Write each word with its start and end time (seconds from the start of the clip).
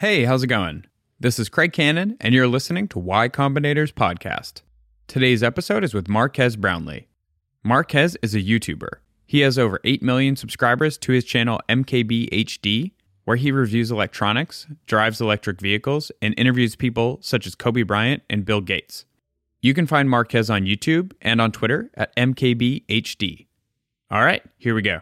Hey, 0.00 0.24
how's 0.24 0.42
it 0.42 0.46
going? 0.46 0.86
This 1.18 1.38
is 1.38 1.50
Craig 1.50 1.74
Cannon, 1.74 2.16
and 2.22 2.32
you're 2.32 2.48
listening 2.48 2.88
to 2.88 2.98
Y 2.98 3.28
Combinator's 3.28 3.92
podcast. 3.92 4.62
Today's 5.06 5.42
episode 5.42 5.84
is 5.84 5.92
with 5.92 6.08
Marquez 6.08 6.56
Brownlee. 6.56 7.06
Marquez 7.62 8.16
is 8.22 8.34
a 8.34 8.40
YouTuber. 8.40 8.92
He 9.26 9.40
has 9.40 9.58
over 9.58 9.78
8 9.84 10.02
million 10.02 10.36
subscribers 10.36 10.96
to 10.96 11.12
his 11.12 11.22
channel 11.24 11.60
MKBHD, 11.68 12.92
where 13.26 13.36
he 13.36 13.52
reviews 13.52 13.90
electronics, 13.90 14.66
drives 14.86 15.20
electric 15.20 15.60
vehicles, 15.60 16.10
and 16.22 16.32
interviews 16.38 16.76
people 16.76 17.18
such 17.20 17.46
as 17.46 17.54
Kobe 17.54 17.82
Bryant 17.82 18.22
and 18.30 18.46
Bill 18.46 18.62
Gates. 18.62 19.04
You 19.60 19.74
can 19.74 19.86
find 19.86 20.08
Marquez 20.08 20.48
on 20.48 20.62
YouTube 20.62 21.12
and 21.20 21.42
on 21.42 21.52
Twitter 21.52 21.90
at 21.92 22.16
MKBHD. 22.16 23.48
All 24.10 24.24
right, 24.24 24.42
here 24.56 24.74
we 24.74 24.80
go. 24.80 25.00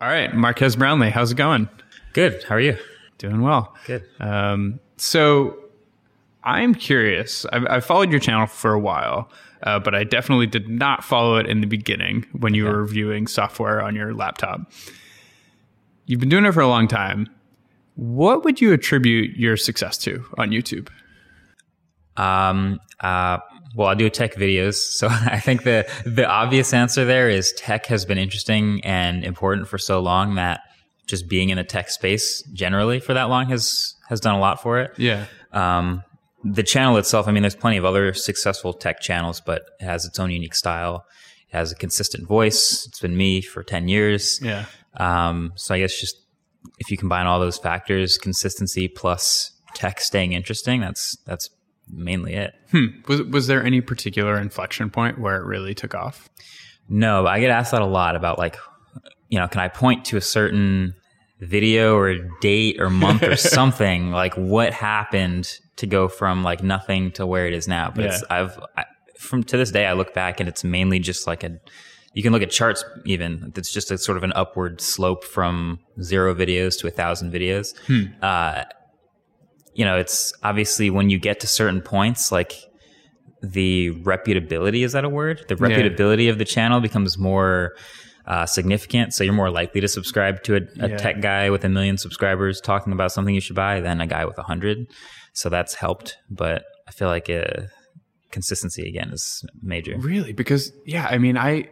All 0.00 0.08
right, 0.08 0.34
Marquez 0.34 0.74
Brownlee, 0.74 1.10
how's 1.10 1.32
it 1.32 1.36
going? 1.36 1.68
Good. 2.14 2.44
How 2.44 2.54
are 2.54 2.60
you? 2.60 2.78
Doing 3.18 3.42
well. 3.42 3.74
Good. 3.86 4.04
Um, 4.20 4.80
so 4.96 5.58
I'm 6.44 6.74
curious. 6.74 7.46
I've, 7.52 7.66
I've, 7.68 7.84
followed 7.84 8.10
your 8.10 8.20
channel 8.20 8.46
for 8.46 8.72
a 8.72 8.78
while, 8.78 9.30
uh, 9.62 9.78
but 9.78 9.94
I 9.94 10.04
definitely 10.04 10.46
did 10.46 10.68
not 10.68 11.02
follow 11.02 11.36
it 11.36 11.46
in 11.46 11.60
the 11.60 11.66
beginning 11.66 12.26
when 12.32 12.54
you 12.54 12.66
okay. 12.66 12.72
were 12.72 12.82
reviewing 12.82 13.26
software 13.26 13.82
on 13.82 13.94
your 13.94 14.12
laptop. 14.14 14.70
You've 16.06 16.20
been 16.20 16.28
doing 16.28 16.44
it 16.44 16.52
for 16.52 16.60
a 16.60 16.68
long 16.68 16.86
time. 16.86 17.28
What 17.96 18.44
would 18.44 18.60
you 18.60 18.72
attribute 18.72 19.36
your 19.36 19.56
success 19.56 19.96
to 19.98 20.24
on 20.36 20.50
YouTube? 20.50 20.88
Um, 22.16 22.80
uh, 23.00 23.38
well, 23.74 23.88
I 23.88 23.94
do 23.94 24.08
tech 24.10 24.34
videos, 24.34 24.74
so 24.74 25.08
I 25.10 25.40
think 25.40 25.64
the 25.64 25.88
the 26.04 26.26
obvious 26.26 26.74
answer 26.74 27.04
there 27.04 27.30
is 27.30 27.52
tech 27.52 27.86
has 27.86 28.04
been 28.04 28.18
interesting 28.18 28.84
and 28.84 29.24
important 29.24 29.68
for 29.68 29.78
so 29.78 30.00
long 30.00 30.34
that 30.34 30.60
just 31.06 31.28
being 31.28 31.50
in 31.50 31.56
the 31.56 31.64
tech 31.64 31.90
space 31.90 32.42
generally 32.52 33.00
for 33.00 33.14
that 33.14 33.24
long 33.24 33.48
has 33.48 33.94
has 34.08 34.20
done 34.20 34.34
a 34.34 34.38
lot 34.38 34.62
for 34.62 34.80
it. 34.80 34.92
Yeah. 34.98 35.26
Um, 35.52 36.02
the 36.44 36.62
channel 36.62 36.98
itself, 36.98 37.26
I 37.26 37.32
mean, 37.32 37.42
there's 37.42 37.56
plenty 37.56 37.78
of 37.78 37.84
other 37.84 38.12
successful 38.12 38.74
tech 38.74 39.00
channels, 39.00 39.40
but 39.40 39.62
it 39.80 39.84
has 39.84 40.04
its 40.04 40.18
own 40.18 40.30
unique 40.30 40.54
style. 40.54 41.06
It 41.48 41.56
has 41.56 41.72
a 41.72 41.74
consistent 41.74 42.28
voice. 42.28 42.86
It's 42.86 43.00
been 43.00 43.16
me 43.16 43.40
for 43.40 43.62
10 43.62 43.88
years. 43.88 44.40
Yeah. 44.42 44.66
Um, 44.96 45.52
so 45.56 45.74
I 45.74 45.78
guess 45.78 45.98
just 45.98 46.16
if 46.78 46.90
you 46.90 46.98
combine 46.98 47.26
all 47.26 47.40
those 47.40 47.56
factors, 47.56 48.18
consistency 48.18 48.88
plus 48.88 49.52
tech 49.74 50.00
staying 50.00 50.32
interesting, 50.32 50.80
that's, 50.80 51.16
that's 51.24 51.48
mainly 51.90 52.34
it. 52.34 52.52
Hmm. 52.70 52.86
Was, 53.08 53.22
was 53.22 53.46
there 53.46 53.64
any 53.64 53.80
particular 53.80 54.38
inflection 54.38 54.90
point 54.90 55.18
where 55.18 55.36
it 55.36 55.46
really 55.46 55.74
took 55.74 55.94
off? 55.94 56.28
No, 56.88 57.26
I 57.26 57.40
get 57.40 57.50
asked 57.50 57.72
that 57.72 57.80
a 57.80 57.86
lot 57.86 58.16
about 58.16 58.38
like, 58.38 58.58
you 59.34 59.40
know, 59.40 59.48
can 59.48 59.60
I 59.60 59.66
point 59.66 60.04
to 60.04 60.16
a 60.16 60.20
certain 60.20 60.94
video 61.40 61.96
or 61.96 62.14
date 62.40 62.80
or 62.80 62.88
month 62.88 63.24
or 63.24 63.34
something 63.56 64.12
like 64.12 64.32
what 64.34 64.72
happened 64.72 65.58
to 65.74 65.88
go 65.88 66.06
from 66.06 66.44
like 66.44 66.62
nothing 66.62 67.10
to 67.10 67.26
where 67.26 67.48
it 67.48 67.52
is 67.52 67.66
now 67.66 67.90
but 67.92 68.04
yeah. 68.04 68.14
it's 68.14 68.24
i've 68.30 68.56
I, 68.76 68.84
from 69.18 69.42
to 69.42 69.56
this 69.56 69.72
day 69.72 69.86
i 69.86 69.92
look 69.92 70.14
back 70.14 70.38
and 70.38 70.48
it's 70.48 70.62
mainly 70.62 71.00
just 71.00 71.26
like 71.26 71.42
a 71.42 71.58
you 72.12 72.22
can 72.22 72.32
look 72.32 72.42
at 72.42 72.50
charts 72.52 72.84
even 73.04 73.52
it's 73.56 73.72
just 73.72 73.90
a 73.90 73.98
sort 73.98 74.16
of 74.16 74.22
an 74.22 74.32
upward 74.36 74.80
slope 74.80 75.24
from 75.24 75.80
zero 76.00 76.32
videos 76.32 76.78
to 76.78 76.86
a 76.86 76.90
thousand 76.92 77.32
videos 77.32 77.76
hmm. 77.88 78.04
uh, 78.22 78.62
you 79.74 79.84
know 79.84 79.98
it's 79.98 80.32
obviously 80.44 80.88
when 80.88 81.10
you 81.10 81.18
get 81.18 81.40
to 81.40 81.48
certain 81.48 81.82
points 81.82 82.30
like 82.30 82.54
the 83.42 83.90
reputability 84.02 84.84
is 84.84 84.92
that 84.92 85.04
a 85.04 85.08
word 85.08 85.44
the 85.48 85.56
reputability 85.56 86.26
yeah. 86.26 86.30
of 86.30 86.38
the 86.38 86.44
channel 86.44 86.80
becomes 86.80 87.18
more 87.18 87.74
uh, 88.26 88.46
significant. 88.46 89.14
So 89.14 89.24
you're 89.24 89.34
more 89.34 89.50
likely 89.50 89.80
to 89.80 89.88
subscribe 89.88 90.42
to 90.44 90.56
a, 90.56 90.60
a 90.80 90.88
yeah. 90.90 90.96
tech 90.96 91.20
guy 91.20 91.50
with 91.50 91.64
a 91.64 91.68
million 91.68 91.98
subscribers 91.98 92.60
talking 92.60 92.92
about 92.92 93.12
something 93.12 93.34
you 93.34 93.40
should 93.40 93.56
buy 93.56 93.80
than 93.80 94.00
a 94.00 94.06
guy 94.06 94.24
with 94.24 94.38
a 94.38 94.42
hundred. 94.42 94.86
So 95.32 95.48
that's 95.48 95.74
helped. 95.74 96.16
But 96.30 96.64
I 96.88 96.90
feel 96.90 97.08
like 97.08 97.28
uh, 97.28 97.64
consistency 98.30 98.88
again 98.88 99.10
is 99.10 99.44
major. 99.62 99.96
Really? 99.98 100.32
Because 100.32 100.72
yeah, 100.84 101.06
I 101.10 101.18
mean, 101.18 101.36
I 101.36 101.68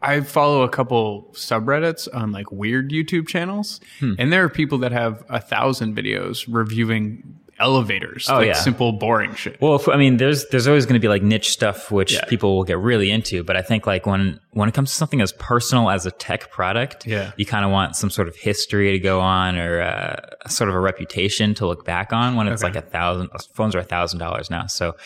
I 0.00 0.20
follow 0.20 0.62
a 0.62 0.68
couple 0.68 1.30
subreddits 1.32 2.08
on 2.12 2.32
like 2.32 2.50
weird 2.50 2.90
YouTube 2.90 3.28
channels, 3.28 3.80
hmm. 4.00 4.14
and 4.18 4.32
there 4.32 4.42
are 4.44 4.48
people 4.48 4.78
that 4.78 4.92
have 4.92 5.24
a 5.28 5.40
thousand 5.40 5.96
videos 5.96 6.46
reviewing 6.48 7.38
elevators. 7.62 8.28
Oh 8.28 8.36
like 8.36 8.48
yeah, 8.48 8.52
simple 8.54 8.92
boring 8.92 9.34
shit. 9.34 9.60
Well, 9.60 9.76
if, 9.76 9.88
I 9.88 9.96
mean, 9.96 10.16
there's 10.18 10.46
there's 10.48 10.66
always 10.66 10.84
going 10.84 10.94
to 10.94 11.00
be 11.00 11.08
like 11.08 11.22
niche 11.22 11.50
stuff 11.50 11.90
which 11.90 12.14
yeah. 12.14 12.24
people 12.26 12.56
will 12.56 12.64
get 12.64 12.78
really 12.78 13.10
into, 13.10 13.42
but 13.44 13.56
I 13.56 13.62
think 13.62 13.86
like 13.86 14.04
when 14.04 14.40
when 14.50 14.68
it 14.68 14.74
comes 14.74 14.90
to 14.90 14.96
something 14.96 15.20
as 15.20 15.32
personal 15.34 15.88
as 15.88 16.04
a 16.04 16.10
tech 16.10 16.50
product, 16.50 17.06
yeah. 17.06 17.32
you 17.36 17.46
kind 17.46 17.64
of 17.64 17.70
want 17.70 17.96
some 17.96 18.10
sort 18.10 18.28
of 18.28 18.36
history 18.36 18.92
to 18.92 18.98
go 18.98 19.20
on 19.20 19.56
or 19.56 19.80
uh, 19.80 20.48
sort 20.48 20.68
of 20.68 20.74
a 20.74 20.80
reputation 20.80 21.54
to 21.54 21.66
look 21.66 21.84
back 21.84 22.12
on. 22.12 22.36
When 22.36 22.48
it's 22.48 22.62
okay. 22.62 22.74
like 22.74 22.84
a 22.84 22.86
thousand 22.86 23.30
phones 23.54 23.74
are 23.74 23.80
a 23.80 23.84
thousand 23.84 24.18
dollars 24.18 24.50
now, 24.50 24.66
so 24.66 24.96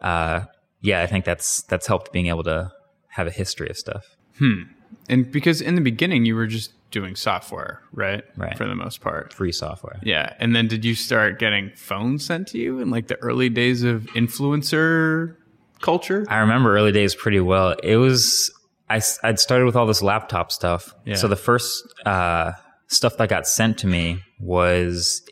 uh, 0.00 0.42
yeah, 0.82 1.02
I 1.02 1.06
think 1.06 1.24
that's 1.24 1.62
that's 1.62 1.86
helped 1.86 2.12
being 2.12 2.26
able 2.26 2.44
to 2.44 2.70
have 3.08 3.26
a 3.26 3.30
history 3.30 3.68
of 3.70 3.78
stuff. 3.78 4.16
Hmm. 4.38 4.62
And 5.08 5.30
because 5.30 5.60
in 5.60 5.74
the 5.74 5.80
beginning 5.80 6.24
you 6.24 6.34
were 6.34 6.46
just 6.46 6.72
doing 6.92 7.16
software, 7.16 7.82
right? 7.92 8.22
Right. 8.36 8.56
For 8.56 8.66
the 8.66 8.74
most 8.74 9.00
part. 9.00 9.32
Free 9.32 9.50
software. 9.52 9.98
Yeah. 10.02 10.34
And 10.38 10.54
then 10.54 10.68
did 10.68 10.84
you 10.84 10.94
start 10.94 11.38
getting 11.38 11.70
phones 11.74 12.24
sent 12.24 12.48
to 12.48 12.58
you 12.58 12.78
in 12.78 12.90
like 12.90 13.08
the 13.08 13.16
early 13.16 13.48
days 13.48 13.82
of 13.82 14.04
influencer 14.14 15.36
culture? 15.80 16.24
I 16.28 16.38
remember 16.38 16.76
early 16.76 16.92
days 16.92 17.14
pretty 17.14 17.40
well. 17.40 17.74
It 17.82 17.96
was, 17.96 18.52
I, 18.88 19.00
I'd 19.24 19.40
started 19.40 19.64
with 19.64 19.74
all 19.74 19.86
this 19.86 20.02
laptop 20.02 20.52
stuff. 20.52 20.94
Yeah. 21.04 21.16
So 21.16 21.26
the 21.26 21.36
first 21.36 21.82
uh, 22.06 22.52
stuff 22.86 23.16
that 23.16 23.28
got 23.28 23.48
sent 23.48 23.78
to 23.78 23.88
me 23.88 24.20
was 24.38 25.22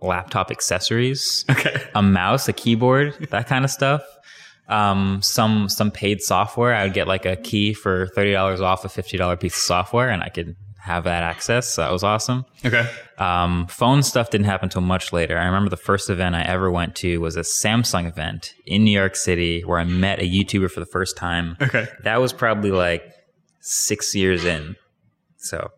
laptop 0.00 0.50
accessories. 0.50 1.44
Okay. 1.50 1.82
A 1.94 2.02
mouse, 2.02 2.48
a 2.48 2.52
keyboard, 2.52 3.28
that 3.30 3.48
kind 3.48 3.64
of 3.64 3.70
stuff 3.70 4.02
um, 4.68 5.20
some 5.22 5.68
some 5.68 5.90
paid 5.90 6.20
software. 6.20 6.74
I 6.74 6.84
would 6.84 6.94
get 6.94 7.06
like 7.06 7.24
a 7.24 7.36
key 7.36 7.72
for 7.72 8.08
thirty 8.08 8.32
dollars 8.32 8.60
off 8.60 8.84
a 8.84 8.88
fifty 8.88 9.16
dollar 9.16 9.36
piece 9.36 9.54
of 9.54 9.62
software, 9.62 10.08
and 10.08 10.22
I 10.22 10.28
could 10.28 10.56
have 10.86 11.04
that 11.04 11.24
access. 11.24 11.74
So 11.74 11.82
that 11.82 11.90
was 11.90 12.04
awesome. 12.04 12.44
Okay. 12.64 12.88
Um, 13.18 13.66
phone 13.66 14.04
stuff 14.04 14.30
didn't 14.30 14.46
happen 14.46 14.66
until 14.66 14.82
much 14.82 15.12
later. 15.12 15.36
I 15.36 15.46
remember 15.46 15.68
the 15.68 15.76
first 15.76 16.08
event 16.08 16.36
I 16.36 16.42
ever 16.42 16.70
went 16.70 16.94
to 16.96 17.18
was 17.18 17.36
a 17.36 17.40
Samsung 17.40 18.06
event 18.06 18.54
in 18.66 18.84
New 18.84 18.96
York 18.96 19.16
City 19.16 19.62
where 19.62 19.80
I 19.80 19.84
met 19.84 20.20
a 20.20 20.22
YouTuber 20.22 20.70
for 20.70 20.78
the 20.78 20.86
first 20.86 21.16
time. 21.16 21.56
Okay. 21.60 21.88
That 22.04 22.20
was 22.20 22.32
probably 22.32 22.70
like 22.70 23.02
six 23.60 24.14
years 24.14 24.44
in. 24.44 24.76
So 25.38 25.72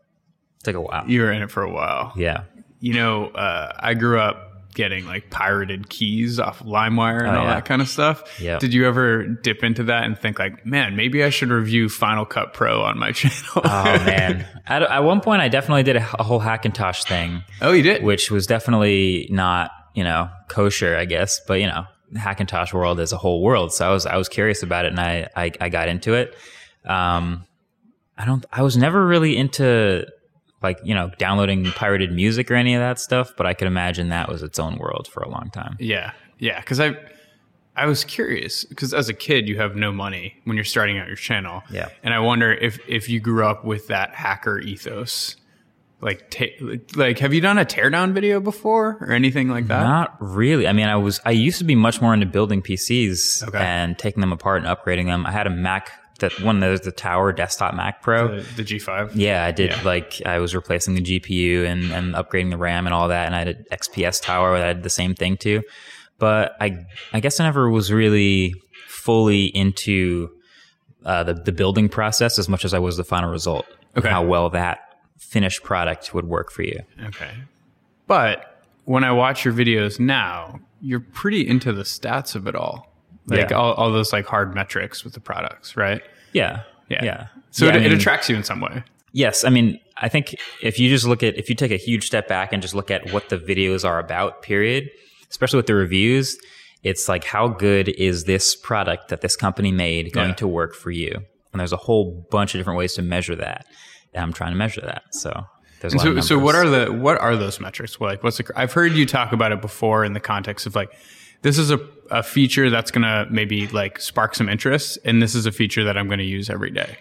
it 0.59 0.65
took 0.65 0.77
a 0.77 0.81
while. 0.81 1.09
You 1.09 1.23
were 1.23 1.33
in 1.33 1.41
it 1.41 1.51
for 1.51 1.63
a 1.63 1.73
while. 1.73 2.13
Yeah. 2.15 2.45
You 2.81 2.93
know, 2.93 3.29
uh, 3.29 3.73
I 3.79 3.95
grew 3.95 4.21
up 4.21 4.48
getting 4.79 5.05
like 5.07 5.29
pirated 5.29 5.91
keys 5.91 6.39
off 6.39 6.61
LimeWire 6.61 7.27
and 7.27 7.37
oh, 7.37 7.41
all 7.41 7.47
yeah. 7.47 7.55
that 7.55 7.65
kind 7.65 7.83
of 7.83 7.89
stuff. 7.89 8.41
Yeah. 8.41 8.61
Did 8.61 8.73
you 8.73 8.87
ever 8.87 9.25
dip 9.27 9.65
into 9.65 9.83
that 9.83 10.05
and 10.05 10.17
think 10.17 10.39
like, 10.39 10.65
man, 10.65 10.95
maybe 10.95 11.25
I 11.25 11.31
should 11.31 11.49
review 11.51 11.89
Final 11.89 12.25
Cut 12.25 12.55
Pro 12.55 12.83
on 12.83 12.97
my 12.97 13.11
channel? 13.13 13.35
oh 13.57 14.05
man, 14.05 14.47
at, 14.67 14.83
at, 14.83 15.01
one 15.01 15.21
point 15.21 15.43
I 15.43 15.49
definitely 15.49 15.83
did 15.83 15.97
a, 15.97 16.21
a, 16.21 16.23
whole 16.23 16.41
Hackintosh 16.41 17.05
thing. 17.09 17.43
Oh, 17.61 17.73
you 17.73 17.83
did, 17.83 18.05
which 18.05 18.31
was 18.31 18.47
definitely 18.47 19.27
not 19.33 19.73
you 19.95 20.05
know 20.05 20.31
kosher, 20.47 20.97
I 20.97 21.05
guess, 21.05 21.41
but 21.47 21.61
you 21.61 21.67
know. 21.67 21.85
Hackintosh 22.15 22.73
world 22.73 23.01
is 23.01 23.13
a 23.13 23.19
whole 23.19 23.43
world, 23.43 23.71
so 23.71 23.87
I 23.87 23.93
was 23.93 24.07
I 24.07 24.17
was 24.17 24.31
curious 24.31 24.63
about 24.63 24.87
it, 24.87 24.93
and 24.93 24.99
I 24.99 25.29
I, 25.37 25.53
I 25.61 25.69
got 25.69 25.89
into 25.91 26.15
it. 26.15 26.35
Um, 26.87 27.45
I 28.17 28.25
don't. 28.25 28.47
I 28.51 28.63
was 28.63 28.79
never 28.79 29.07
really 29.07 29.37
into 29.37 30.07
like 30.63 30.79
you 30.83 30.95
know 30.95 31.11
downloading 31.19 31.65
pirated 31.73 32.13
music 32.13 32.51
or 32.51 32.55
any 32.55 32.75
of 32.75 32.81
that 32.81 32.99
stuff 32.99 33.33
but 33.37 33.47
i 33.47 33.55
could 33.55 33.67
imagine 33.67 34.09
that 34.09 34.29
was 34.29 34.43
its 34.43 34.59
own 34.59 34.77
world 34.77 35.09
for 35.09 35.23
a 35.23 35.29
long 35.29 35.51
time. 35.51 35.77
Yeah. 35.79 36.13
Yeah. 36.39 36.61
Because 36.61 36.81
i 36.81 36.97
i 37.77 37.87
was 37.87 38.05
curious 38.05 38.65
because 38.65 38.93
as 38.93 39.09
a 39.09 39.15
kid 39.15 39.49
you 39.49 39.57
have 39.57 39.77
no 39.77 39.93
money 39.93 40.37
when 40.45 40.57
you're 40.57 40.65
starting 40.65 40.99
out 40.99 41.07
your 41.07 41.17
channel. 41.17 41.63
Yeah. 41.71 41.89
And 42.03 42.13
i 42.15 42.19
wonder 42.19 42.53
if 42.53 42.79
if 42.89 43.09
you 43.09 43.21
grew 43.21 43.45
up 43.45 43.65
with 43.65 43.89
that 43.89 44.15
hacker 44.15 44.59
ethos. 44.59 45.37
Like 46.01 46.31
ta- 46.31 46.77
like 46.95 47.19
have 47.19 47.35
you 47.35 47.41
done 47.41 47.59
a 47.59 47.65
teardown 47.65 48.13
video 48.13 48.39
before 48.39 48.99
or 49.01 49.11
anything 49.11 49.49
like 49.49 49.67
that? 49.67 49.83
Not 49.83 50.17
really. 50.21 50.69
I 50.69 50.73
mean 50.73 50.89
i 50.89 50.97
was 50.97 51.21
i 51.25 51.33
used 51.33 51.59
to 51.59 51.65
be 51.65 51.75
much 51.75 52.01
more 52.01 52.15
into 52.15 52.27
building 52.27 52.63
pcs 52.63 53.47
okay. 53.49 53.59
and 53.59 53.99
taking 53.99 54.21
them 54.21 54.33
apart 54.33 54.65
and 54.65 54.77
upgrading 54.77 55.07
them. 55.07 55.27
I 55.27 55.33
had 55.33 55.47
a 55.47 55.51
mac 55.51 55.91
that 56.19 56.41
one 56.41 56.61
there's 56.61 56.81
the 56.81 56.93
Tower 56.93 57.33
Desktop 57.33 57.75
Mac 57.75 58.03
Pro, 58.03 58.37
the, 58.37 58.63
the 58.63 58.65
G5. 58.65 59.13
Yeah, 59.15 59.45
I 59.45 59.53
did 59.53 59.71
yeah. 59.71 59.83
like 59.83 60.21
I 60.27 60.39
was 60.39 60.55
replacing 60.55 60.95
the 60.95 61.01
GPU 61.01 61.65
and, 61.65 61.91
and 61.93 62.15
upgrading 62.15 62.51
the 62.51 62.57
RAM 62.57 62.87
and 62.87 62.95
all 62.95 63.09
that, 63.09 63.27
and 63.27 63.35
I 63.35 63.39
had 63.39 63.49
an 63.49 63.67
XPS 63.73 64.23
Tower 64.23 64.59
that 64.59 64.69
I 64.69 64.73
did 64.73 64.83
the 64.83 64.91
same 64.91 65.15
thing 65.15 65.37
too. 65.37 65.63
But 66.19 66.57
I 66.61 66.85
I 67.13 67.21
guess 67.21 67.39
I 67.41 67.45
never 67.45 67.71
was 67.71 67.93
really 67.93 68.55
fully 68.87 69.47
into 69.47 70.31
uh, 71.05 71.23
the 71.23 71.35
the 71.35 71.53
building 71.53 71.89
process 71.89 72.39
as 72.39 72.49
much 72.49 72.65
as 72.65 72.75
I 72.75 72.79
was 72.79 72.97
the 72.97 73.05
final 73.05 73.31
result. 73.31 73.67
Okay, 73.97 74.09
how 74.09 74.25
well 74.25 74.51
that 74.51 74.81
finished 75.19 75.63
product 75.63 76.13
would 76.15 76.27
work 76.27 76.51
for 76.51 76.63
you. 76.63 76.81
Okay, 77.05 77.31
but 78.07 78.63
when 78.85 79.05
I 79.05 79.13
watch 79.13 79.45
your 79.45 79.55
videos 79.55 80.01
now, 80.01 80.59
you're 80.81 81.01
pretty 81.01 81.47
into 81.47 81.73
the 81.73 81.83
stats 81.83 82.35
of 82.35 82.47
it 82.49 82.57
all 82.57 82.88
like 83.29 83.51
yeah. 83.51 83.57
all, 83.57 83.75
all 83.75 83.93
those 83.93 84.13
like 84.13 84.27
hard 84.27 84.55
metrics 84.55 85.05
with 85.05 85.15
the 85.15 85.21
products, 85.21 85.77
right? 85.77 86.03
Yeah. 86.33 86.63
Yeah. 86.89 87.05
Yeah. 87.05 87.27
So 87.51 87.67
yeah, 87.67 87.73
it, 87.73 87.77
I 87.77 87.79
mean, 87.81 87.93
it 87.93 87.99
attracts 87.99 88.29
you 88.29 88.37
in 88.37 88.45
some 88.45 88.61
way. 88.61 88.83
Yes. 89.13 89.45
I 89.45 89.51
mean, 89.51 89.81
I 89.97 90.09
think 90.09 90.35
if 90.63 90.79
you 90.79 90.89
just 90.89 91.07
look 91.07 91.23
at 91.23 91.37
if 91.37 91.49
you 91.49 91.55
take 91.55 91.71
a 91.71 91.77
huge 91.77 92.07
step 92.07 92.29
back 92.29 92.53
and 92.53 92.63
just 92.63 92.75
look 92.75 92.91
at 92.91 93.13
what 93.13 93.29
the 93.29 93.39
videos 93.39 93.85
are 93.87 93.99
about, 93.99 94.43
period, 94.43 94.91
especially 95.31 95.59
with 95.59 95.67
the 95.67 95.75
reviews, 95.75 96.39
it's 96.83 97.09
like 97.09 97.25
how 97.25 97.49
good 97.49 97.89
is 97.89 98.25
this 98.25 98.55
product 98.55 99.09
that 99.09 99.21
this 99.21 99.37
company 99.37 99.73
made 99.73 100.13
going 100.13 100.31
Yeah. 100.31 100.35
to 100.37 100.49
work 100.49 100.75
for 100.75 100.91
you? 100.91 101.13
And 101.53 101.61
there's 101.61 101.73
a 101.73 101.79
whole 101.79 102.27
bunch 102.31 102.55
of 102.55 102.59
different 102.59 102.79
ways 102.79 102.95
to 102.95 103.03
measure 103.03 103.35
that. 103.37 103.67
And 104.15 104.23
I'm 104.23 104.33
trying 104.33 104.53
to 104.53 104.57
measure 104.59 104.83
that. 104.83 105.03
So 105.13 105.45
there's 105.81 105.95
a 105.95 105.97
lot 105.97 106.05
So, 106.05 106.21
so 106.21 106.39
what 106.39 106.55
are 106.55 106.69
the 106.69 106.93
what 106.93 107.19
are 107.21 107.37
those 107.37 107.61
metrics? 107.61 108.01
Like, 108.01 108.23
what's 108.23 108.39
the? 108.39 108.51
I've 108.55 108.73
heard 108.73 108.93
you 108.93 109.07
talk 109.07 109.33
about 109.33 109.53
it 109.53 109.61
before 109.61 110.05
in 110.05 110.13
the 110.13 110.21
context 110.21 110.67
of 110.67 110.75
like, 110.75 110.91
this 111.43 111.59
is 111.59 111.71
a, 111.71 111.79
a 112.11 112.23
feature 112.23 112.71
that's 112.71 112.91
gonna 112.91 113.27
maybe 113.31 113.67
like 113.69 114.01
spark 114.01 114.35
some 114.35 114.49
interest, 114.49 114.99
and 115.05 115.23
this 115.23 115.35
is 115.35 115.47
a 115.47 115.53
feature 115.53 115.85
that 115.85 115.97
I'm 115.97 116.09
gonna 116.09 116.23
use 116.23 116.51
every 116.51 116.71
day. 116.71 116.97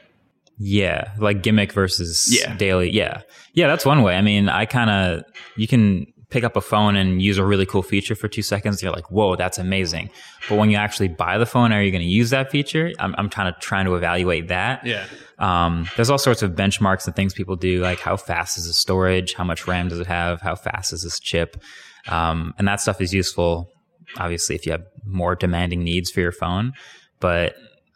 Yeah, 0.60 1.12
like 1.19 1.44
gimmick 1.44 1.72
versus 1.72 2.28
Yeah. 2.36 2.56
daily. 2.56 2.89
Yeah. 2.92 3.22
Yeah, 3.54 3.68
that's 3.68 3.86
one 3.86 4.01
way. 4.01 4.16
I 4.16 4.22
mean, 4.22 4.50
I 4.50 4.66
kind 4.66 4.89
of, 4.89 5.24
you 5.56 5.68
can 5.68 6.07
pick 6.30 6.44
up 6.44 6.56
a 6.56 6.62
phone 6.62 6.95
and 6.95 7.22
use 7.22 7.38
a 7.38 7.45
really 7.45 7.66
cool 7.66 7.84
feature 7.84 8.16
for 8.16 8.28
two 8.28 8.42
seconds. 8.42 8.81
You're 8.81 8.92
like, 8.92 9.10
whoa, 9.12 9.36
that's 9.36 9.60
amazing. 9.60 10.10
But 10.50 10.57
when 10.57 10.72
you 10.72 10.78
actually 10.78 11.07
buy 11.10 11.38
the 11.38 11.45
phone, 11.45 11.72
are 11.72 11.81
you 11.81 11.92
going 11.92 12.01
to 12.01 12.07
use 12.10 12.31
that 12.31 12.50
feature? 12.51 12.92
I'm, 13.00 13.13
I'm 13.19 13.30
trying 13.30 13.54
to, 13.54 13.60
trying 13.60 13.86
to 13.86 13.95
evaluate 13.95 14.48
that. 14.50 14.86
Yeah. 14.86 15.06
Um, 15.39 15.88
there's 15.95 16.10
all 16.10 16.18
sorts 16.18 16.42
of 16.42 16.51
benchmarks 16.54 17.06
and 17.06 17.16
things 17.16 17.34
people 17.36 17.56
do, 17.56 17.81
like 17.81 18.00
how 18.00 18.18
fast 18.18 18.57
is 18.57 18.66
the 18.66 18.74
storage? 18.74 19.36
How 19.36 19.44
much 19.44 19.68
RAM 19.68 19.88
does 19.89 20.00
it 20.00 20.07
have? 20.07 20.42
How 20.42 20.56
fast 20.56 20.92
is 20.92 21.04
this 21.04 21.19
chip? 21.19 21.62
Um, 22.07 22.56
and 22.57 22.68
that 22.68 22.81
stuff 22.81 23.00
is 23.00 23.13
useful, 23.13 23.69
obviously, 24.18 24.56
if 24.56 24.65
you 24.65 24.71
have 24.71 24.86
more 25.06 25.36
demanding 25.36 25.83
needs 25.83 26.09
for 26.12 26.21
your 26.21 26.31
phone. 26.31 26.74
But 27.19 27.56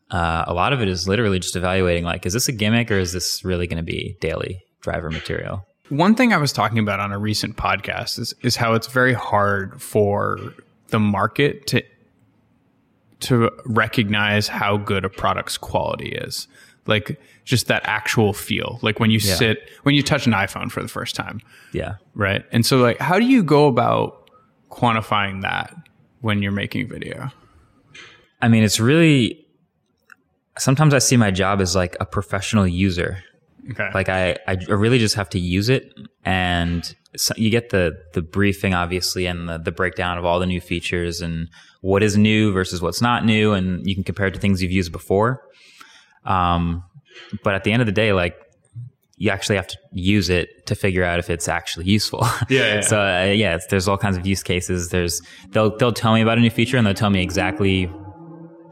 uh, 0.09 0.43
a 0.47 0.53
lot 0.53 0.73
of 0.73 0.81
it 0.81 0.87
is 0.89 1.07
literally 1.07 1.39
just 1.39 1.55
evaluating, 1.55 2.03
like, 2.03 2.25
is 2.25 2.33
this 2.33 2.47
a 2.47 2.51
gimmick 2.51 2.91
or 2.91 2.95
is 2.97 3.13
this 3.13 3.45
really 3.45 3.67
going 3.67 3.77
to 3.77 3.83
be 3.83 4.17
daily 4.19 4.61
driver 4.81 5.09
material? 5.09 5.65
One 5.89 6.15
thing 6.15 6.33
I 6.33 6.37
was 6.37 6.51
talking 6.53 6.79
about 6.79 6.99
on 6.99 7.11
a 7.11 7.19
recent 7.19 7.55
podcast 7.57 8.17
is 8.19 8.33
is 8.41 8.55
how 8.55 8.73
it's 8.73 8.87
very 8.87 9.13
hard 9.13 9.81
for 9.81 10.39
the 10.87 10.99
market 10.99 11.67
to 11.67 11.83
to 13.21 13.51
recognize 13.65 14.47
how 14.47 14.77
good 14.77 15.05
a 15.05 15.09
product's 15.09 15.57
quality 15.57 16.09
is. 16.09 16.47
Like 16.87 17.19
just 17.45 17.67
that 17.67 17.81
actual 17.85 18.33
feel. 18.33 18.79
Like 18.81 18.99
when 18.99 19.11
you 19.11 19.19
Yeah. 19.21 19.35
sit 19.35 19.69
when 19.83 19.93
you 19.93 20.01
touch 20.01 20.25
an 20.25 20.33
iPhone 20.33 20.71
for 20.71 20.81
the 20.81 20.87
first 20.87 21.15
time, 21.15 21.41
Yeah. 21.73 21.95
right? 22.15 22.43
And 22.51 22.65
so 22.65 22.77
like 22.77 22.97
how 22.99 23.19
do 23.19 23.25
you 23.25 23.43
go 23.43 23.67
about 23.67 24.29
quantifying 24.71 25.41
that 25.41 25.75
when 26.21 26.41
you're 26.41 26.51
making 26.51 26.87
video? 26.87 27.31
I 28.41 28.47
mean, 28.47 28.63
it's 28.63 28.79
really, 28.79 29.45
sometimes 30.57 30.93
I 30.93 30.99
see 30.99 31.17
my 31.17 31.31
job 31.31 31.61
as 31.61 31.75
like 31.75 31.95
a 31.99 32.05
professional 32.05 32.67
user. 32.67 33.23
Okay. 33.69 33.89
like 33.93 34.09
I, 34.09 34.37
I 34.47 34.53
really 34.53 34.97
just 34.97 35.13
have 35.13 35.29
to 35.29 35.39
use 35.39 35.69
it 35.69 35.93
and 36.25 36.95
so 37.15 37.31
you 37.37 37.51
get 37.51 37.69
the 37.69 37.95
the 38.13 38.21
briefing 38.23 38.73
obviously 38.73 39.27
and 39.27 39.47
the, 39.47 39.59
the 39.59 39.71
breakdown 39.71 40.17
of 40.17 40.25
all 40.25 40.39
the 40.39 40.47
new 40.47 40.59
features 40.59 41.21
and 41.21 41.47
what 41.81 42.01
is 42.01 42.17
new 42.17 42.51
versus 42.51 42.81
what's 42.81 43.03
not 43.03 43.23
new 43.23 43.53
and 43.53 43.85
you 43.85 43.93
can 43.93 44.03
compare 44.03 44.25
it 44.25 44.33
to 44.33 44.39
things 44.39 44.63
you've 44.63 44.71
used 44.71 44.91
before 44.91 45.43
um, 46.25 46.83
but 47.43 47.53
at 47.53 47.63
the 47.63 47.71
end 47.71 47.83
of 47.83 47.85
the 47.85 47.91
day 47.91 48.13
like 48.13 48.35
you 49.21 49.29
actually 49.29 49.55
have 49.55 49.67
to 49.67 49.77
use 49.93 50.31
it 50.31 50.65
to 50.65 50.73
figure 50.73 51.03
out 51.03 51.19
if 51.19 51.29
it's 51.29 51.47
actually 51.47 51.85
useful 51.85 52.21
Yeah, 52.49 52.75
yeah. 52.75 52.81
so 52.91 52.99
uh, 52.99 53.25
yeah 53.25 53.55
it's, 53.55 53.67
there's 53.67 53.87
all 53.87 53.97
kinds 53.97 54.17
of 54.17 54.25
use 54.25 54.41
cases 54.41 54.89
there's 54.89 55.21
they'll 55.49 55.77
they'll 55.77 55.93
tell 55.93 56.13
me 56.13 56.21
about 56.21 56.39
a 56.39 56.41
new 56.41 56.49
feature 56.49 56.75
and 56.77 56.87
they'll 56.87 56.95
tell 56.95 57.11
me 57.11 57.21
exactly 57.21 57.87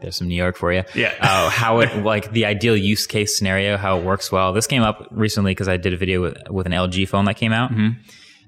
there's 0.00 0.16
some 0.16 0.28
New 0.28 0.34
York 0.34 0.56
for 0.56 0.72
you. 0.72 0.82
Yeah. 0.94 1.12
Uh, 1.20 1.50
how 1.62 1.80
it 1.80 2.02
like 2.02 2.32
the 2.32 2.46
ideal 2.46 2.74
use 2.74 3.06
case 3.06 3.36
scenario, 3.36 3.76
how 3.76 3.98
it 3.98 4.04
works 4.04 4.32
well. 4.32 4.54
This 4.54 4.66
came 4.66 4.82
up 4.82 5.06
recently 5.10 5.50
because 5.52 5.68
I 5.68 5.76
did 5.76 5.92
a 5.92 5.96
video 5.98 6.22
with, 6.22 6.38
with 6.48 6.64
an 6.64 6.72
LG 6.72 7.06
phone 7.08 7.26
that 7.26 7.34
came 7.36 7.52
out. 7.52 7.70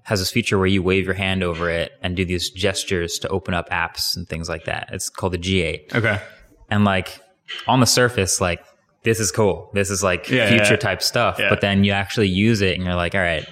Has 0.05 0.19
this 0.19 0.31
feature 0.33 0.57
where 0.57 0.67
you 0.67 0.83
wave 0.83 1.05
your 1.05 1.15
hand 1.15 1.43
over 1.45 1.69
it 1.69 1.93
and 2.03 2.17
do 2.17 2.25
these 2.25 2.51
gestures 2.51 3.19
to 3.19 3.29
open 3.29 3.53
up 3.53 3.69
apps 3.69 4.17
and 4.17 4.27
things 4.27 4.49
like 4.49 4.65
that. 4.65 4.89
It's 4.93 5.11
called 5.11 5.35
the 5.35 5.39
G8. 5.39 5.95
okay. 5.95 6.23
And 6.71 6.85
like 6.87 7.21
on 7.69 7.81
the 7.81 7.87
surface, 7.87 8.41
like 8.41 8.65
this 9.05 9.19
is 9.21 9.31
cool. 9.33 9.71
This 9.75 9.91
is 9.91 10.03
like 10.03 10.29
Yeah, 10.29 10.49
future 10.49 10.75
yeah. 10.75 10.77
type 10.77 11.03
stuff. 11.03 11.39
Yeah. 11.39 11.49
But 11.49 11.61
then 11.61 11.85
you 11.85 11.93
actually 11.93 12.29
use 12.29 12.61
it 12.63 12.75
and 12.77 12.85
you're 12.85 12.95
like, 12.95 13.15
all 13.15 13.21
right. 13.21 13.47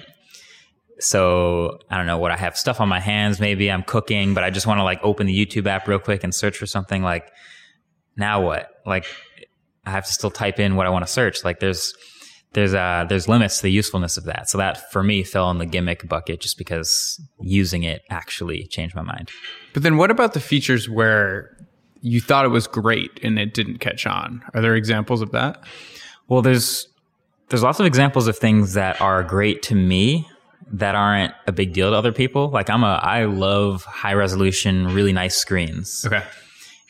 So 0.99 1.79
I 1.89 1.97
don't 1.97 2.05
know 2.05 2.19
what 2.19 2.31
I 2.31 2.37
have 2.37 2.55
stuff 2.57 2.79
on 2.79 2.87
my 2.87 2.99
hands. 2.99 3.39
Maybe 3.39 3.71
I'm 3.71 3.83
cooking, 3.83 4.33
but 4.33 4.43
I 4.43 4.49
just 4.49 4.67
want 4.67 4.79
to 4.79 4.83
like 4.83 4.99
open 5.03 5.25
the 5.27 5.33
YouTube 5.45 5.65
app 5.67 5.87
real 5.87 5.99
quick 5.99 6.23
and 6.23 6.33
search 6.33 6.57
for 6.57 6.65
something. 6.67 7.01
Like 7.01 7.31
now 8.15 8.41
what? 8.45 8.69
Like 8.85 9.05
I 9.85 9.91
have 9.91 10.05
to 10.05 10.13
still 10.13 10.29
type 10.31 10.59
in 10.59 10.75
what 10.75 10.85
I 10.85 10.89
want 10.91 11.05
to 11.05 11.11
search. 11.11 11.43
Like 11.43 11.59
there's 11.59 11.93
there's 12.53 12.73
uh 12.75 13.05
there's 13.09 13.27
limits 13.27 13.57
to 13.57 13.63
the 13.63 13.71
usefulness 13.71 14.15
of 14.17 14.25
that. 14.25 14.47
So 14.49 14.57
that 14.59 14.91
for 14.91 15.01
me 15.01 15.23
fell 15.23 15.49
in 15.49 15.57
the 15.57 15.65
gimmick 15.65 16.07
bucket 16.07 16.39
just 16.39 16.57
because 16.57 17.19
using 17.39 17.81
it 17.83 18.03
actually 18.11 18.67
changed 18.67 18.95
my 18.95 19.01
mind. 19.01 19.31
But 19.73 19.81
then 19.83 19.97
what 19.97 20.11
about 20.11 20.33
the 20.33 20.39
features 20.39 20.87
where 20.87 21.57
you 22.01 22.19
thought 22.19 22.45
it 22.45 22.49
was 22.49 22.67
great 22.67 23.19
and 23.23 23.39
it 23.39 23.53
didn't 23.53 23.77
catch 23.77 24.05
on? 24.05 24.43
Are 24.53 24.61
there 24.61 24.75
examples 24.75 25.21
of 25.21 25.31
that? 25.31 25.63
Well, 26.27 26.41
there's 26.41 26.87
there's 27.49 27.63
lots 27.63 27.79
of 27.79 27.85
examples 27.85 28.27
of 28.27 28.37
things 28.37 28.73
that 28.73 29.01
are 29.01 29.23
great 29.23 29.61
to 29.63 29.75
me 29.75 30.27
that 30.71 30.95
aren't 30.95 31.33
a 31.47 31.51
big 31.51 31.73
deal 31.73 31.91
to 31.91 31.95
other 31.95 32.13
people. 32.13 32.49
Like 32.49 32.69
I'm 32.69 32.83
a 32.83 32.99
I 33.01 33.25
love 33.25 33.83
high 33.83 34.13
resolution, 34.13 34.93
really 34.93 35.13
nice 35.13 35.35
screens. 35.35 36.05
Okay. 36.05 36.23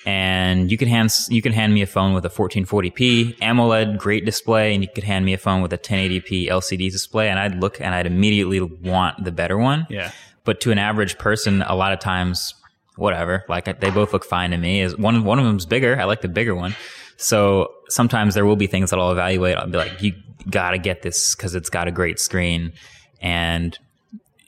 And 0.05 0.71
you 0.71 0.77
can 0.77 0.87
hand 0.87 1.11
you 1.29 1.41
can 1.41 1.51
hand 1.51 1.73
me 1.73 1.81
a 1.81 1.87
phone 1.87 2.13
with 2.13 2.25
a 2.25 2.29
1440p 2.29 3.37
AMOLED 3.39 3.97
great 3.97 4.25
display 4.25 4.73
and 4.73 4.83
you 4.83 4.89
could 4.93 5.03
hand 5.03 5.25
me 5.25 5.33
a 5.33 5.37
phone 5.37 5.61
with 5.61 5.73
a 5.73 5.77
1080p 5.77 6.47
LCD 6.47 6.91
display 6.91 7.29
and 7.29 7.39
I'd 7.39 7.59
look 7.59 7.79
and 7.79 7.93
I'd 7.93 8.07
immediately 8.07 8.61
want 8.61 9.23
the 9.23 9.31
better 9.31 9.57
one. 9.57 9.85
Yeah. 9.89 10.11
But 10.43 10.59
to 10.61 10.71
an 10.71 10.79
average 10.79 11.17
person, 11.19 11.61
a 11.61 11.75
lot 11.75 11.93
of 11.93 11.99
times, 11.99 12.55
whatever, 12.95 13.43
like 13.47 13.79
they 13.79 13.89
both 13.89 14.13
look 14.13 14.25
fine 14.25 14.51
to 14.51 14.57
me. 14.57 14.81
Is 14.81 14.97
one 14.97 15.23
one 15.23 15.39
of 15.39 15.45
them's 15.45 15.65
bigger. 15.65 15.99
I 15.99 16.05
like 16.05 16.21
the 16.21 16.27
bigger 16.27 16.55
one. 16.55 16.75
So 17.17 17.71
sometimes 17.89 18.33
there 18.33 18.45
will 18.45 18.55
be 18.55 18.67
things 18.67 18.89
that 18.89 18.99
I'll 18.99 19.11
evaluate. 19.11 19.57
I'll 19.57 19.67
be 19.67 19.77
like, 19.77 20.01
you 20.01 20.13
gotta 20.49 20.77
get 20.77 21.01
this 21.01 21.35
because 21.35 21.55
it's 21.55 21.69
got 21.69 21.87
a 21.87 21.91
great 21.91 22.19
screen, 22.19 22.73
and 23.21 23.77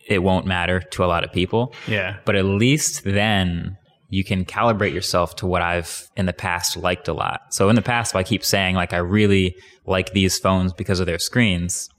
it 0.08 0.20
won't 0.20 0.46
matter 0.46 0.82
to 0.82 1.04
a 1.04 1.08
lot 1.08 1.24
of 1.24 1.32
people. 1.32 1.74
Yeah. 1.88 2.18
But 2.26 2.36
at 2.36 2.46
least 2.46 3.04
then 3.04 3.78
you 4.10 4.24
can 4.24 4.46
calibrate 4.46 4.94
yourself 4.94 5.36
to 5.38 5.48
what 5.48 5.62
I've 5.62 6.08
in 6.16 6.26
the 6.26 6.34
past 6.34 6.78
liked 6.78 7.08
a 7.08 7.14
lot. 7.14 7.54
So 7.54 7.70
in 7.70 7.76
the 7.76 7.82
past, 7.82 8.16
I 8.16 8.24
keep 8.24 8.44
saying 8.44 8.76
like 8.76 8.94
I 8.94 8.98
really 8.98 9.56
like 9.86 10.14
these 10.14 10.38
phones 10.38 10.72
because 10.74 11.00
of 11.00 11.06
their 11.06 11.20
screens, 11.20 11.90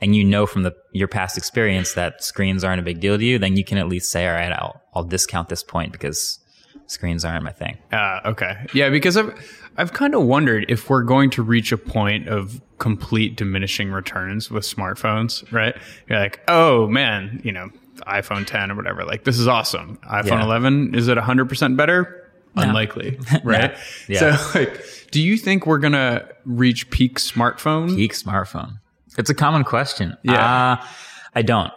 and 0.00 0.16
you 0.16 0.24
know 0.24 0.46
from 0.46 0.62
the 0.62 0.74
your 0.92 1.08
past 1.08 1.36
experience 1.36 1.94
that 1.94 2.22
screens 2.24 2.64
aren't 2.64 2.80
a 2.80 2.84
big 2.84 3.00
deal 3.00 3.18
to 3.18 3.24
you, 3.24 3.38
then 3.38 3.56
you 3.56 3.64
can 3.64 3.78
at 3.78 3.88
least 3.88 4.10
say, 4.10 4.26
all 4.26 4.34
right, 4.34 4.52
I'll 4.52 4.80
I'll 4.94 5.04
discount 5.04 5.48
this 5.48 5.62
point 5.62 5.92
because 5.92 6.38
screens 6.86 7.24
aren't 7.24 7.44
my 7.44 7.52
thing. 7.52 7.78
Uh, 7.92 8.20
okay. 8.26 8.66
Yeah, 8.74 8.90
because 8.90 9.16
I've 9.16 9.32
I've 9.76 9.92
kind 9.92 10.14
of 10.14 10.24
wondered 10.24 10.66
if 10.68 10.90
we're 10.90 11.04
going 11.04 11.30
to 11.30 11.42
reach 11.42 11.72
a 11.72 11.78
point 11.78 12.28
of 12.28 12.60
complete 12.78 13.36
diminishing 13.36 13.90
returns 13.90 14.50
with 14.50 14.64
smartphones, 14.64 15.50
right? 15.52 15.76
You're 16.08 16.18
like, 16.18 16.40
oh 16.48 16.88
man, 16.88 17.40
you 17.44 17.52
know, 17.52 17.70
iPhone 18.06 18.46
10 18.46 18.70
or 18.70 18.74
whatever. 18.74 19.04
Like 19.04 19.24
this 19.24 19.38
is 19.38 19.46
awesome. 19.46 19.98
iPhone 20.10 20.26
Yeah. 20.26 20.44
11 20.44 20.94
is 20.94 21.08
it 21.08 21.18
100% 21.18 21.76
better? 21.76 22.16
Unlikely, 22.56 23.16
right? 23.44 23.76
Yeah. 24.08 24.36
So 24.36 24.58
like, 24.58 24.84
do 25.12 25.22
you 25.22 25.36
think 25.36 25.66
we're 25.66 25.78
gonna 25.78 26.28
reach 26.44 26.90
peak 26.90 27.18
smartphone? 27.18 27.94
Peak 27.94 28.12
smartphone. 28.12 28.79
It's 29.18 29.30
a 29.30 29.34
common 29.34 29.64
question. 29.64 30.16
Yeah. 30.22 30.72
Uh, 30.80 30.86
I 31.34 31.42
don't. 31.42 31.72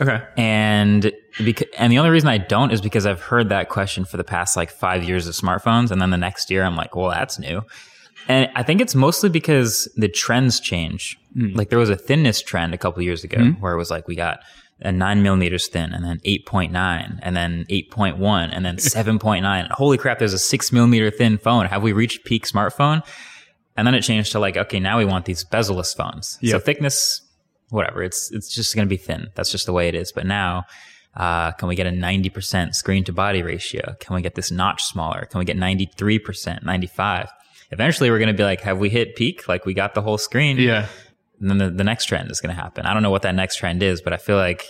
Okay. 0.00 0.22
And 0.36 1.12
because, 1.44 1.68
and 1.76 1.92
the 1.92 1.98
only 1.98 2.10
reason 2.10 2.28
I 2.28 2.38
don't 2.38 2.70
is 2.70 2.80
because 2.80 3.04
I've 3.04 3.20
heard 3.20 3.48
that 3.48 3.68
question 3.68 4.04
for 4.04 4.16
the 4.16 4.24
past 4.24 4.56
like 4.56 4.70
five 4.70 5.02
years 5.04 5.26
of 5.26 5.34
smartphones. 5.34 5.90
And 5.90 6.00
then 6.00 6.10
the 6.10 6.16
next 6.16 6.50
year 6.50 6.62
I'm 6.62 6.76
like, 6.76 6.94
well, 6.94 7.10
that's 7.10 7.38
new. 7.38 7.62
And 8.28 8.50
I 8.54 8.62
think 8.62 8.80
it's 8.80 8.94
mostly 8.94 9.28
because 9.28 9.88
the 9.96 10.08
trends 10.08 10.60
change. 10.60 11.18
Like 11.56 11.70
there 11.70 11.78
was 11.78 11.90
a 11.90 11.96
thinness 11.96 12.42
trend 12.42 12.74
a 12.74 12.78
couple 12.78 13.02
years 13.02 13.24
ago 13.24 13.38
where 13.60 13.72
it 13.72 13.78
was 13.78 13.90
like 13.90 14.06
we 14.06 14.14
got 14.14 14.40
a 14.80 14.92
nine 14.92 15.22
millimeters 15.22 15.66
thin 15.68 15.92
and 15.92 16.04
then 16.04 16.18
8.9 16.20 17.18
and 17.22 17.36
then 17.36 17.64
8.1 17.68 18.50
and 18.52 18.64
then 18.64 18.76
7.9. 18.76 19.68
Holy 19.70 19.98
crap, 19.98 20.18
there's 20.18 20.32
a 20.32 20.38
six 20.38 20.70
millimeter 20.72 21.10
thin 21.10 21.38
phone. 21.38 21.66
Have 21.66 21.82
we 21.82 21.92
reached 21.92 22.24
peak 22.24 22.46
smartphone? 22.46 23.04
And 23.78 23.86
then 23.86 23.94
it 23.94 24.02
changed 24.02 24.32
to 24.32 24.40
like, 24.40 24.56
okay, 24.56 24.80
now 24.80 24.98
we 24.98 25.04
want 25.04 25.24
these 25.24 25.44
bezel-less 25.44 25.94
phones. 25.94 26.36
So 26.50 26.58
thickness, 26.58 27.22
whatever. 27.68 28.02
It's 28.02 28.32
it's 28.32 28.52
just 28.52 28.74
going 28.74 28.88
to 28.88 28.90
be 28.90 28.96
thin. 28.96 29.28
That's 29.36 29.52
just 29.52 29.66
the 29.66 29.72
way 29.72 29.86
it 29.86 29.94
is. 29.94 30.10
But 30.10 30.26
now, 30.26 30.64
uh, 31.14 31.52
can 31.52 31.68
we 31.68 31.76
get 31.76 31.86
a 31.86 31.92
ninety 31.92 32.28
percent 32.28 32.74
screen 32.74 33.04
to 33.04 33.12
body 33.12 33.40
ratio? 33.44 33.94
Can 34.00 34.16
we 34.16 34.20
get 34.20 34.34
this 34.34 34.50
notch 34.50 34.82
smaller? 34.82 35.26
Can 35.26 35.38
we 35.38 35.44
get 35.44 35.56
ninety 35.56 35.88
three 35.96 36.18
percent, 36.18 36.64
ninety 36.64 36.88
five? 36.88 37.30
Eventually, 37.70 38.10
we're 38.10 38.18
going 38.18 38.34
to 38.34 38.34
be 38.34 38.42
like, 38.42 38.62
have 38.62 38.78
we 38.78 38.88
hit 38.90 39.14
peak? 39.14 39.46
Like 39.46 39.64
we 39.64 39.74
got 39.74 39.94
the 39.94 40.02
whole 40.02 40.18
screen. 40.18 40.58
Yeah. 40.58 40.88
And 41.40 41.48
then 41.48 41.58
the, 41.58 41.70
the 41.70 41.84
next 41.84 42.06
trend 42.06 42.32
is 42.32 42.40
going 42.40 42.52
to 42.52 42.60
happen. 42.60 42.84
I 42.84 42.92
don't 42.92 43.04
know 43.04 43.12
what 43.12 43.22
that 43.22 43.36
next 43.36 43.58
trend 43.58 43.80
is, 43.80 44.02
but 44.02 44.12
I 44.12 44.16
feel 44.16 44.38
like 44.38 44.64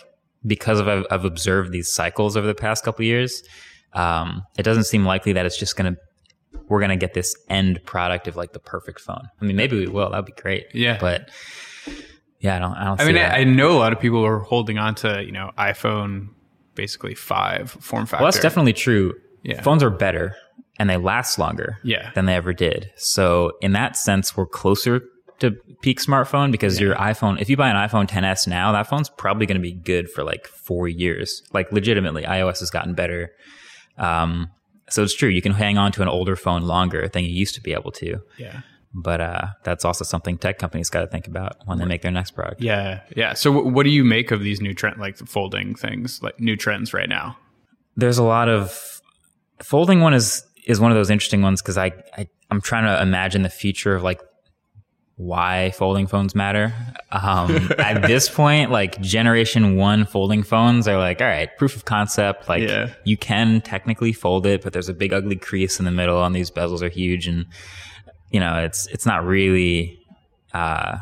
because 0.45 0.81
of 0.81 0.87
I've, 0.87 1.07
I've 1.11 1.25
observed 1.25 1.73
these 1.73 1.89
cycles 1.91 2.37
over 2.37 2.47
the 2.47 2.55
past 2.55 2.85
couple 2.85 3.05
of 3.05 3.07
years, 3.07 3.43
um, 3.95 4.45
it 4.59 4.65
doesn't 4.65 4.85
seem 4.85 5.07
likely 5.07 5.33
that 5.33 5.47
it's 5.47 5.57
just 5.57 5.77
going 5.77 5.95
to 5.95 6.01
we're 6.69 6.81
going 6.81 6.91
to 6.91 6.97
get 6.97 7.15
this 7.15 7.35
end 7.49 7.81
product 7.85 8.29
of 8.29 8.37
like 8.37 8.53
the 8.53 8.59
perfect 8.59 9.01
phone. 9.01 9.29
I 9.41 9.45
mean, 9.45 9.57
maybe 9.57 9.79
we 9.79 9.87
will. 9.87 10.11
That'd 10.11 10.27
be 10.27 10.33
great. 10.33 10.67
Yeah. 10.75 10.99
But 11.01 11.31
Yeah, 12.41 12.57
I 12.57 12.59
don't. 12.59 12.73
I 12.75 12.85
don't. 12.85 13.01
I 13.01 13.05
see 13.05 13.07
mean, 13.09 13.15
that. 13.17 13.35
I, 13.35 13.39
I 13.41 13.45
know 13.45 13.73
a 13.73 13.79
lot 13.79 13.93
of 13.93 14.01
people 14.01 14.25
are 14.25 14.39
holding 14.39 14.79
on 14.79 14.95
to 14.97 15.25
you 15.25 15.33
know 15.33 15.51
iPhone 15.59 16.29
basically 16.75 17.15
five 17.15 17.71
form 17.71 18.07
factor. 18.07 18.23
well, 18.23 18.31
that's 18.31 18.43
definitely 18.43 18.73
true. 18.73 19.15
Yeah. 19.43 19.61
Phones 19.63 19.83
are 19.83 19.91
better 19.91 20.37
and 20.79 20.89
they 20.89 20.97
last 20.97 21.39
longer 21.39 21.79
Yeah. 21.83 22.11
than 22.15 22.27
they 22.27 22.35
ever 22.35 22.53
did. 22.53 22.91
So 22.97 23.53
in 23.61 23.73
that 23.73 23.97
sense, 23.97 24.37
we're 24.37 24.47
closer 24.47 25.03
to 25.41 25.53
peak 25.83 26.01
smartphone 26.01 26.53
because 26.53 26.81
your 26.81 26.95
iPhone, 26.97 27.41
if 27.41 27.49
you 27.51 27.57
buy 27.57 27.69
an 27.71 27.77
iPhone 27.77 28.09
10s 28.09 28.47
now, 28.47 28.71
that 28.73 28.87
phone's 28.89 29.09
probably 29.09 29.47
going 29.47 29.57
to 29.57 29.63
be 29.63 29.73
good 29.73 30.09
for 30.11 30.23
like 30.25 30.47
four 30.47 30.87
years. 30.89 31.43
Like 31.53 31.73
legitimately, 31.73 32.23
iOS 32.25 32.61
has 32.61 32.71
gotten 32.71 32.95
better. 32.95 33.31
Um, 33.97 34.51
so 34.91 35.03
it's 35.03 35.15
true. 35.15 35.29
You 35.29 35.43
can 35.43 35.53
hang 35.53 35.79
on 35.79 35.93
to 35.93 36.03
an 36.03 36.09
older 36.09 36.37
phone 36.37 36.63
longer 36.63 37.09
than 37.09 37.25
you 37.25 37.31
used 37.31 37.55
to 37.55 37.61
be 37.61 37.73
able 37.73 37.93
to. 37.93 38.21
yeah. 38.39 38.61
But 38.95 39.21
uh, 39.21 39.47
that's 39.65 39.85
also 39.85 40.03
something 40.03 40.39
tech 40.39 40.59
companies 40.59 40.89
got 40.89 41.03
to 41.03 41.07
think 41.07 41.27
about 41.27 41.59
when 41.67 41.77
they 41.77 41.85
make 41.85 42.01
their 42.01 42.11
next 42.11 42.31
product. 42.31 42.63
Yeah, 42.63 43.03
yeah. 43.15 43.35
So, 43.35 43.53
w- 43.53 43.71
what 43.71 43.83
do 43.83 43.91
you 43.91 44.03
make 44.03 44.31
of 44.31 44.41
these 44.41 44.63
new 44.63 44.73
trend, 44.73 44.99
like 44.99 45.19
folding 45.19 45.75
things, 45.75 46.23
like 46.23 46.41
new 46.41 46.57
trends 46.57 46.95
right 46.95 47.09
now? 47.09 47.37
there's 47.99 48.17
a 48.17 48.23
lot 48.23 48.49
of 48.49 49.03
folding 49.61 50.01
one 50.01 50.15
is 50.15 50.45
is 50.67 50.81
one 50.81 50.91
of 50.91 50.97
those 50.97 51.11
interesting 51.11 51.43
ones 51.43 51.61
because 51.61 51.77
I, 51.77 51.93
I 52.17 52.29
I'm 52.51 52.61
trying 52.61 52.85
to 52.85 53.03
imagine 53.03 53.43
the 53.43 53.51
future 53.51 53.95
of 53.95 54.03
like 54.03 54.23
why 55.19 55.73
folding 55.73 56.07
phones 56.07 56.35
matter. 56.35 56.73
Um, 57.11 57.71
at 57.79 58.03
this 58.07 58.29
point, 58.31 58.71
like 58.71 59.01
generation 59.01 59.75
one 59.77 60.07
folding 60.07 60.43
phones 60.45 60.87
are 60.87 60.97
like, 60.97 61.21
all 61.21 61.27
right, 61.27 61.55
proof 61.59 61.75
of 61.77 61.85
concept. 61.85 62.49
Like 62.49 62.63
Yeah. 62.63 62.95
you 63.05 63.17
can 63.17 63.61
technically 63.61 64.13
fold 64.13 64.47
it, 64.47 64.63
but 64.63 64.73
there's 64.73 64.89
a 64.89 64.95
big 64.95 65.13
ugly 65.13 65.35
crease 65.37 65.79
in 65.81 65.85
the 65.85 65.91
middle, 65.91 66.25
and 66.25 66.35
these 66.35 66.51
bezels 66.53 66.83
are 66.83 66.89
huge, 66.89 67.27
and 67.27 67.47
you 68.31 68.39
know 68.41 68.59
it's 68.65 68.87
it's 68.87 69.05
not 69.05 69.25
really. 69.27 69.99
Uh, 70.55 70.99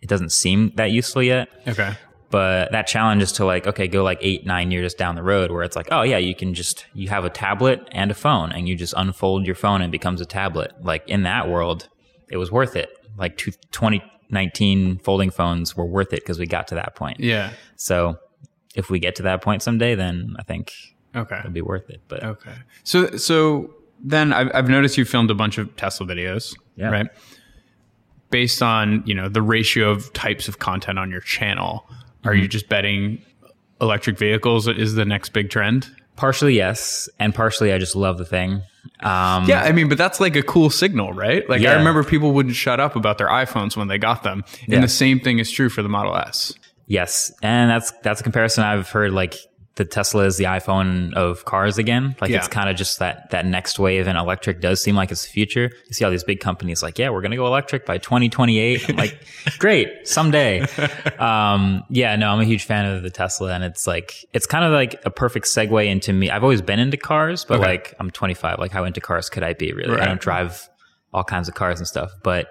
it 0.00 0.08
doesn't 0.08 0.32
seem 0.32 0.72
that 0.76 0.90
useful 0.90 1.22
yet. 1.22 1.48
Okay. 1.66 1.92
But 2.30 2.72
that 2.72 2.86
challenge 2.86 3.22
is 3.22 3.32
to 3.32 3.44
like, 3.44 3.66
okay, 3.66 3.86
go 3.86 4.02
like 4.02 4.18
eight, 4.22 4.46
nine 4.46 4.70
years 4.70 4.94
down 4.94 5.14
the 5.16 5.22
road 5.22 5.50
where 5.50 5.62
it's 5.62 5.76
like, 5.76 5.88
oh 5.92 6.00
yeah, 6.02 6.16
you 6.16 6.34
can 6.34 6.54
just, 6.54 6.86
you 6.94 7.08
have 7.10 7.24
a 7.26 7.30
tablet 7.30 7.86
and 7.92 8.10
a 8.10 8.14
phone 8.14 8.50
and 8.52 8.66
you 8.66 8.74
just 8.74 8.94
unfold 8.96 9.44
your 9.46 9.54
phone 9.54 9.82
and 9.82 9.90
it 9.90 9.92
becomes 9.92 10.20
a 10.22 10.24
tablet. 10.24 10.72
Like 10.80 11.06
in 11.06 11.22
that 11.24 11.48
world, 11.48 11.88
it 12.30 12.38
was 12.38 12.50
worth 12.50 12.74
it. 12.74 12.88
Like 13.18 13.36
two, 13.36 13.52
2019 13.72 14.98
folding 14.98 15.30
phones 15.30 15.76
were 15.76 15.84
worth 15.86 16.12
it 16.12 16.20
because 16.20 16.38
we 16.38 16.46
got 16.46 16.68
to 16.68 16.74
that 16.76 16.94
point. 16.94 17.20
Yeah. 17.20 17.52
So 17.76 18.18
if 18.74 18.88
we 18.90 18.98
get 18.98 19.16
to 19.16 19.22
that 19.24 19.42
point 19.42 19.62
someday, 19.62 19.94
then 19.94 20.34
I 20.38 20.42
think 20.42 20.72
Okay. 21.14 21.38
it'll 21.38 21.50
be 21.50 21.60
worth 21.62 21.90
it. 21.90 22.00
But 22.08 22.24
Okay. 22.24 22.52
So, 22.84 23.16
so 23.16 23.74
then 24.02 24.32
I've, 24.32 24.50
I've 24.54 24.68
noticed 24.68 24.96
you 24.96 25.04
filmed 25.04 25.30
a 25.30 25.34
bunch 25.34 25.58
of 25.58 25.74
Tesla 25.76 26.06
videos, 26.06 26.56
Yeah. 26.76 26.88
right? 26.90 27.08
Based 28.30 28.62
on 28.62 29.02
you 29.06 29.14
know 29.14 29.28
the 29.28 29.42
ratio 29.42 29.90
of 29.90 30.10
types 30.14 30.48
of 30.48 30.58
content 30.58 30.98
on 30.98 31.10
your 31.10 31.20
channel, 31.20 31.84
are 32.24 32.32
Mm-hmm. 32.32 32.42
you 32.42 32.48
just 32.48 32.68
betting 32.68 33.20
electric 33.80 34.16
vehicles 34.16 34.66
is 34.68 34.94
the 34.94 35.04
next 35.04 35.34
big 35.34 35.50
trend? 35.50 35.90
Partially 36.16 36.54
yes. 36.54 37.08
And 37.18 37.34
partially 37.34 37.72
I 37.72 37.78
just 37.78 37.96
love 37.96 38.18
the 38.18 38.24
thing. 38.24 38.62
Um, 39.00 39.46
Yeah, 39.48 39.62
I 39.62 39.72
mean, 39.72 39.88
but 39.88 39.98
that's 39.98 40.20
like 40.20 40.36
a 40.36 40.42
cool 40.42 40.70
signal, 40.70 41.12
right? 41.12 41.48
Like 41.48 41.62
I 41.62 41.74
remember 41.74 42.04
people 42.04 42.32
wouldn't 42.32 42.54
shut 42.56 42.80
up 42.80 42.96
about 42.96 43.18
their 43.18 43.28
iPhones 43.28 43.76
when 43.76 43.88
they 43.88 43.98
got 43.98 44.22
them, 44.22 44.44
and 44.62 44.72
Yeah. 44.74 44.80
the 44.80 44.88
same 44.88 45.20
thing 45.20 45.38
is 45.38 45.50
true 45.50 45.68
for 45.68 45.82
the 45.82 45.88
Model 45.88 46.16
S. 46.16 46.54
Yes, 46.86 47.32
and 47.42 47.70
that's 47.70 47.90
that's 48.02 48.20
a 48.20 48.24
comparison 48.24 48.64
I've 48.64 48.88
heard. 48.90 49.12
Like 49.12 49.34
the 49.76 49.86
Tesla 49.86 50.24
is 50.24 50.36
the 50.36 50.44
iPhone 50.44 51.14
of 51.14 51.46
cars 51.46 51.78
again. 51.78 52.14
Like 52.20 52.30
it's 52.30 52.46
kind 52.48 52.68
of 52.68 52.76
just 52.76 52.98
that 52.98 53.30
that 53.30 53.46
next 53.46 53.78
wave, 53.78 54.06
and 54.06 54.18
electric 54.18 54.60
does 54.60 54.82
seem 54.82 54.94
like 54.96 55.10
it's 55.10 55.22
the 55.24 55.30
future. 55.30 55.70
You 55.86 55.92
see 55.94 56.04
all 56.04 56.10
these 56.10 56.24
big 56.24 56.40
companies 56.40 56.82
like, 56.82 56.98
yeah, 56.98 57.08
we're 57.08 57.22
gonna 57.22 57.36
go 57.36 57.46
electric 57.46 57.86
by 57.86 57.96
2028. 57.96 58.90
I'm 58.90 58.96
like, 58.96 59.24
great, 59.58 60.06
someday. 60.06 60.66
Um, 61.18 61.84
yeah, 61.88 62.16
no, 62.16 62.28
I'm 62.30 62.40
a 62.40 62.44
huge 62.44 62.64
fan 62.64 62.84
of 62.86 63.02
the 63.02 63.10
Tesla, 63.10 63.52
and 63.54 63.64
it's 63.64 63.86
like 63.86 64.24
it's 64.32 64.46
kind 64.46 64.64
of 64.64 64.72
like 64.72 65.00
a 65.06 65.10
perfect 65.10 65.46
segue 65.46 65.86
into 65.86 66.12
me. 66.12 66.30
I've 66.30 66.42
always 66.42 66.62
been 66.62 66.78
into 66.78 66.96
cars, 66.96 67.44
but 67.44 67.60
Okay. 67.60 67.66
like 67.68 67.94
I'm 67.98 68.10
25. 68.10 68.58
Like 68.58 68.72
how 68.72 68.84
into 68.84 69.00
cars 69.00 69.28
could 69.30 69.42
I 69.42 69.54
be? 69.54 69.72
Really, 69.72 69.90
Right. 69.92 70.02
I 70.02 70.04
don't 70.06 70.20
drive 70.20 70.68
all 71.14 71.24
kinds 71.24 71.48
of 71.48 71.54
cars 71.54 71.78
and 71.78 71.86
stuff, 71.88 72.10
but 72.22 72.48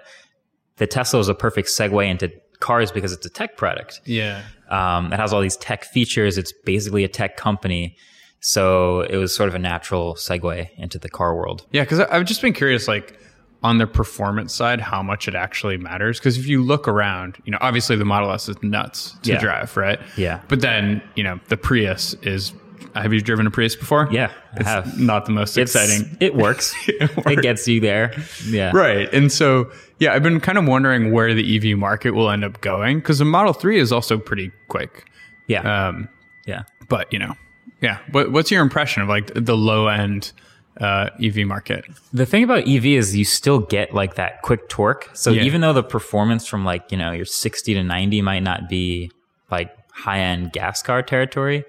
the 0.76 0.86
Tesla 0.86 1.20
is 1.20 1.28
a 1.28 1.34
perfect 1.34 1.68
segue 1.68 2.04
into 2.08 2.32
cars 2.60 2.90
because 2.92 3.12
it's 3.12 3.26
a 3.26 3.30
tech 3.30 3.56
product. 3.56 4.00
Yeah, 4.04 4.42
Um, 4.72 5.12
it 5.12 5.16
has 5.20 5.32
all 5.32 5.40
these 5.40 5.56
tech 5.58 5.84
features. 5.84 6.38
It's 6.38 6.52
basically 6.64 7.04
a 7.04 7.08
tech 7.08 7.36
company. 7.36 7.96
So 8.40 9.02
it 9.02 9.16
was 9.16 9.34
sort 9.34 9.48
of 9.48 9.54
a 9.54 9.58
natural 9.58 10.14
segue 10.14 10.68
into 10.76 10.98
the 10.98 11.08
car 11.08 11.36
world. 11.36 11.66
yeah. 11.70 11.82
Because 11.82 12.00
I've 12.00 12.24
just 12.24 12.42
been 12.42 12.52
curious, 12.54 12.88
like 12.88 13.18
on 13.62 13.78
the 13.78 13.86
performance 13.86 14.52
side, 14.52 14.80
how 14.80 15.00
much 15.02 15.28
it 15.28 15.36
actually 15.36 15.76
matters. 15.76 16.18
Because 16.18 16.36
if 16.38 16.48
you 16.48 16.60
look 16.64 16.88
around, 16.88 17.36
you 17.44 17.52
know, 17.52 17.58
obviously 17.60 17.94
the 17.94 18.04
Model 18.04 18.32
S 18.32 18.48
is 18.48 18.60
nuts 18.62 19.14
to 19.22 19.32
Yeah. 19.32 19.38
drive, 19.40 19.76
right? 19.76 20.00
Yeah. 20.16 20.40
But 20.48 20.60
then 20.62 21.00
you 21.14 21.22
know 21.22 21.38
the 21.48 21.56
Prius 21.56 22.14
is. 22.22 22.52
Have 22.94 23.12
you 23.12 23.20
driven 23.20 23.46
a 23.46 23.50
Prius 23.50 23.76
before? 23.76 24.08
Yeah, 24.10 24.32
I 24.58 24.62
have. 24.64 24.98
not 24.98 25.26
the 25.26 25.32
most 25.32 25.56
It's- 25.56 25.74
exciting. 25.74 26.16
It 26.20 26.34
works. 26.34 26.74
it, 26.88 27.42
gets 27.42 27.66
you 27.68 27.80
there. 27.80 28.12
Yeah. 28.46 28.70
Right. 28.74 29.12
And 29.12 29.30
so, 29.32 29.70
yeah, 29.98 30.12
I've 30.12 30.22
been 30.22 30.40
kind 30.40 30.58
of 30.58 30.66
wondering 30.66 31.12
where 31.12 31.32
the 31.34 31.72
EV 31.72 31.78
market 31.78 32.10
will 32.12 32.30
end 32.30 32.44
up 32.44 32.60
going 32.60 32.98
because 32.98 33.18
the 33.18 33.24
Model 33.24 33.52
3 33.52 33.78
is 33.78 33.92
also 33.92 34.18
pretty 34.18 34.50
quick. 34.68 35.06
Yeah. 35.46 35.88
Um, 35.88 36.08
yeah. 36.46 36.62
but, 36.88 37.12
you 37.12 37.18
know, 37.18 37.34
yeah. 37.80 37.98
What, 38.10 38.32
what's 38.32 38.50
your 38.50 38.62
impression 38.62 39.02
of 39.02 39.08
like 39.08 39.30
the 39.34 39.56
low 39.56 39.88
end 39.88 40.32
uh, 40.80 41.10
EV 41.22 41.46
market? 41.46 41.84
The 42.12 42.26
thing 42.26 42.44
about 42.44 42.68
EV 42.68 42.86
is 42.86 43.16
you 43.16 43.24
still 43.24 43.58
get 43.60 43.94
like 43.94 44.14
that 44.16 44.42
quick 44.42 44.68
torque. 44.68 45.10
So 45.14 45.30
Yeah. 45.30 45.42
even 45.44 45.60
though 45.60 45.72
the 45.72 45.82
performance 45.82 46.46
from 46.46 46.64
like, 46.64 46.90
you 46.92 46.98
know, 46.98 47.12
your 47.12 47.24
60 47.24 47.74
to 47.74 47.82
90 47.82 48.22
might 48.22 48.40
not 48.42 48.68
be 48.68 49.10
like 49.50 49.70
high 49.92 50.20
end 50.20 50.52
gas 50.52 50.82
car 50.82 51.02
territory, 51.02 51.64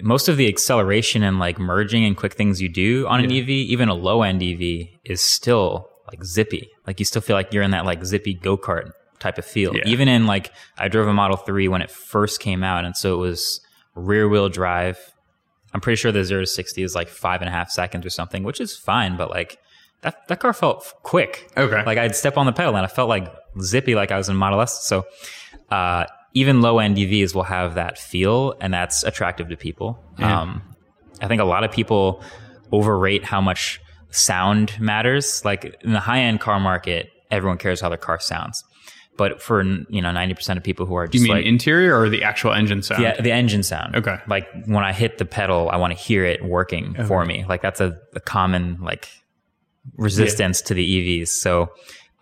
most 0.00 0.28
of 0.28 0.36
the 0.36 0.48
acceleration 0.48 1.22
and 1.22 1.38
like 1.38 1.58
merging 1.58 2.04
and 2.04 2.16
quick 2.16 2.34
things 2.34 2.60
you 2.60 2.68
do 2.68 3.06
on 3.06 3.20
an 3.24 3.30
Yeah. 3.30 3.42
EV, 3.42 3.48
even 3.48 3.88
a 3.88 3.94
low 3.94 4.22
end 4.22 4.42
EV, 4.42 4.88
is 5.04 5.20
still 5.20 5.88
like 6.08 6.22
zippy. 6.24 6.68
Like 6.86 6.98
you 6.98 7.04
still 7.04 7.22
feel 7.22 7.34
like 7.36 7.52
you're 7.52 7.62
in 7.62 7.70
that 7.72 7.84
like 7.84 8.04
zippy 8.04 8.34
go 8.34 8.56
kart 8.56 8.90
type 9.18 9.38
of 9.38 9.44
feel. 9.44 9.74
Yeah. 9.74 9.82
Even 9.86 10.08
in 10.08 10.26
like, 10.26 10.52
I 10.78 10.88
drove 10.88 11.08
a 11.08 11.12
Model 11.12 11.36
3 11.36 11.68
when 11.68 11.80
it 11.82 11.90
first 11.90 12.40
came 12.40 12.62
out. 12.62 12.84
And 12.84 12.96
so 12.96 13.14
it 13.14 13.18
was 13.18 13.60
rear 13.94 14.28
wheel 14.28 14.48
drive. 14.48 14.98
I'm 15.72 15.80
pretty 15.80 15.96
sure 15.96 16.12
the 16.12 16.24
zero 16.24 16.42
to 16.42 16.46
60 16.46 16.82
is 16.82 16.94
like 16.94 17.08
five 17.08 17.40
and 17.40 17.48
a 17.48 17.52
half 17.52 17.70
seconds 17.70 18.04
or 18.06 18.10
something, 18.10 18.44
which 18.44 18.60
is 18.60 18.76
fine. 18.76 19.16
But 19.16 19.30
like 19.30 19.58
that, 20.02 20.28
that 20.28 20.40
car 20.40 20.52
felt 20.52 20.92
quick. 21.02 21.50
Okay. 21.56 21.82
Like 21.84 21.98
I'd 21.98 22.14
step 22.14 22.36
on 22.36 22.46
the 22.46 22.52
pedal 22.52 22.76
and 22.76 22.84
I 22.84 22.88
felt 22.88 23.08
like 23.08 23.32
zippy, 23.60 23.94
like 23.94 24.10
I 24.10 24.16
was 24.18 24.28
in 24.28 24.36
Model 24.36 24.60
S. 24.60 24.86
So, 24.86 25.04
uh, 25.70 26.04
even 26.36 26.60
low 26.60 26.78
end 26.78 26.98
EVs 26.98 27.34
will 27.34 27.44
have 27.44 27.76
that 27.76 27.98
feel, 27.98 28.54
and 28.60 28.72
that's 28.72 29.02
attractive 29.04 29.48
to 29.48 29.56
people. 29.56 29.98
Yeah. 30.18 30.42
Um, 30.42 30.62
I 31.22 31.28
think 31.28 31.40
a 31.40 31.46
lot 31.46 31.64
of 31.64 31.72
people 31.72 32.22
overrate 32.72 33.24
how 33.24 33.40
much 33.40 33.80
sound 34.10 34.78
matters. 34.78 35.42
Like 35.46 35.64
in 35.80 35.94
the 35.94 36.00
high 36.00 36.20
end 36.20 36.40
car 36.40 36.60
market, 36.60 37.10
everyone 37.30 37.56
cares 37.56 37.80
how 37.80 37.88
their 37.88 37.96
car 37.96 38.20
sounds. 38.20 38.62
But 39.16 39.40
for 39.40 39.62
you 39.62 40.02
know 40.02 40.12
ninety 40.12 40.34
percent 40.34 40.58
of 40.58 40.62
people 40.62 40.84
who 40.84 40.94
are 40.94 41.06
just 41.06 41.14
You 41.14 41.22
mean 41.22 41.38
like 41.38 41.46
interior 41.46 41.98
or 41.98 42.10
the 42.10 42.22
actual 42.22 42.52
engine 42.52 42.82
sound? 42.82 43.02
yeah, 43.02 43.18
the 43.18 43.32
engine 43.32 43.62
sound. 43.62 43.96
Okay. 43.96 44.18
Like 44.28 44.46
when 44.66 44.84
I 44.84 44.92
hit 44.92 45.16
the 45.16 45.24
pedal, 45.24 45.70
I 45.70 45.76
want 45.78 45.96
to 45.96 45.98
hear 45.98 46.26
it 46.26 46.44
working 46.44 46.94
for 47.06 47.24
me. 47.24 47.46
Like 47.48 47.62
that's 47.62 47.80
a, 47.80 47.98
a 48.14 48.20
common 48.20 48.76
like 48.82 49.08
resistance 49.96 50.60
to 50.62 50.74
the 50.74 50.84
EVs. 50.84 51.28
So, 51.28 51.70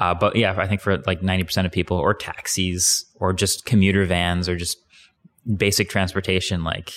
uh, 0.01 0.15
but 0.15 0.37
yeah, 0.37 0.55
I 0.59 0.67
think 0.67 0.81
for 0.81 0.99
like 0.99 1.21
90% 1.21 1.67
of 1.67 1.73
people 1.73 1.97
or 1.97 2.15
taxis 2.15 3.05
or 3.17 3.33
just 3.33 3.65
commuter 3.65 4.05
vans 4.05 4.49
or 4.49 4.57
just 4.57 4.79
basic 5.57 5.89
transportation, 5.89 6.65
like 6.65 6.93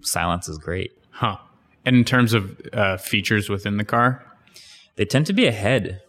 silence 0.00 0.48
is 0.48 0.58
great. 0.58 0.92
Huh. 1.10 1.36
And 1.84 1.96
in 1.96 2.04
terms 2.04 2.32
of 2.32 2.60
uh, 2.72 2.96
features 2.96 3.48
within 3.48 3.76
the 3.76 3.84
car? 3.84 4.24
They 4.96 5.04
tend 5.04 5.26
to 5.26 5.32
be 5.32 5.46
ahead, 5.46 6.00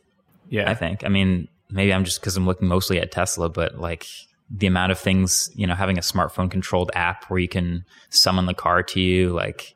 Yeah. 0.50 0.70
I 0.70 0.76
think. 0.76 1.04
I 1.04 1.10
mean, 1.10 1.50
maybe 1.70 1.94
I'm 1.94 2.06
just 2.06 2.22
because 2.22 2.38
I'm 2.38 2.46
looking 2.46 2.68
mostly 2.68 3.00
at 3.00 3.12
Tesla, 3.12 3.50
but 3.50 3.80
like 3.80 4.06
the 4.50 4.68
amount 4.68 4.94
of 4.94 5.00
things, 5.00 5.50
you 5.56 5.68
know, 5.68 5.76
having 5.76 5.98
a 5.98 6.02
smartphone 6.02 6.50
controlled 6.50 6.90
app 6.96 7.26
where 7.26 7.40
you 7.40 7.50
can 7.50 7.84
summon 8.10 8.46
the 8.46 8.54
car 8.54 8.82
to 8.82 9.02
you, 9.02 9.32
like 9.34 9.76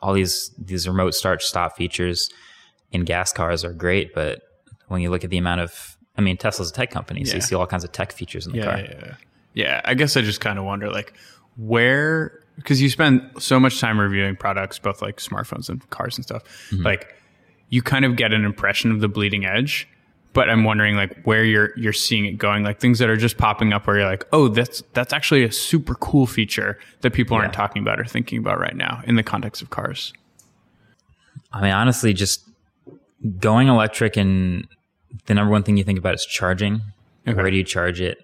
all 0.00 0.12
these 0.12 0.50
these 0.58 0.86
remote 0.86 1.14
start 1.14 1.40
stop 1.42 1.76
features 1.76 2.28
in 2.90 3.04
gas 3.04 3.32
cars 3.32 3.64
are 3.64 3.72
great, 3.72 4.14
but 4.14 4.42
when 4.92 5.00
you 5.02 5.10
look 5.10 5.24
at 5.24 5.30
the 5.30 5.38
amount 5.38 5.60
of 5.62 5.96
I 6.16 6.20
mean, 6.20 6.36
Tesla's 6.36 6.70
a 6.70 6.74
tech 6.74 6.90
company, 6.90 7.24
so 7.24 7.30
Yeah. 7.30 7.36
you 7.36 7.40
see 7.40 7.54
all 7.54 7.66
kinds 7.66 7.84
of 7.84 7.92
tech 7.92 8.12
features 8.12 8.46
in 8.46 8.52
the 8.52 8.58
yeah, 8.58 8.64
car. 8.64 8.78
yeah, 8.78 8.94
yeah. 9.06 9.14
Yeah, 9.54 9.80
I 9.84 9.94
guess 9.94 10.16
I 10.16 10.20
just 10.22 10.40
kind 10.40 10.58
of 10.58 10.64
wonder 10.64 10.90
like 10.90 11.14
where 11.56 12.38
because 12.56 12.82
you 12.82 12.90
spend 12.90 13.22
so 13.38 13.58
much 13.58 13.80
time 13.80 13.98
reviewing 13.98 14.36
products, 14.36 14.78
both 14.78 15.00
like 15.02 15.16
smartphones 15.16 15.68
and 15.70 15.88
cars 15.90 16.16
and 16.18 16.24
stuff. 16.24 16.42
Mm-hmm. 16.70 16.82
Like 16.84 17.14
you 17.70 17.82
kind 17.82 18.04
of 18.04 18.16
get 18.16 18.32
an 18.32 18.44
impression 18.44 18.90
of 18.90 19.00
the 19.00 19.08
bleeding 19.08 19.44
edge, 19.46 19.88
but 20.34 20.50
I'm 20.50 20.64
wondering 20.64 20.96
like 20.96 21.22
where 21.24 21.44
you're 21.44 21.70
you're 21.78 21.92
seeing 21.94 22.26
it 22.26 22.32
going, 22.38 22.62
like 22.62 22.78
things 22.78 22.98
that 22.98 23.08
are 23.08 23.16
just 23.16 23.38
popping 23.38 23.72
up 23.72 23.86
where 23.86 23.98
you're 23.98 24.08
like, 24.08 24.26
oh, 24.32 24.48
that's 24.48 24.82
that's 24.92 25.12
actually 25.14 25.44
a 25.44 25.52
super 25.52 25.94
cool 25.94 26.26
feature 26.26 26.78
that 27.00 27.12
people 27.12 27.36
aren't 27.36 27.54
talking 27.54 27.80
about 27.82 27.98
or 28.00 28.04
thinking 28.04 28.38
about 28.38 28.58
right 28.60 28.76
now 28.76 29.00
in 29.06 29.16
the 29.16 29.22
context 29.22 29.62
of 29.62 29.70
cars. 29.70 30.12
I 31.52 31.62
mean, 31.62 31.72
honestly, 31.72 32.12
just 32.12 32.46
going 33.38 33.68
electric 33.68 34.16
and 34.16 34.66
the 35.26 35.34
number 35.34 35.50
one 35.50 35.62
thing 35.62 35.76
you 35.76 35.84
think 35.84 35.98
about 35.98 36.14
is 36.14 36.24
charging. 36.26 36.80
Okay. 37.26 37.34
Where 37.40 37.50
do 37.50 37.56
you 37.56 37.64
charge 37.64 38.00
it? 38.00 38.18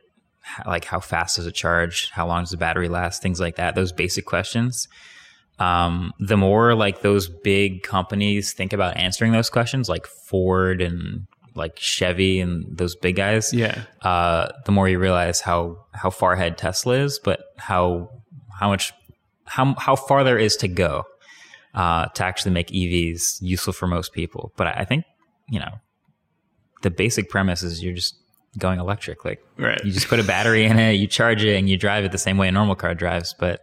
like 0.66 0.86
how 0.86 0.98
fast 0.98 1.36
does 1.36 1.46
it 1.46 1.54
charge? 1.54 2.10
How 2.10 2.26
long 2.26 2.42
does 2.42 2.50
the 2.52 2.56
battery 2.56 2.88
last? 2.88 3.20
Things 3.20 3.38
like 3.38 3.56
that. 3.56 3.74
Those 3.74 3.92
basic 3.92 4.24
questions. 4.24 4.88
Um, 5.58 6.12
the 6.20 6.36
more 6.38 6.74
like 6.74 7.02
those 7.02 7.28
big 7.28 7.82
companies 7.82 8.52
think 8.54 8.72
about 8.72 8.96
answering 8.96 9.32
those 9.32 9.50
questions, 9.50 9.88
like 9.90 10.06
Ford 10.06 10.80
and 10.80 11.26
like 11.54 11.78
Chevy 11.78 12.40
and 12.40 12.64
those 12.78 12.94
big 12.96 13.16
guys, 13.16 13.52
Yeah. 13.52 13.82
uh, 14.02 14.48
the 14.64 14.72
more 14.72 14.88
you 14.88 14.98
realize 14.98 15.40
how 15.42 15.84
how 15.92 16.08
far 16.10 16.32
ahead 16.32 16.56
Tesla 16.56 16.94
is, 16.94 17.18
but 17.22 17.40
how 17.58 18.08
how 18.58 18.68
much 18.68 18.92
how 19.44 19.74
how 19.76 19.96
far 19.96 20.24
there 20.24 20.38
is 20.38 20.56
to 20.58 20.68
go 20.68 21.04
uh, 21.74 22.06
to 22.06 22.24
actually 22.24 22.52
make 22.52 22.68
EVs 22.68 23.38
useful 23.42 23.72
for 23.74 23.86
most 23.86 24.12
people. 24.14 24.52
But 24.56 24.68
I, 24.68 24.70
I 24.78 24.84
think 24.86 25.04
you 25.50 25.58
know 25.60 25.72
the 26.82 26.90
basic 26.90 27.28
premise 27.30 27.62
is 27.62 27.82
you're 27.82 27.94
just 27.94 28.14
going 28.58 28.80
electric. 28.80 29.24
Like 29.24 29.44
Right. 29.56 29.80
you 29.84 29.92
just 29.92 30.08
put 30.08 30.20
a 30.20 30.24
battery 30.24 30.64
in 30.64 30.78
it, 30.78 30.92
you 30.94 31.06
charge 31.06 31.44
it, 31.44 31.56
and 31.56 31.68
you 31.68 31.76
drive 31.76 32.04
it 32.04 32.12
the 32.12 32.18
same 32.18 32.38
way 32.38 32.48
a 32.48 32.52
normal 32.52 32.74
car 32.74 32.94
drives. 32.94 33.34
But 33.38 33.62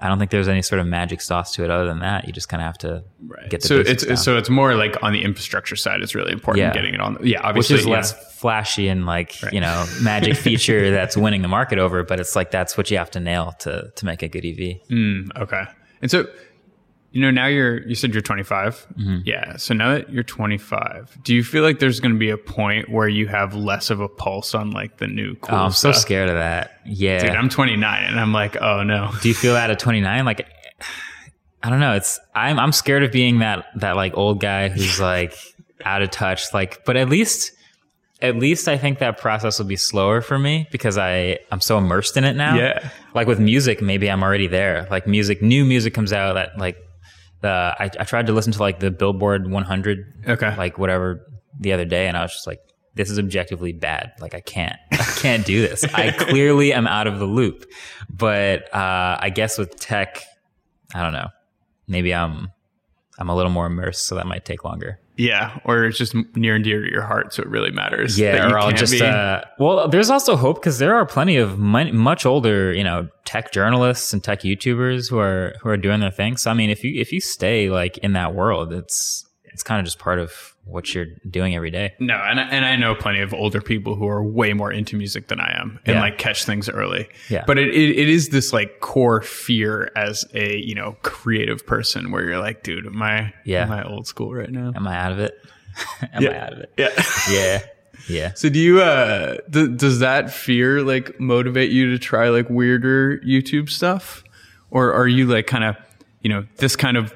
I 0.00 0.06
don't 0.08 0.18
think 0.20 0.30
there's 0.30 0.46
any 0.46 0.62
sort 0.62 0.80
of 0.80 0.86
magic 0.86 1.20
sauce 1.20 1.54
to 1.54 1.64
it 1.64 1.70
other 1.70 1.86
than 1.86 1.98
that. 2.00 2.26
You 2.26 2.32
just 2.32 2.48
kind 2.48 2.60
of 2.62 2.66
have 2.66 2.78
to 2.78 3.02
Right. 3.26 3.48
get 3.50 3.62
the 3.62 3.66
so 3.68 3.80
it's 3.80 4.04
down. 4.04 4.16
so 4.16 4.36
it's 4.36 4.48
more 4.50 4.74
like 4.76 4.96
on 5.02 5.12
the 5.12 5.22
infrastructure 5.24 5.74
side. 5.76 6.02
It's 6.02 6.14
really 6.14 6.30
important 6.32 6.62
Yeah. 6.62 6.72
getting 6.72 6.94
it 6.94 7.00
on. 7.00 7.18
Yeah, 7.22 7.38
which 7.38 7.44
obviously. 7.46 7.76
is 7.80 7.86
yeah. 7.86 7.92
less 7.94 8.34
flashy 8.38 8.86
and 8.86 9.06
like 9.06 9.40
you 9.52 9.60
know 9.60 9.84
magic 10.00 10.36
feature 10.46 10.92
that's 10.92 11.16
winning 11.16 11.42
the 11.42 11.48
market 11.48 11.80
over 11.80 12.04
but 12.04 12.20
it's 12.20 12.36
like 12.36 12.52
that's 12.52 12.76
what 12.76 12.88
you 12.88 12.96
have 12.96 13.10
to 13.10 13.18
nail 13.18 13.52
to 13.58 13.90
to 13.96 14.06
make 14.06 14.22
a 14.22 14.28
good 14.28 14.44
ev 14.46 14.56
Mm, 14.88 15.36
okay. 15.36 15.64
And 16.00 16.08
so, 16.08 16.26
you 17.10 17.22
know, 17.22 17.30
now 17.30 17.46
you're, 17.46 17.80
you 17.88 17.94
said 17.94 18.12
you're 18.12 18.20
25. 18.20 18.86
Mm-hmm. 18.98 19.18
Yeah. 19.24 19.56
So 19.56 19.72
now 19.74 19.94
that 19.94 20.10
you're 20.12 20.22
25, 20.22 21.18
do 21.24 21.34
you 21.34 21.42
feel 21.42 21.62
like 21.62 21.78
there's 21.78 22.00
going 22.00 22.12
to 22.12 22.18
be 22.18 22.28
a 22.30 22.36
point 22.36 22.90
where 22.90 23.08
you 23.08 23.26
have 23.28 23.54
less 23.54 23.88
of 23.90 24.00
a 24.00 24.08
pulse 24.08 24.54
on 24.54 24.70
like 24.72 24.98
the 24.98 25.06
new 25.06 25.34
cool 25.36 25.54
oh, 25.56 25.62
i'm 25.64 25.70
so 25.72 25.90
scared 25.92 26.28
of 26.28 26.34
that 26.36 26.80
yeah 26.84 27.20
Dude, 27.20 27.30
I'm 27.30 27.48
29 27.48 28.04
and 28.04 28.20
I'm 28.20 28.32
like, 28.32 28.60
oh 28.60 28.82
no. 28.82 29.10
do 29.22 29.28
you 29.28 29.34
feel 29.34 29.54
that 29.54 29.70
at 29.70 29.78
29 29.78 30.24
like 30.26 30.46
i 31.62 31.70
don't 31.70 31.80
know 31.80 31.94
it's 31.94 32.20
i'm 32.34 32.58
i'm 32.58 32.72
scared 32.72 33.02
of 33.02 33.10
being 33.10 33.38
that 33.40 33.64
that 33.76 33.96
like 33.96 34.16
old 34.16 34.40
guy 34.40 34.68
who's 34.68 35.00
like 35.12 35.34
out 35.84 36.02
of 36.02 36.10
touch 36.10 36.52
like 36.54 36.84
but 36.84 36.96
at 36.96 37.08
least 37.08 37.52
at 38.20 38.36
least 38.36 38.68
i 38.68 38.76
think 38.76 38.98
that 38.98 39.18
process 39.18 39.58
will 39.58 39.66
be 39.66 39.76
slower 39.76 40.20
for 40.20 40.38
me 40.38 40.68
because 40.70 40.98
i 40.98 41.38
i'm 41.50 41.60
so 41.60 41.78
immersed 41.78 42.16
in 42.16 42.24
it 42.24 42.36
now 42.36 42.54
Yeah. 42.56 42.90
like 43.14 43.26
with 43.26 43.40
music 43.40 43.80
maybe 43.82 44.10
i'm 44.10 44.22
already 44.22 44.46
there 44.46 44.86
like 44.90 45.06
music 45.06 45.40
new 45.42 45.64
music 45.64 45.94
comes 45.94 46.12
out 46.12 46.34
that 46.34 46.58
like 46.58 46.76
the 47.40 47.48
I, 47.78 47.84
I 47.84 48.04
tried 48.04 48.26
to 48.26 48.32
listen 48.32 48.52
to 48.52 48.60
like 48.60 48.80
the 48.80 48.90
billboard 48.90 49.50
100 49.50 50.24
Okay. 50.28 50.56
like 50.56 50.78
whatever 50.78 51.26
the 51.60 51.72
other 51.72 51.84
day 51.84 52.06
and 52.08 52.16
i 52.16 52.22
was 52.22 52.32
just 52.32 52.46
like 52.46 52.60
this 52.94 53.10
is 53.10 53.18
objectively 53.20 53.72
bad. 53.72 54.10
Like 54.20 54.34
i 54.34 54.40
can't 54.40 54.74
i 54.90 54.96
can't 54.96 55.46
do 55.46 55.60
this. 55.62 55.84
I 55.94 56.10
clearly 56.18 56.72
am 56.72 56.88
out 56.88 57.06
of 57.06 57.20
the 57.20 57.26
loop. 57.26 57.64
But 58.10 58.74
uh 58.74 59.18
i 59.20 59.30
guess 59.30 59.56
with 59.58 59.78
tech 59.78 60.22
i 60.94 61.02
don't 61.02 61.12
know. 61.12 61.28
Maybe 61.86 62.12
i'm 62.12 62.50
i'm 63.18 63.28
a 63.28 63.36
little 63.36 63.52
more 63.52 63.66
immersed 63.66 64.06
so 64.06 64.16
that 64.16 64.26
might 64.26 64.44
take 64.44 64.64
longer 64.64 64.98
Yeah. 65.18 65.58
Or 65.64 65.84
it's 65.84 65.98
just 65.98 66.14
near 66.36 66.54
and 66.54 66.64
dear 66.64 66.80
to 66.82 66.90
your 66.90 67.02
heart. 67.02 67.34
So 67.34 67.42
it 67.42 67.48
really 67.48 67.70
matters. 67.72 68.18
yeah 68.18 68.50
or 68.50 68.58
i'll 68.58 68.70
just 68.72 68.92
be- 68.92 69.02
uh 69.04 69.40
well 69.58 69.88
there's 69.88 70.08
also 70.10 70.36
hope 70.36 70.56
because 70.60 70.78
there 70.78 70.94
are 70.94 71.04
plenty 71.04 71.36
of 71.36 71.58
mon- 71.58 71.94
much 71.96 72.24
older 72.24 72.72
you 72.72 72.84
know 72.84 73.08
tech 73.24 73.52
journalists 73.52 74.12
and 74.12 74.22
tech 74.24 74.40
youtubers 74.42 75.10
who 75.10 75.18
are 75.18 75.54
who 75.60 75.68
are 75.68 75.76
doing 75.76 76.00
their 76.00 76.10
thing 76.10 76.36
so 76.36 76.50
i 76.50 76.54
mean 76.54 76.70
if 76.70 76.82
you 76.84 76.98
if 77.00 77.12
you 77.12 77.20
stay 77.20 77.68
like 77.68 77.98
in 77.98 78.12
that 78.14 78.34
world 78.34 78.72
it's 78.72 79.27
it's 79.58 79.64
kind 79.64 79.80
of 79.80 79.84
just 79.84 79.98
part 79.98 80.20
of 80.20 80.54
what 80.64 80.94
you're 80.94 81.06
doing 81.28 81.56
every 81.56 81.70
day 81.72 81.92
No, 81.98 82.14
and 82.14 82.38
I, 82.38 82.44
and 82.44 82.64
I 82.64 82.76
know 82.76 82.94
plenty 82.94 83.20
of 83.22 83.34
older 83.34 83.60
people 83.60 83.96
who 83.96 84.06
are 84.06 84.22
way 84.22 84.52
more 84.52 84.70
into 84.70 84.94
music 84.96 85.26
than 85.26 85.40
I 85.40 85.58
am 85.60 85.80
and 85.84 85.96
Yeah. 85.96 86.00
like 86.00 86.16
catch 86.16 86.44
things 86.44 86.68
early. 86.68 87.08
Yeah. 87.28 87.42
But 87.44 87.58
it, 87.58 87.68
it, 87.74 87.98
it 87.98 88.08
is 88.08 88.28
this 88.28 88.52
like 88.52 88.78
core 88.78 89.20
fear 89.20 89.90
as 89.96 90.24
a, 90.32 90.56
you 90.58 90.76
know, 90.76 90.96
creative 91.02 91.66
person 91.66 92.12
where 92.12 92.22
you're 92.24 92.38
like, 92.38 92.62
dude, 92.62 92.86
am 92.86 93.02
I, 93.02 93.34
Yeah. 93.44 93.64
am 93.64 93.72
I 93.72 93.82
old 93.82 94.06
school 94.06 94.32
right 94.32 94.48
now? 94.50 94.72
am 94.76 94.86
i 94.86 94.96
out 94.96 95.10
of 95.10 95.18
it 95.18 95.34
am 96.12 96.22
i 96.28 96.38
out 96.38 96.52
of 96.52 96.58
it 96.60 96.72
Yeah. 96.76 96.90
yeah 97.32 97.58
yeah 98.08 98.34
so 98.34 98.48
do 98.48 98.60
you, 98.60 98.80
uh, 98.80 99.38
th- 99.52 99.76
does 99.76 99.98
that 99.98 100.30
fear 100.32 100.82
like 100.82 101.18
motivate 101.18 101.72
you 101.72 101.90
to 101.90 101.98
try 101.98 102.28
like 102.28 102.48
weirder 102.48 103.18
YouTube 103.26 103.68
stuff? 103.70 104.22
Or 104.70 104.92
are 104.92 105.08
you 105.08 105.26
like 105.26 105.46
kind 105.48 105.64
of, 105.64 105.76
you 106.22 106.28
know, 106.30 106.44
this 106.56 106.76
kind 106.76 106.96
of 106.96 107.12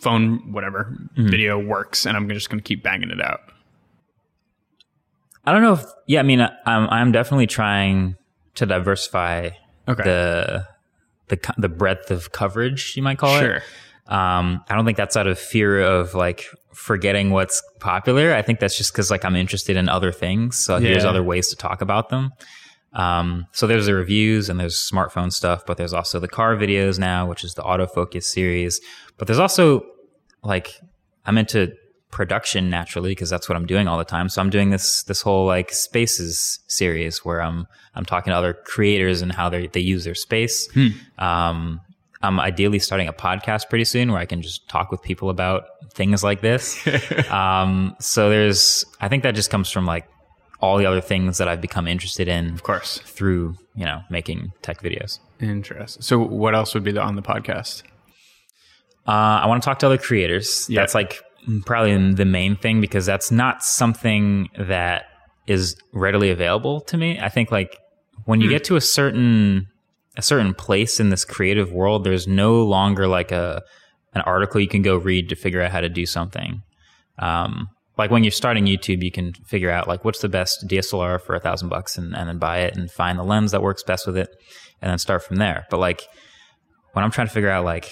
phone, 0.00 0.52
whatever 0.52 0.96
Mm-hmm. 1.16 1.28
video 1.28 1.58
works 1.58 2.06
and 2.06 2.16
I'm 2.16 2.28
just 2.28 2.48
going 2.50 2.58
to 2.58 2.64
keep 2.66 2.82
banging 2.82 3.10
it 3.10 3.20
out? 3.20 3.40
I 5.44 5.52
don't 5.52 5.62
know 5.62 5.74
if 5.74 5.84
yeah. 6.06 6.20
I 6.20 6.22
mean, 6.24 6.40
I'm 6.40 6.88
I'm 6.88 7.12
definitely 7.12 7.46
trying 7.46 8.16
to 8.56 8.66
diversify 8.66 9.50
Okay. 9.88 10.02
the 10.02 10.66
the 11.28 11.54
the 11.58 11.68
breadth 11.68 12.10
of 12.10 12.32
coverage 12.32 12.96
you 12.96 13.02
might 13.02 13.18
call 13.18 13.38
Sure. 13.38 13.56
it. 13.56 13.62
Um, 14.12 14.64
I 14.68 14.74
don't 14.74 14.84
think 14.84 14.96
that's 14.96 15.16
out 15.16 15.26
of 15.26 15.38
fear 15.38 15.80
of 15.80 16.14
like 16.14 16.44
forgetting 16.72 17.30
what's 17.30 17.62
popular. 17.80 18.34
I 18.34 18.42
think 18.42 18.60
that's 18.60 18.76
just 18.76 18.92
because 18.92 19.10
like 19.10 19.24
I'm 19.24 19.36
interested 19.36 19.76
in 19.76 19.88
other 19.88 20.12
things. 20.12 20.58
So 20.58 20.78
here's 20.78 21.04
Yeah. 21.04 21.10
other 21.10 21.22
ways 21.22 21.48
to 21.48 21.56
talk 21.56 21.80
about 21.80 22.08
them. 22.08 22.32
Um, 22.96 23.46
so 23.52 23.66
there's 23.66 23.86
the 23.86 23.94
reviews 23.94 24.48
and 24.48 24.58
there's 24.58 24.76
smartphone 24.76 25.32
stuff, 25.32 25.64
but 25.66 25.76
there's 25.76 25.92
also 25.92 26.18
the 26.18 26.28
car 26.28 26.56
videos 26.56 26.98
now, 26.98 27.28
which 27.28 27.44
is 27.44 27.54
the 27.54 27.62
autofocus 27.62 28.24
series. 28.24 28.80
But 29.18 29.28
there's 29.28 29.38
also 29.38 29.84
like 30.42 30.80
I'm 31.26 31.38
into 31.38 31.72
production 32.10 32.70
naturally 32.70 33.10
because 33.10 33.28
that's 33.28 33.48
what 33.48 33.56
I'm 33.56 33.66
doing 33.66 33.86
all 33.86 33.98
the 33.98 34.04
time. 34.04 34.30
So 34.30 34.40
I'm 34.40 34.48
doing 34.48 34.70
this 34.70 35.02
this 35.02 35.20
whole 35.20 35.44
like 35.46 35.72
spaces 35.72 36.60
series 36.68 37.24
where 37.24 37.42
I'm 37.42 37.66
I'm 37.94 38.06
talking 38.06 38.30
to 38.30 38.36
other 38.36 38.54
creators 38.54 39.20
and 39.20 39.30
how 39.30 39.50
they 39.50 39.66
they 39.66 39.80
use 39.80 40.04
their 40.04 40.14
space. 40.14 40.66
Um, 41.18 41.82
I'm 42.22 42.40
ideally 42.40 42.78
starting 42.78 43.08
a 43.08 43.12
podcast 43.12 43.68
pretty 43.68 43.84
soon 43.84 44.10
where 44.10 44.20
I 44.20 44.24
can 44.24 44.40
just 44.40 44.66
talk 44.68 44.90
with 44.90 45.02
people 45.02 45.28
about 45.28 45.64
things 45.92 46.24
like 46.24 46.40
this. 46.40 46.82
um, 47.30 47.94
so 48.00 48.30
there's 48.30 48.86
I 49.02 49.08
think 49.08 49.22
that 49.24 49.34
just 49.34 49.50
comes 49.50 49.70
from 49.70 49.84
like 49.84 50.08
all 50.60 50.78
the 50.78 50.86
other 50.86 51.00
things 51.00 51.38
that 51.38 51.48
I've 51.48 51.60
become 51.60 51.86
interested 51.86 52.28
in 52.28 52.54
Of 52.54 52.62
course. 52.62 52.98
through 52.98 53.56
you 53.74 53.84
know 53.84 54.02
making 54.10 54.52
tech 54.62 54.80
videos. 54.82 55.18
Interesting. 55.40 56.02
So 56.02 56.18
what 56.18 56.54
else 56.54 56.72
would 56.74 56.84
be 56.84 56.92
the, 56.92 57.02
on 57.02 57.16
the 57.16 57.22
podcast? 57.22 57.82
Uh, 59.06 59.40
I 59.42 59.46
want 59.46 59.62
to 59.62 59.66
talk 59.66 59.78
to 59.80 59.86
other 59.86 59.98
creators. 59.98 60.66
Yeah. 60.68 60.80
That's 60.80 60.94
like 60.94 61.22
probably 61.64 62.12
the 62.14 62.24
main 62.24 62.56
thing 62.56 62.80
because 62.80 63.06
that's 63.06 63.30
not 63.30 63.62
something 63.62 64.48
that 64.58 65.04
is 65.46 65.76
readily 65.92 66.30
available 66.30 66.80
to 66.80 66.96
me. 66.96 67.20
I 67.20 67.28
think 67.28 67.52
like 67.52 67.76
when 68.24 68.40
you 68.40 68.48
get 68.48 68.64
to 68.64 68.76
a 68.76 68.80
certain 68.80 69.68
a 70.16 70.22
certain 70.22 70.54
place 70.54 70.98
in 70.98 71.10
this 71.10 71.24
creative 71.24 71.70
world, 71.72 72.02
there's 72.02 72.26
no 72.26 72.62
longer 72.64 73.06
like 73.06 73.30
a 73.30 73.62
an 74.14 74.22
article 74.22 74.60
you 74.60 74.66
can 74.68 74.82
go 74.82 74.96
read 74.96 75.28
to 75.28 75.36
figure 75.36 75.60
out 75.62 75.70
how 75.70 75.80
to 75.80 75.88
do 75.90 76.06
something. 76.06 76.62
Um, 77.18 77.68
like 77.98 78.10
when 78.10 78.24
you're 78.24 78.30
starting 78.30 78.66
YouTube, 78.66 79.02
you 79.02 79.10
can 79.10 79.32
figure 79.32 79.70
out 79.70 79.88
like 79.88 80.04
what's 80.04 80.20
the 80.20 80.28
best 80.28 80.66
DSLR 80.68 81.20
for 81.20 81.34
a 81.34 81.40
thousand 81.40 81.68
bucks 81.68 81.96
and, 81.96 82.14
and 82.14 82.28
then 82.28 82.38
buy 82.38 82.58
it 82.58 82.76
and 82.76 82.90
find 82.90 83.18
the 83.18 83.24
lens 83.24 83.52
that 83.52 83.62
works 83.62 83.82
best 83.82 84.06
with 84.06 84.16
it 84.16 84.28
and 84.82 84.90
then 84.90 84.98
start 84.98 85.22
from 85.22 85.36
there. 85.36 85.66
But 85.70 85.78
like 85.78 86.06
when 86.92 87.04
I'm 87.04 87.10
trying 87.10 87.26
to 87.26 87.32
figure 87.32 87.50
out 87.50 87.64
like 87.64 87.90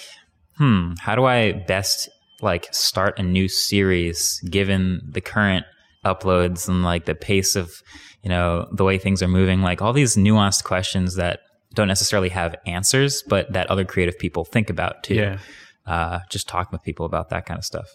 hmm, 0.57 0.93
how 0.99 1.15
do 1.15 1.25
I 1.25 1.51
best 1.51 2.09
like 2.41 2.67
start 2.73 3.19
a 3.19 3.23
new 3.23 3.47
series 3.47 4.39
given 4.49 5.01
the 5.07 5.21
current 5.21 5.65
uploads 6.03 6.67
and 6.67 6.83
like 6.83 7.05
the 7.05 7.15
pace 7.15 7.55
of, 7.55 7.81
you 8.23 8.29
know, 8.29 8.67
the 8.71 8.83
way 8.83 8.97
things 8.97 9.23
are 9.23 9.27
moving, 9.27 9.61
like 9.61 9.81
all 9.81 9.93
these 9.93 10.15
nuanced 10.15 10.63
questions 10.63 11.15
that 11.15 11.39
don't 11.73 11.87
necessarily 11.87 12.29
have 12.29 12.55
answers, 12.65 13.23
but 13.23 13.51
that 13.53 13.69
other 13.69 13.85
creative 13.85 14.17
people 14.17 14.45
think 14.45 14.69
about 14.69 15.03
too. 15.03 15.15
Yeah. 15.15 15.39
Uh, 15.85 16.19
just 16.29 16.47
talking 16.47 16.69
with 16.71 16.83
people 16.83 17.05
about 17.05 17.29
that 17.29 17.45
kind 17.45 17.57
of 17.57 17.65
stuff. 17.65 17.87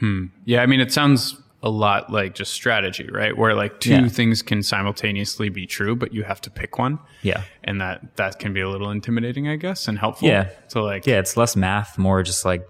Hmm. 0.00 0.26
Yeah, 0.44 0.62
I 0.62 0.66
mean, 0.66 0.80
it 0.80 0.92
sounds 0.92 1.40
a 1.62 1.68
lot 1.68 2.12
like 2.12 2.34
just 2.34 2.52
strategy, 2.52 3.08
right? 3.10 3.36
Where 3.36 3.54
like 3.54 3.80
two 3.80 3.90
Yeah. 3.90 4.08
things 4.08 4.42
can 4.42 4.62
simultaneously 4.62 5.48
be 5.48 5.66
true, 5.66 5.96
but 5.96 6.14
you 6.14 6.22
have 6.22 6.40
to 6.42 6.50
pick 6.50 6.78
one, 6.78 7.00
Yeah. 7.22 7.42
and 7.64 7.80
that 7.80 8.16
that 8.16 8.38
can 8.38 8.52
be 8.52 8.60
a 8.60 8.68
little 8.68 8.90
intimidating, 8.90 9.48
I 9.48 9.56
guess, 9.56 9.88
and 9.88 9.98
helpful. 9.98 10.28
Yeah. 10.28 10.50
So 10.68 10.82
like, 10.84 11.06
Yeah. 11.06 11.18
It's 11.18 11.36
less 11.36 11.56
math, 11.56 11.98
more 11.98 12.22
just 12.22 12.44
like, 12.44 12.62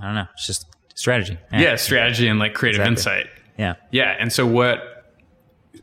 I 0.00 0.06
don't 0.06 0.14
know. 0.14 0.26
It's 0.34 0.46
just 0.46 0.66
strategy. 0.94 1.38
yeah, 1.52 1.76
strategy 1.76 2.26
and 2.28 2.38
like 2.38 2.54
creative 2.54 2.80
Exactly. 2.80 3.20
insight. 3.22 3.30
Yeah. 3.58 3.74
Yeah, 3.90 4.16
and 4.18 4.32
so 4.32 4.46
what 4.46 4.80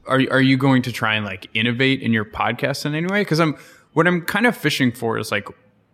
are 0.08 0.22
are 0.32 0.42
you 0.42 0.58
going 0.58 0.82
to 0.84 0.92
try 0.92 1.16
and 1.16 1.26
like 1.26 1.48
innovate 1.54 2.02
in 2.02 2.12
your 2.14 2.26
podcast 2.26 2.86
in 2.86 2.94
any 2.96 3.08
way? 3.08 3.22
Because 3.22 3.40
I'm 3.40 3.56
what 3.94 4.08
I'm 4.08 4.22
kind 4.22 4.46
of 4.48 4.58
fishing 4.58 4.92
for 4.92 5.18
is 5.18 5.32
like, 5.32 5.48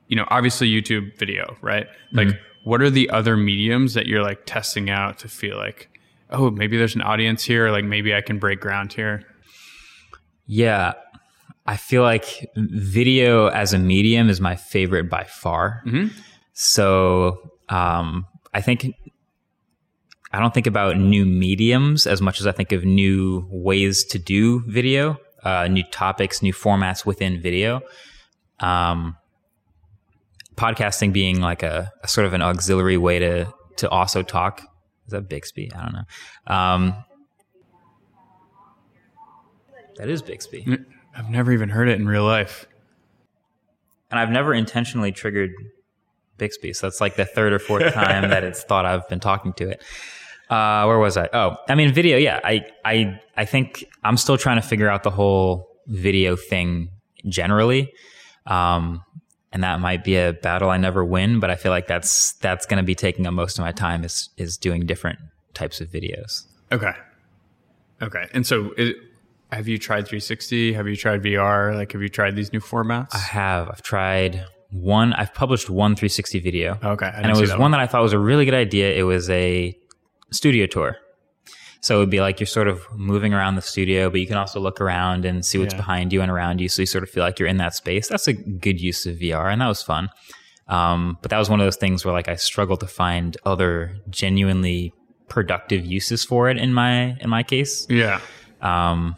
you 0.07 0.15
know, 0.15 0.25
obviously 0.29 0.69
YouTube 0.69 1.17
video, 1.17 1.57
right? 1.61 1.87
Like, 2.11 2.27
mm-hmm. 2.29 2.37
What 2.65 2.81
are 2.81 2.89
the 2.89 3.09
other 3.09 3.37
mediums 3.37 3.93
that 3.93 4.05
you're 4.05 4.21
like 4.23 4.41
testing 4.45 4.89
out 4.89 5.19
to 5.19 5.27
feel 5.29 5.55
like, 5.55 5.87
oh, 6.29 6.49
maybe 6.51 6.77
there's 6.77 6.95
an 6.95 7.01
audience 7.01 7.43
here, 7.43 7.67
or 7.67 7.71
like 7.71 7.85
maybe 7.85 8.13
I 8.13 8.21
can 8.21 8.39
break 8.39 8.59
ground 8.59 8.91
here. 8.93 9.23
Yeah. 10.45 10.93
I 11.67 11.77
feel 11.77 12.03
like 12.03 12.47
video 12.55 13.47
as 13.47 13.73
a 13.73 13.79
medium 13.79 14.29
is 14.29 14.39
my 14.39 14.55
favorite 14.55 15.09
by 15.09 15.23
far. 15.23 15.83
So 16.53 17.51
um, 17.69 18.27
I 18.53 18.61
think 18.61 18.93
I 20.31 20.39
don't 20.39 20.53
think 20.53 20.67
about 20.67 20.97
new 20.97 21.25
mediums 21.25 22.05
as 22.05 22.21
much 22.21 22.39
as 22.39 22.45
I 22.45 22.51
think 22.51 22.71
of 22.71 22.83
new 22.83 23.47
ways 23.49 24.03
to 24.05 24.19
do 24.19 24.63
video. 24.67 25.17
uh, 25.45 25.67
new 25.67 25.83
topics, 25.91 26.41
new 26.41 26.53
formats 26.53 27.05
within 27.05 27.39
video. 27.39 27.81
Um, 28.59 29.15
podcasting 30.55 31.13
being 31.13 31.41
like 31.41 31.63
a, 31.63 31.91
a, 32.03 32.07
sort 32.07 32.25
of 32.27 32.33
an 32.33 32.41
auxiliary 32.41 32.97
way 32.97 33.19
to 33.19 33.53
to 33.77 33.89
also 33.89 34.23
talk. 34.23 34.61
Is 35.05 35.11
that 35.11 35.29
Bixby? 35.29 35.71
I 35.73 35.83
don't 35.83 35.93
know. 35.93 36.53
Um, 36.55 37.05
that 39.97 40.09
is 40.09 40.21
Bixby. 40.21 40.77
I've 41.15 41.29
never 41.29 41.51
even 41.51 41.69
heard 41.69 41.89
it 41.89 41.99
in 41.99 42.07
real 42.07 42.25
life. 42.25 42.65
And 44.11 44.19
I've 44.19 44.29
never 44.29 44.53
intentionally 44.53 45.11
triggered 45.11 45.51
Bixby. 46.37 46.73
So 46.73 46.87
that's 46.87 47.01
like 47.01 47.15
the 47.15 47.25
third 47.25 47.53
or 47.53 47.59
fourth 47.59 47.93
time 47.93 48.29
that 48.29 48.43
it's 48.43 48.63
thought 48.63 48.85
I've 48.85 49.07
been 49.09 49.19
talking 49.19 49.53
to 49.53 49.69
it. 49.69 49.83
Uh, 50.49 50.85
where 50.85 50.99
was 50.99 51.17
I? 51.17 51.27
Oh, 51.33 51.57
I 51.67 51.75
mean, 51.75 51.91
video. 51.93 52.17
Yeah, 52.17 52.39
I, 52.43 52.65
I, 52.83 53.19
I 53.35 53.45
think 53.45 53.85
I'm 54.03 54.17
still 54.17 54.37
trying 54.37 54.57
to 54.57 54.67
figure 54.67 54.89
out 54.89 55.03
the 55.03 55.11
whole 55.11 55.67
video 55.87 56.35
thing 56.35 56.89
generally. 57.27 57.91
Um, 58.45 59.03
and 59.55 59.63
that 59.63 59.79
might 59.79 60.03
be 60.03 60.17
a 60.17 60.33
battle 60.33 60.69
I 60.69 60.75
never 60.75 61.05
win, 61.05 61.39
but 61.39 61.49
I 61.49 61.55
feel 61.55 61.71
like 61.71 61.87
that's 61.87 62.33
that's 62.33 62.65
going 62.65 62.77
to 62.77 62.83
be 62.83 62.93
taking 62.93 63.25
up 63.25 63.33
most 63.33 63.57
of 63.57 63.63
my 63.63 63.71
time 63.71 64.03
is 64.03 64.29
is 64.35 64.57
doing 64.57 64.85
different 64.85 65.17
types 65.53 65.79
of 65.79 65.87
videos. 65.87 66.43
Okay. 66.73 66.91
Okay. 68.01 68.27
And 68.33 68.45
so 68.45 68.73
it, 68.77 68.97
have 69.53 69.69
you 69.69 69.77
tried 69.77 70.07
360? 70.07 70.73
Have 70.73 70.89
you 70.89 70.97
tried 70.97 71.23
VR? 71.23 71.73
Like, 71.73 71.93
have 71.93 72.01
you 72.01 72.09
tried 72.09 72.35
these 72.35 72.51
new 72.51 72.59
formats? 72.59 73.15
I 73.15 73.19
have. 73.19 73.69
I've 73.69 73.81
tried 73.81 74.45
one. 74.71 75.13
I've 75.13 75.33
published 75.33 75.69
one 75.69 75.95
360 75.95 76.39
video. 76.41 76.77
Okay, 76.83 77.09
and 77.15 77.27
it 77.27 77.37
was 77.37 77.51
one, 77.51 77.61
one 77.61 77.71
that 77.71 77.79
I 77.79 77.87
thought 77.87 78.01
was 78.01 78.11
a 78.11 78.19
really 78.19 78.43
good 78.43 78.53
idea. 78.53 78.93
It 78.93 79.03
was 79.03 79.29
a 79.29 79.73
studio 80.31 80.65
tour. 80.65 80.97
So 81.85 81.97
it 81.97 81.99
would 81.99 82.09
be 82.09 82.19
like 82.19 82.39
you're 82.39 82.47
sort 82.47 82.67
of 82.67 82.83
moving 82.95 83.31
around 83.31 83.57
the 83.57 83.61
studio, 83.61 84.09
but 84.09 84.19
you 84.19 84.25
can 84.25 84.37
also 84.37 84.59
look 84.59 84.81
around 84.81 85.23
and 85.23 85.45
see 85.45 85.59
what's 85.59 85.75
yeah. 85.75 85.77
behind 85.77 86.11
you 86.11 86.23
and 86.23 86.31
around 86.31 86.59
you. 86.59 86.67
So 86.67 86.81
you 86.81 86.87
sort 86.87 87.03
of 87.03 87.11
feel 87.11 87.21
like 87.21 87.37
you're 87.37 87.47
in 87.47 87.57
that 87.57 87.75
space. 87.75 88.07
That's 88.07 88.27
a 88.27 88.33
good 88.33 88.81
use 88.81 89.05
of 89.05 89.17
VR, 89.17 89.53
and 89.53 89.61
that 89.61 89.67
was 89.67 89.83
fun. 89.83 90.09
Um, 90.67 91.19
but 91.21 91.29
that 91.29 91.37
was 91.37 91.47
one 91.47 91.59
of 91.59 91.67
those 91.67 91.75
things 91.75 92.03
where 92.03 92.11
like 92.11 92.27
I 92.27 92.37
struggled 92.37 92.79
to 92.79 92.87
find 92.87 93.37
other 93.45 93.97
genuinely 94.09 94.93
productive 95.27 95.85
uses 95.85 96.23
for 96.25 96.49
it 96.49 96.57
in 96.57 96.73
my 96.73 97.17
in 97.21 97.29
my 97.29 97.43
case. 97.43 97.85
Yeah. 97.87 98.19
Um, 98.61 99.15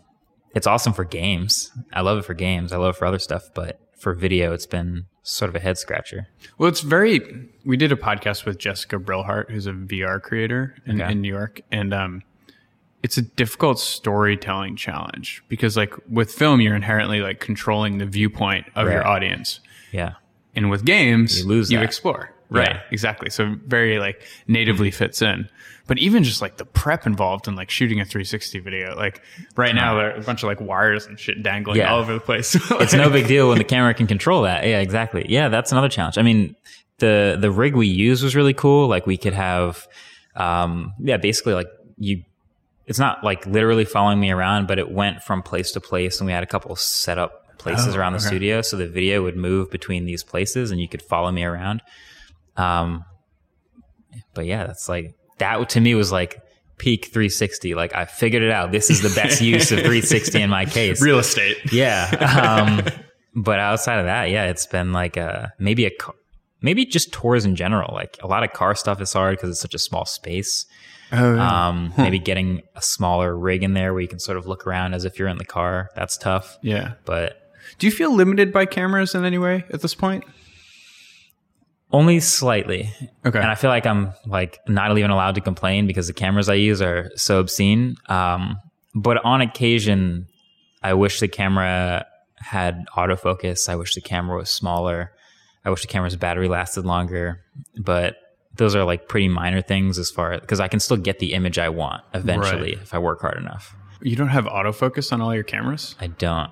it's 0.54 0.68
awesome 0.68 0.92
for 0.92 1.06
games. 1.06 1.72
I 1.94 2.02
love 2.02 2.18
it 2.18 2.26
for 2.26 2.34
games. 2.34 2.74
I 2.74 2.78
love 2.80 2.96
it 2.96 2.98
for 2.98 3.06
other 3.06 3.20
stuff, 3.20 3.44
but 3.54 3.80
for 3.98 4.14
video, 4.14 4.52
it's 4.52 4.66
been 4.66 5.06
sort 5.24 5.48
of 5.48 5.56
a 5.56 5.60
head 5.62 5.78
scratcher. 5.78 6.28
Well, 6.58 6.68
it's 6.68 6.82
very. 6.82 7.48
We 7.64 7.78
did 7.78 7.94
a 7.94 7.96
podcast 7.96 8.44
with 8.44 8.58
Jessica 8.58 8.98
Brillhart, 8.98 9.52
who's 9.52 9.68
a 9.68 9.72
VR 9.72 10.22
creator 10.22 10.76
in, 10.86 11.02
okay. 11.02 11.14
in 11.14 11.22
New 11.22 11.30
York, 11.30 11.62
and 11.72 11.94
um, 11.94 12.24
it's 13.04 13.18
a 13.18 13.22
difficult 13.22 13.80
storytelling 13.80 14.76
challenge 14.76 15.44
because, 15.48 15.78
like, 15.78 15.94
with 16.10 16.32
film, 16.32 16.62
you're 16.62 16.76
inherently 16.76 17.22
like 17.22 17.40
controlling 17.40 18.00
the 18.00 18.06
viewpoint 18.06 18.66
of 18.76 18.88
right. 18.88 18.94
your 18.94 19.08
audience. 19.08 19.60
Yeah, 19.92 20.16
and 20.56 20.70
with 20.70 20.86
games, 20.86 21.42
you 21.42 21.48
lose. 21.48 21.72
You 21.72 21.80
that. 21.80 21.86
explore. 21.86 22.34
Right. 22.50 22.70
Yeah. 22.70 22.82
Exactly. 22.92 23.30
So 23.30 23.56
very 23.66 24.00
like 24.00 24.24
natively 24.48 24.92
fits 24.92 25.22
in. 25.22 25.50
But 25.86 25.98
even 26.00 26.24
just 26.24 26.42
like 26.42 26.58
the 26.58 26.66
prep 26.66 27.06
involved 27.06 27.48
in 27.48 27.56
like 27.56 27.70
shooting 27.70 28.02
a 28.02 28.06
360 28.06 28.60
video, 28.60 28.96
like 28.96 29.22
right 29.56 29.74
now 29.74 29.96
there 29.96 30.12
are 30.12 30.18
a 30.18 30.22
bunch 30.22 30.44
of 30.44 30.48
like 30.48 30.60
wires 30.60 31.06
and 31.06 31.18
shit 31.18 31.42
dangling 31.42 31.78
yeah. 31.78 31.92
all 31.92 32.00
over 32.00 32.14
the 32.14 32.20
place. 32.20 32.56
like, 32.72 32.82
it's 32.82 32.94
no 32.94 33.10
big 33.10 33.28
deal 33.28 33.50
when 33.50 33.58
the 33.58 33.64
camera 33.64 33.94
can 33.94 34.08
control 34.08 34.42
that. 34.42 34.66
Yeah, 34.66 34.80
exactly. 34.80 35.26
Yeah, 35.30 35.48
that's 35.48 35.72
another 35.72 35.88
challenge. 35.88 36.18
I 36.18 36.24
mean, 36.24 36.56
the 37.00 37.38
the 37.40 37.52
rig 37.52 37.76
we 37.76 37.88
use 37.88 38.22
was 38.22 38.36
really 38.36 38.54
cool. 38.54 38.88
Like 38.88 39.08
we 39.08 39.18
could 39.18 39.34
have, 39.34 39.88
um, 40.36 40.94
yeah, 41.00 41.18
basically 41.18 41.54
like 41.54 41.68
you. 41.98 42.24
It's 42.88 43.00
not 43.00 43.23
like 43.23 43.45
literally 43.45 43.86
following 43.86 44.19
me 44.19 44.32
around, 44.32 44.67
but 44.67 44.80
it 44.80 44.89
went 44.89 45.21
from 45.21 45.43
place 45.43 45.71
to 45.73 45.82
place, 45.82 46.19
and 46.19 46.26
we 46.26 46.34
had 46.34 46.43
a 46.43 46.47
couple 46.47 46.76
set 46.76 47.17
up 47.17 47.58
places 47.58 47.95
oh, 47.95 48.00
around 48.00 48.13
the 48.13 48.19
okay. 48.19 48.28
studio, 48.28 48.62
so 48.62 48.78
the 48.78 48.88
video 48.88 49.23
would 49.23 49.36
move 49.36 49.69
between 49.69 50.06
these 50.06 50.23
places, 50.23 50.71
and 50.71 50.80
you 50.80 50.88
could 50.88 51.02
follow 51.02 51.32
me 51.32 51.43
around. 51.43 51.82
Um, 52.56 53.04
but 54.34 54.45
yeah, 54.45 54.65
that's 54.65 54.88
like 54.88 55.15
that 55.38 55.69
to 55.69 55.80
me 55.80 55.95
was 55.95 56.12
like 56.12 56.41
peak 56.78 57.06
360. 57.06 57.76
Like 57.76 57.95
I 57.95 58.06
figured 58.06 58.43
it 58.43 58.52
out. 58.52 58.71
This 58.71 58.89
is 58.89 59.02
the 59.02 59.10
best 59.10 59.41
use 59.54 59.71
of 59.71 59.80
360 59.80 60.41
in 60.41 60.50
my 60.50 60.65
case. 60.65 61.02
Real 61.02 61.19
estate. 61.19 61.58
Yeah. 61.71 62.10
Um, 62.10 62.86
but 63.36 63.60
outside 63.60 64.00
of 64.00 64.06
that, 64.06 64.30
yeah, 64.30 64.45
it's 64.45 64.65
been 64.65 64.93
like 64.93 65.17
a, 65.17 65.54
maybe 65.60 65.86
a 65.86 65.91
maybe 66.62 66.86
just 66.86 67.12
tours 67.12 67.45
in 67.45 67.56
general. 67.56 67.93
Like 67.93 68.17
a 68.21 68.28
lot 68.28 68.43
of 68.43 68.54
car 68.54 68.76
stuff 68.76 69.02
is 69.02 69.13
hard 69.13 69.38
because 69.38 69.52
it's 69.52 69.62
such 69.62 69.73
a 69.73 69.80
small 69.80 70.06
space. 70.06 70.65
Oh, 71.12 71.36
yeah. 71.36 71.67
um, 71.67 71.91
huh. 71.91 72.04
Maybe 72.04 72.20
getting 72.20 72.63
a 72.76 72.82
smaller 72.82 73.38
rig 73.38 73.63
in 73.63 73.74
there 73.74 73.93
where 73.93 74.02
you 74.02 74.08
can 74.08 74.20
sort 74.20 74.38
of 74.38 74.48
look 74.48 74.67
around 74.67 74.93
as 74.93 75.06
if 75.06 75.17
you're 75.17 75.28
in 75.28 75.38
the 75.38 75.46
car. 75.46 75.89
That's 75.96 76.17
tough. 76.17 76.58
Yeah. 76.62 76.93
But 77.06 77.41
do 77.80 77.88
you 77.88 77.91
feel 77.91 78.13
limited 78.13 78.52
by 78.52 78.65
cameras 78.65 79.15
in 79.15 79.24
any 79.24 79.38
way 79.38 79.65
at 79.72 79.82
this 79.82 79.96
point? 79.96 80.24
Only 81.91 82.20
slightly. 82.20 82.91
Okay. 83.26 83.39
And 83.39 83.48
I 83.48 83.56
feel 83.56 83.70
like 83.70 83.86
I'm 83.86 84.13
like 84.26 84.60
not 84.67 84.98
even 84.98 85.10
allowed 85.10 85.36
to 85.36 85.41
complain 85.41 85.88
because 85.88 86.08
the 86.08 86.13
cameras 86.13 86.50
I 86.50 86.56
use 86.56 86.82
are 86.82 87.12
so 87.15 87.39
obscene. 87.39 87.96
Um, 88.10 88.60
but 88.93 89.24
on 89.24 89.39
occasion, 89.41 90.28
I 90.84 90.93
wish 90.96 91.22
the 91.22 91.30
camera 91.30 92.06
had 92.36 92.86
autofocus. 92.96 93.70
I 93.70 93.76
wish 93.76 93.96
the 93.96 94.02
camera 94.02 94.38
was 94.38 94.50
smaller. 94.50 95.13
I 95.63 95.70
wish 95.70 95.82
the 95.82 95.88
camera's 95.88 96.15
battery 96.17 96.50
lasted 96.50 96.86
longer. 96.86 97.41
But 97.82 98.17
those 98.58 98.76
are 98.76 98.84
like 98.84 99.08
pretty 99.08 99.30
minor 99.30 99.62
things 99.62 99.98
as 99.98 100.10
far 100.10 100.39
because 100.39 100.60
I 100.60 100.67
can 100.67 100.80
still 100.80 100.98
get 100.98 101.20
the 101.20 101.34
image 101.34 101.58
I 101.58 101.70
want 101.70 102.04
eventually 102.13 102.74
right. 102.76 102.82
if 102.82 102.93
I 102.93 103.00
work 103.00 103.22
hard 103.22 103.38
enough. 103.38 103.76
You 104.02 104.15
don't 104.15 104.30
have 104.30 104.46
autofocus 104.46 105.12
on 105.12 105.22
all 105.22 105.34
your 105.34 105.43
cameras? 105.43 105.96
I 106.00 106.08
don't. 106.08 106.52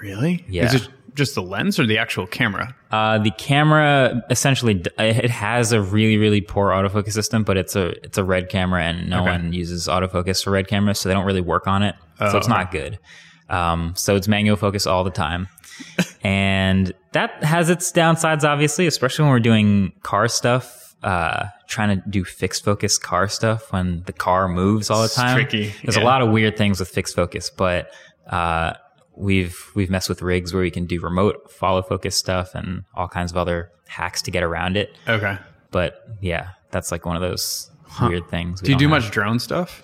Really? 0.00 0.44
Yeah. 0.48 0.66
Is 0.66 0.74
it 0.74 0.88
just 1.14 1.34
the 1.34 1.42
lens 1.42 1.78
or 1.78 1.86
the 1.86 1.98
actual 1.98 2.26
camera? 2.26 2.74
Uh, 2.90 3.18
the 3.18 3.30
camera 3.32 4.24
essentially 4.30 4.82
it 4.98 5.30
has 5.30 5.72
a 5.72 5.80
really 5.80 6.16
really 6.16 6.40
poor 6.40 6.70
autofocus 6.70 7.12
system, 7.12 7.44
but 7.44 7.56
it's 7.56 7.76
a 7.76 7.88
it's 8.04 8.18
a 8.18 8.24
red 8.24 8.48
camera 8.48 8.82
and 8.82 9.08
no 9.08 9.22
okay. 9.22 9.30
one 9.30 9.52
uses 9.52 9.86
autofocus 9.86 10.42
for 10.42 10.50
red 10.50 10.68
cameras, 10.68 10.98
so 11.00 11.08
they 11.08 11.14
don't 11.14 11.26
really 11.26 11.40
work 11.40 11.66
on 11.66 11.82
it. 11.82 11.94
Oh. 12.18 12.32
So 12.32 12.38
it's 12.38 12.48
not 12.48 12.70
good. 12.70 12.98
Um, 13.48 13.94
so 13.96 14.16
it's 14.16 14.28
manual 14.28 14.56
focus 14.56 14.86
all 14.86 15.02
the 15.04 15.10
time, 15.10 15.48
and 16.22 16.92
that 17.12 17.42
has 17.42 17.68
its 17.68 17.90
downsides, 17.90 18.44
obviously, 18.44 18.86
especially 18.86 19.24
when 19.24 19.32
we're 19.32 19.40
doing 19.40 19.92
car 20.02 20.28
stuff. 20.28 20.79
Uh, 21.02 21.46
trying 21.66 21.98
to 21.98 22.08
do 22.10 22.24
fixed 22.24 22.62
focus 22.62 22.98
car 22.98 23.26
stuff 23.26 23.72
when 23.72 24.02
the 24.04 24.12
car 24.12 24.48
moves 24.48 24.90
all 24.90 25.02
the 25.02 25.08
time. 25.08 25.38
It's 25.38 25.50
tricky. 25.50 25.74
There's 25.82 25.96
yeah. 25.96 26.02
a 26.02 26.04
lot 26.04 26.20
of 26.20 26.30
weird 26.30 26.58
things 26.58 26.78
with 26.78 26.90
fixed 26.90 27.16
focus, 27.16 27.48
but 27.48 27.90
uh, 28.26 28.74
we've 29.16 29.70
we've 29.74 29.90
messed 29.90 30.08
with 30.08 30.22
rigs 30.22 30.52
where 30.52 30.62
we 30.62 30.70
can 30.70 30.86
do 30.86 31.00
remote 31.00 31.50
follow 31.50 31.82
focus 31.82 32.16
stuff 32.16 32.54
and 32.54 32.84
all 32.94 33.08
kinds 33.08 33.30
of 33.30 33.38
other 33.38 33.70
hacks 33.88 34.22
to 34.22 34.30
get 34.30 34.42
around 34.42 34.76
it. 34.76 34.96
Okay. 35.08 35.38
But 35.70 36.06
yeah, 36.20 36.50
that's 36.70 36.90
like 36.92 37.06
one 37.06 37.16
of 37.16 37.22
those 37.22 37.70
huh. 37.86 38.08
weird 38.08 38.28
things. 38.28 38.60
Do 38.60 38.70
you 38.70 38.78
do 38.78 38.88
have. 38.88 39.02
much 39.02 39.10
drone 39.10 39.38
stuff? 39.38 39.82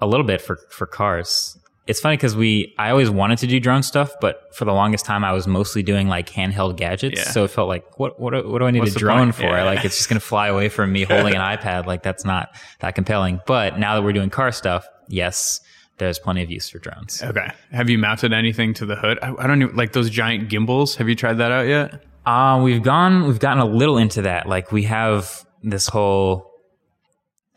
A 0.00 0.06
little 0.06 0.26
bit 0.26 0.40
for 0.40 0.56
for 0.70 0.86
cars. 0.86 1.58
It's 1.86 1.98
funny 1.98 2.16
because 2.16 2.36
we 2.36 2.74
I 2.78 2.90
always 2.90 3.10
wanted 3.10 3.38
to 3.38 3.46
do 3.46 3.58
drone 3.58 3.82
stuff, 3.82 4.12
but 4.20 4.54
for 4.54 4.64
the 4.64 4.72
longest 4.72 5.04
time 5.04 5.24
I 5.24 5.32
was 5.32 5.48
mostly 5.48 5.82
doing 5.82 6.06
like 6.06 6.30
handheld 6.30 6.76
gadgets. 6.76 7.18
Yeah. 7.18 7.30
So 7.30 7.44
it 7.44 7.48
felt 7.48 7.68
like 7.68 7.98
what 7.98 8.20
what 8.20 8.46
what 8.46 8.58
do 8.60 8.66
I 8.66 8.70
need 8.70 8.80
What's 8.80 8.94
a 8.94 8.98
drone 8.98 9.32
for? 9.32 9.42
Yeah. 9.42 9.64
Like 9.64 9.84
it's 9.84 9.96
just 9.96 10.08
gonna 10.08 10.20
fly 10.20 10.48
away 10.48 10.68
from 10.68 10.92
me 10.92 11.02
holding 11.10 11.34
an 11.34 11.40
iPad. 11.40 11.86
Like 11.86 12.02
that's 12.02 12.24
not 12.24 12.54
that 12.80 12.94
compelling. 12.94 13.40
But 13.46 13.78
now 13.78 13.96
that 13.96 14.02
we're 14.02 14.12
doing 14.12 14.30
car 14.30 14.52
stuff, 14.52 14.86
yes, 15.08 15.60
there's 15.98 16.18
plenty 16.18 16.42
of 16.42 16.50
use 16.50 16.68
for 16.68 16.78
drones. 16.78 17.22
Okay. 17.22 17.50
Have 17.72 17.90
you 17.90 17.98
mounted 17.98 18.32
anything 18.32 18.74
to 18.74 18.86
the 18.86 18.96
hood? 18.96 19.18
I, 19.22 19.34
I 19.36 19.46
don't 19.46 19.62
even 19.62 19.76
like 19.76 19.92
those 19.92 20.10
giant 20.10 20.48
gimbals. 20.48 20.96
Have 20.96 21.08
you 21.08 21.14
tried 21.14 21.34
that 21.34 21.52
out 21.52 21.66
yet? 21.66 22.04
Uh, 22.24 22.60
we've 22.62 22.82
gone, 22.82 23.26
we've 23.26 23.40
gotten 23.40 23.60
a 23.60 23.66
little 23.66 23.98
into 23.98 24.22
that. 24.22 24.48
Like 24.48 24.70
we 24.70 24.84
have 24.84 25.44
this 25.62 25.88
whole, 25.88 26.50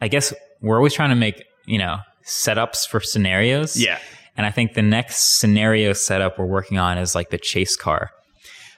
I 0.02 0.08
guess 0.08 0.34
we're 0.62 0.78
always 0.78 0.94
trying 0.94 1.10
to 1.10 1.16
make, 1.16 1.44
you 1.66 1.78
know, 1.78 1.98
setups 2.26 2.88
for 2.88 3.00
scenarios. 3.00 3.78
Yeah. 3.78 4.00
And 4.38 4.46
I 4.46 4.52
think 4.52 4.74
the 4.74 4.82
next 4.82 5.40
scenario 5.40 5.94
setup 5.94 6.38
we're 6.38 6.46
working 6.46 6.78
on 6.78 6.98
is 6.98 7.16
like 7.16 7.30
the 7.30 7.38
chase 7.38 7.76
car. 7.76 8.12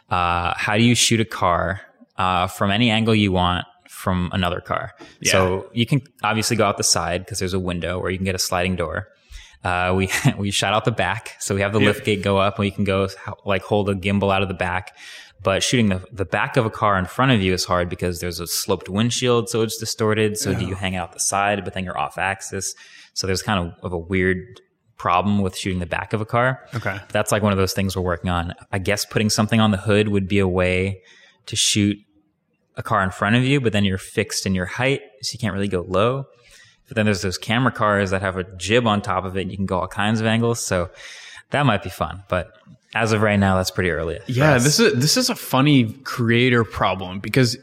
Uh, 0.10 0.54
how 0.56 0.78
do 0.78 0.84
you 0.84 0.96
shoot 0.96 1.20
a 1.20 1.26
car 1.26 1.82
uh, 2.18 2.48
from 2.48 2.72
any 2.72 2.90
angle 2.90 3.16
you 3.16 3.32
want 3.32 3.66
from 3.90 4.30
another 4.34 4.62
car? 4.62 4.94
Yeah. 5.20 5.32
So 5.32 5.70
you 5.74 5.86
can 5.86 6.02
obviously 6.24 6.56
go 6.56 6.66
out 6.66 6.78
the 6.78 6.84
side 6.84 7.26
because 7.26 7.40
there's 7.40 7.54
a 7.54 7.60
window 7.60 8.00
where 8.00 8.12
you 8.12 8.18
can 8.18 8.26
get 8.26 8.36
a 8.36 8.40
sliding 8.40 8.76
door. 8.76 9.08
Uh, 9.64 9.94
we 9.96 10.10
we 10.38 10.52
shot 10.52 10.74
out 10.74 10.86
the 10.86 10.92
back, 10.92 11.36
so 11.40 11.56
we 11.56 11.62
have 11.62 11.74
the 11.74 11.80
lift 11.80 12.06
gate 12.06 12.22
go 12.22 12.38
up, 12.38 12.56
and 12.56 12.64
we 12.64 12.72
can 12.72 12.84
go 12.84 13.10
like 13.46 13.64
hold 13.64 13.90
a 13.90 13.96
gimbal 13.96 14.34
out 14.34 14.42
of 14.42 14.48
the 14.48 14.54
back. 14.54 14.96
But 15.42 15.64
shooting 15.64 15.90
the 15.90 16.06
the 16.12 16.26
back 16.26 16.58
of 16.58 16.66
a 16.66 16.70
car 16.70 16.98
in 16.98 17.06
front 17.06 17.32
of 17.32 17.42
you 17.42 17.54
is 17.54 17.66
hard 17.66 17.90
because 17.90 18.20
there's 18.20 18.40
a 18.40 18.48
sloped 18.48 18.88
windshield, 18.88 19.50
so 19.50 19.64
it's 19.64 19.78
distorted. 19.78 20.38
So 20.38 20.52
yeah. 20.52 20.60
do 20.60 20.66
you 20.68 20.76
hang 20.76 20.96
out 20.96 21.14
the 21.14 21.20
side, 21.20 21.64
but 21.64 21.74
then 21.74 21.84
you're 21.84 21.98
off 21.98 22.18
axis? 22.18 22.76
So 23.18 23.26
there's 23.26 23.42
kind 23.42 23.68
of, 23.68 23.84
of 23.84 23.94
a 23.94 23.98
weird 23.98 24.62
problem 24.98 25.42
with 25.42 25.58
shooting 25.58 25.80
the 25.80 25.88
back 25.88 26.14
of 26.14 26.22
a 26.22 26.26
car. 26.26 26.64
Okay, 26.76 27.00
that's 27.10 27.32
like 27.32 27.42
one 27.42 27.52
of 27.52 27.58
those 27.58 27.74
things 27.74 27.96
we're 27.96 28.04
working 28.04 28.30
on. 28.30 28.54
I 28.72 28.78
guess 28.78 29.06
putting 29.06 29.32
something 29.32 29.60
on 29.60 29.72
the 29.72 29.78
hood 29.78 30.10
would 30.10 30.28
be 30.28 30.38
a 30.38 30.48
way 30.48 31.02
to 31.48 31.56
shoot 31.56 31.98
a 32.76 32.84
car 32.84 33.04
in 33.04 33.10
front 33.10 33.36
of 33.36 33.44
you, 33.44 33.60
but 33.60 33.74
then 33.74 33.86
you're 33.86 33.98
fixed 33.98 34.46
in 34.46 34.54
your 34.54 34.68
height, 34.68 35.02
so 35.24 35.34
you 35.34 35.40
can't 35.40 35.56
really 35.56 35.68
go 35.68 35.82
low. 35.82 36.28
But 36.88 36.96
then 36.96 37.06
there's 37.06 37.24
those 37.24 37.40
camera 37.40 37.72
cars 37.72 38.12
that 38.12 38.22
have 38.22 38.38
a 38.38 38.44
jib 38.56 38.86
on 38.86 39.02
top 39.02 39.26
of 39.26 39.36
it. 39.36 39.42
And 39.42 39.52
you 39.52 39.58
can 39.58 39.66
go 39.66 39.80
all 39.80 39.88
kinds 39.88 40.22
of 40.22 40.28
angles. 40.28 40.60
So 40.60 40.92
that 41.50 41.66
might 41.66 41.82
be 41.82 41.90
fun. 41.90 42.24
But 42.30 42.52
as 42.94 43.14
of 43.14 43.24
right 43.24 43.40
now, 43.40 43.58
that's 43.58 43.72
pretty 43.72 43.90
early. 43.90 44.20
Yeah, 44.28 44.54
us. 44.54 44.64
this 44.64 44.80
is 44.80 44.94
this 44.94 45.18
is 45.18 45.32
a 45.32 45.36
funny 45.36 45.92
creator 46.04 46.64
problem 46.64 47.20
because 47.20 47.58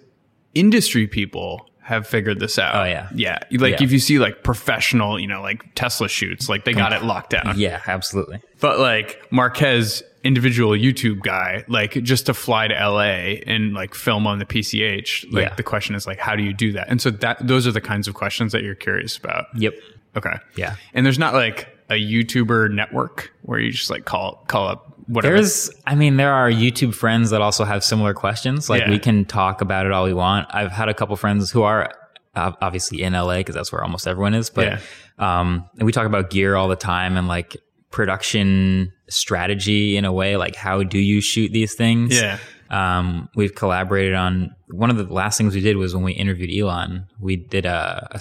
industry 0.53 1.07
people 1.07 1.71
have 1.85 2.07
figured 2.07 2.40
this 2.40 2.59
out. 2.59 2.75
Oh, 2.75 2.85
yeah. 2.85 3.09
yeah. 3.14 3.38
Like 3.53 3.73
Yeah. 3.79 3.85
if 3.85 3.92
you 3.92 3.99
see 3.99 4.18
like 4.18 4.42
professional, 4.42 5.20
you 5.20 5.27
know, 5.27 5.42
like 5.42 5.75
Tesla 5.75 6.09
shoots, 6.09 6.49
like 6.49 6.64
they 6.64 6.73
got 6.73 6.92
it 6.94 7.03
locked 7.05 7.31
down. 7.31 7.55
yeah, 7.59 7.83
absolutely. 7.87 8.40
But 8.61 8.79
like 8.81 9.20
Marquez, 9.31 10.03
individual 10.23 10.70
YouTube 10.73 11.20
guy, 11.20 11.64
like 11.68 11.92
just 12.03 12.25
to 12.27 12.33
fly 12.35 12.68
to 12.68 12.75
LA 12.75 13.37
and 13.47 13.75
like 13.75 13.94
film 13.94 14.27
on 14.27 14.38
the 14.38 14.47
PCH, 14.47 15.27
like 15.31 15.49
Yeah. 15.49 15.55
the 15.57 15.62
question 15.62 15.94
is 15.94 16.07
like, 16.07 16.18
how 16.18 16.35
do 16.35 16.42
you 16.42 16.55
do 16.55 16.73
that? 16.73 16.88
And 16.88 17.03
so 17.03 17.11
that 17.11 17.47
those 17.47 17.66
are 17.66 17.73
the 17.73 17.83
kinds 17.83 18.09
of 18.09 18.14
questions 18.14 18.53
that 18.53 18.62
you're 18.62 18.75
curious 18.75 19.18
about. 19.18 19.47
Yep. 19.55 19.75
Okay. 20.16 20.37
Yeah. 20.57 20.77
And 20.94 21.05
there's 21.05 21.18
not 21.18 21.35
like 21.35 21.68
a 21.90 21.94
YouTuber 22.03 22.73
network 22.73 23.31
where 23.42 23.59
you 23.61 23.70
just 23.70 23.90
like 23.90 24.07
call 24.07 24.42
call 24.49 24.68
up 24.68 24.93
whatever. 25.07 25.35
There's, 25.37 25.71
I 25.87 25.95
mean, 25.95 26.17
there 26.17 26.33
are 26.33 26.51
YouTube 26.51 26.95
friends 26.95 27.31
that 27.31 27.40
also 27.40 27.64
have 27.64 27.83
similar 27.85 28.14
questions. 28.14 28.69
Like 28.71 28.83
Yeah. 28.83 28.90
we 28.90 28.99
can 28.99 29.25
talk 29.25 29.61
about 29.61 29.87
it 29.87 29.93
all 29.93 30.05
we 30.05 30.14
want. 30.14 30.49
I've 30.55 30.73
had 30.73 30.88
a 30.88 30.95
couple 30.95 31.14
friends 31.17 31.51
who 31.51 31.62
are 31.62 31.90
uh, 32.35 32.53
obviously 32.61 33.03
in 33.03 33.12
LA 33.12 33.38
because 33.38 33.55
that's 33.55 33.71
where 33.73 33.83
almost 33.83 34.07
everyone 34.07 34.35
is. 34.35 34.51
But 34.51 34.81
um, 35.19 35.69
and 35.79 35.85
we 35.87 35.93
talk 35.93 36.07
about 36.07 36.31
gear 36.31 36.57
all 36.57 36.69
the 36.69 36.77
time 36.77 37.17
and 37.17 37.29
like 37.29 37.57
production 37.90 38.93
strategy 39.09 39.97
in 39.97 40.05
a 40.05 40.12
way. 40.12 40.37
Like 40.37 40.57
how 40.57 40.83
do 40.83 40.99
you 40.99 41.21
shoot 41.21 41.53
these 41.53 41.75
things? 41.75 42.21
yeah. 42.21 42.38
Um, 42.71 43.29
we've 43.37 43.55
collaborated 43.55 44.14
on 44.14 44.55
one 44.69 44.90
of 44.90 44.97
the 44.97 45.05
last 45.05 45.38
things 45.38 45.55
we 45.55 45.61
did 45.61 45.77
was 45.77 45.95
when 45.95 46.03
we 46.03 46.12
interviewed 46.12 46.51
Elon. 46.51 47.07
We 47.21 47.37
did 47.37 47.67
a 47.67 48.19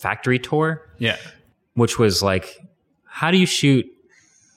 factory 0.00 0.38
tour 0.38 0.82
Yeah. 0.98 1.16
which 1.74 1.98
was 1.98 2.22
like, 2.22 2.58
how 3.06 3.30
do 3.30 3.38
you 3.38 3.46
shoot 3.46 3.86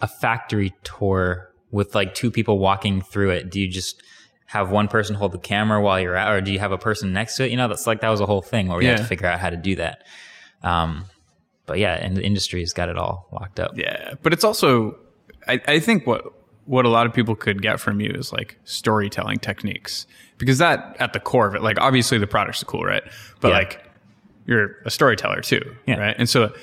a 0.02 0.08
factory 0.08 0.74
tour 0.84 1.51
with 1.72 1.96
like 1.96 2.14
two 2.14 2.30
people 2.32 2.60
walking 2.60 3.02
through 3.02 3.32
it? 3.32 3.50
Do 3.50 3.60
you 3.60 3.68
just 3.68 4.04
have 4.48 4.70
one 4.70 4.88
person 4.88 5.16
hold 5.16 5.32
the 5.32 5.38
camera 5.40 5.82
while 5.82 6.00
you're 6.00 6.16
out, 6.16 6.34
or 6.34 6.42
do 6.42 6.52
you 6.52 6.60
have 6.60 6.72
a 6.72 6.78
person 6.78 7.14
next 7.14 7.38
to 7.38 7.46
it? 7.46 7.52
You 7.52 7.58
know, 7.58 7.68
that's 7.68 7.88
like 7.88 8.02
that 8.02 8.10
was 8.10 8.20
a 8.20 8.26
whole 8.26 8.42
thing 8.42 8.68
where 8.68 8.78
we 8.78 8.86
had 8.86 8.98
to 8.98 9.04
figure 9.06 9.28
out 9.28 9.40
how 9.40 9.50
to 9.50 9.58
do 9.58 9.76
that. 9.76 10.04
Um, 10.64 11.06
but 11.66 11.80
yeah, 11.80 11.94
and 11.94 12.18
the 12.18 12.24
industry's 12.24 12.74
got 12.74 12.90
it 12.90 12.98
all 12.98 13.28
locked 13.32 13.60
up. 13.60 13.78
Yeah, 13.78 14.16
but 14.22 14.34
it's 14.34 14.44
also, 14.44 14.98
I, 15.48 15.62
I 15.68 15.80
think 15.80 16.06
what 16.06 16.26
what 16.66 16.86
a 16.86 16.90
lot 16.90 17.06
of 17.08 17.14
people 17.14 17.36
could 17.36 17.62
get 17.62 17.80
from 17.80 18.00
you 18.02 18.12
is 18.12 18.32
like 18.32 18.58
storytelling 18.66 19.40
techniques 19.40 20.06
because 20.38 20.60
that 20.60 20.96
at 21.00 21.12
the 21.14 21.20
core 21.20 21.48
of 21.48 21.56
it, 21.56 21.62
like 21.64 21.80
obviously 21.80 22.18
the 22.18 22.28
products 22.28 22.62
are 22.62 22.66
cool, 22.66 22.84
right? 22.84 23.04
But 23.40 23.50
Yeah. 23.50 23.54
like 23.56 23.84
you're 24.46 24.76
a 24.86 24.92
storyteller 24.92 25.42
too, 25.42 25.76
Yeah. 25.88 25.96
right? 25.98 26.16
And 26.18 26.30
so 26.30 26.54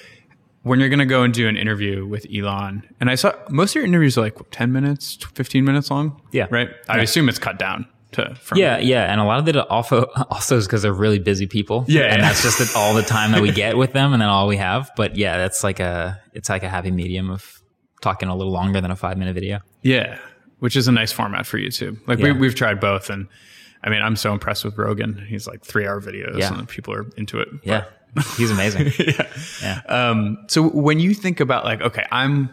when 0.63 0.81
you're 0.81 0.89
gonna 0.89 1.07
go 1.07 1.23
and 1.23 1.33
do 1.33 1.49
an 1.49 1.57
interview 1.57 2.07
with 2.07 2.27
Elon, 2.35 2.83
and 3.01 3.09
I 3.11 3.15
saw 3.15 3.33
most 3.49 3.71
of 3.73 3.77
your 3.77 3.85
interviews 3.85 4.19
are 4.19 4.23
like 4.23 4.37
what, 4.41 4.51
ten 4.51 4.73
minutes, 4.73 5.19
fifteen 5.35 5.65
minutes 5.65 5.91
long, 5.91 6.21
Yeah. 6.33 6.47
right? 6.51 6.69
I 6.89 6.97
Yeah. 6.97 7.03
assume 7.03 7.29
it's 7.29 7.39
cut 7.39 7.59
down 7.59 7.87
to 8.13 8.35
from 8.37 8.59
Yeah, 8.59 8.79
yeah, 8.79 9.11
and 9.13 9.21
a 9.21 9.25
lot 9.25 9.39
of 9.39 9.49
it 9.49 9.57
also 9.57 10.03
also 10.31 10.57
is 10.57 10.67
because 10.67 10.83
they're 10.83 10.93
really 10.93 11.19
busy 11.19 11.47
people. 11.47 11.85
Yeah. 11.89 12.03
and 12.13 12.23
that's 12.23 12.43
just 12.43 12.59
the- 12.59 12.79
all 12.79 12.95
the 12.95 13.03
time 13.03 13.33
that 13.33 13.43
we 13.43 13.53
get 13.53 13.77
with 13.83 13.93
them, 13.93 14.13
and 14.13 14.21
then 14.23 14.29
all 14.29 14.47
we 14.49 14.57
have. 14.57 14.91
But 14.97 15.17
yeah, 15.17 15.37
that's 15.39 15.63
like 15.65 15.81
a 15.81 16.21
it's 16.35 16.49
like 16.49 16.63
a 16.63 16.69
happy 16.69 16.91
medium 16.91 17.31
of 17.31 17.61
talking 18.03 18.29
a 18.29 18.37
little 18.37 18.53
longer 18.53 18.81
than 18.81 18.91
a 18.91 18.97
five 18.97 19.17
minute 19.19 19.35
video. 19.35 19.61
Yeah, 19.83 20.19
which 20.59 20.77
is 20.77 20.89
a 20.89 20.93
nice 20.93 21.13
format 21.13 21.47
for 21.47 21.59
YouTube. 21.59 21.99
Like 22.07 22.19
we, 22.19 22.27
Yeah. 22.31 22.39
we've 22.39 22.55
tried 22.55 22.81
both, 22.81 23.11
and 23.11 23.29
I 23.85 23.91
mean, 23.91 24.03
I'm 24.03 24.17
so 24.17 24.33
impressed 24.33 24.65
with 24.65 24.77
Rogan. 24.77 25.25
He's 25.29 25.47
like 25.47 25.65
three 25.65 25.87
hour 25.87 26.01
videos, 26.01 26.39
Yeah. 26.39 26.53
and 26.59 26.69
people 26.69 26.93
are 26.95 27.07
into 27.17 27.39
it. 27.41 27.49
Yeah, 27.63 27.85
he's 28.37 28.51
amazing. 28.51 28.93
yeah. 28.99 29.33
Yeah. 29.63 29.81
Um, 29.89 30.39
so 30.49 30.69
when 30.69 31.01
you 31.01 31.15
think 31.15 31.41
about 31.41 31.65
like, 31.65 31.81
okay, 31.81 32.05
I'm 32.11 32.51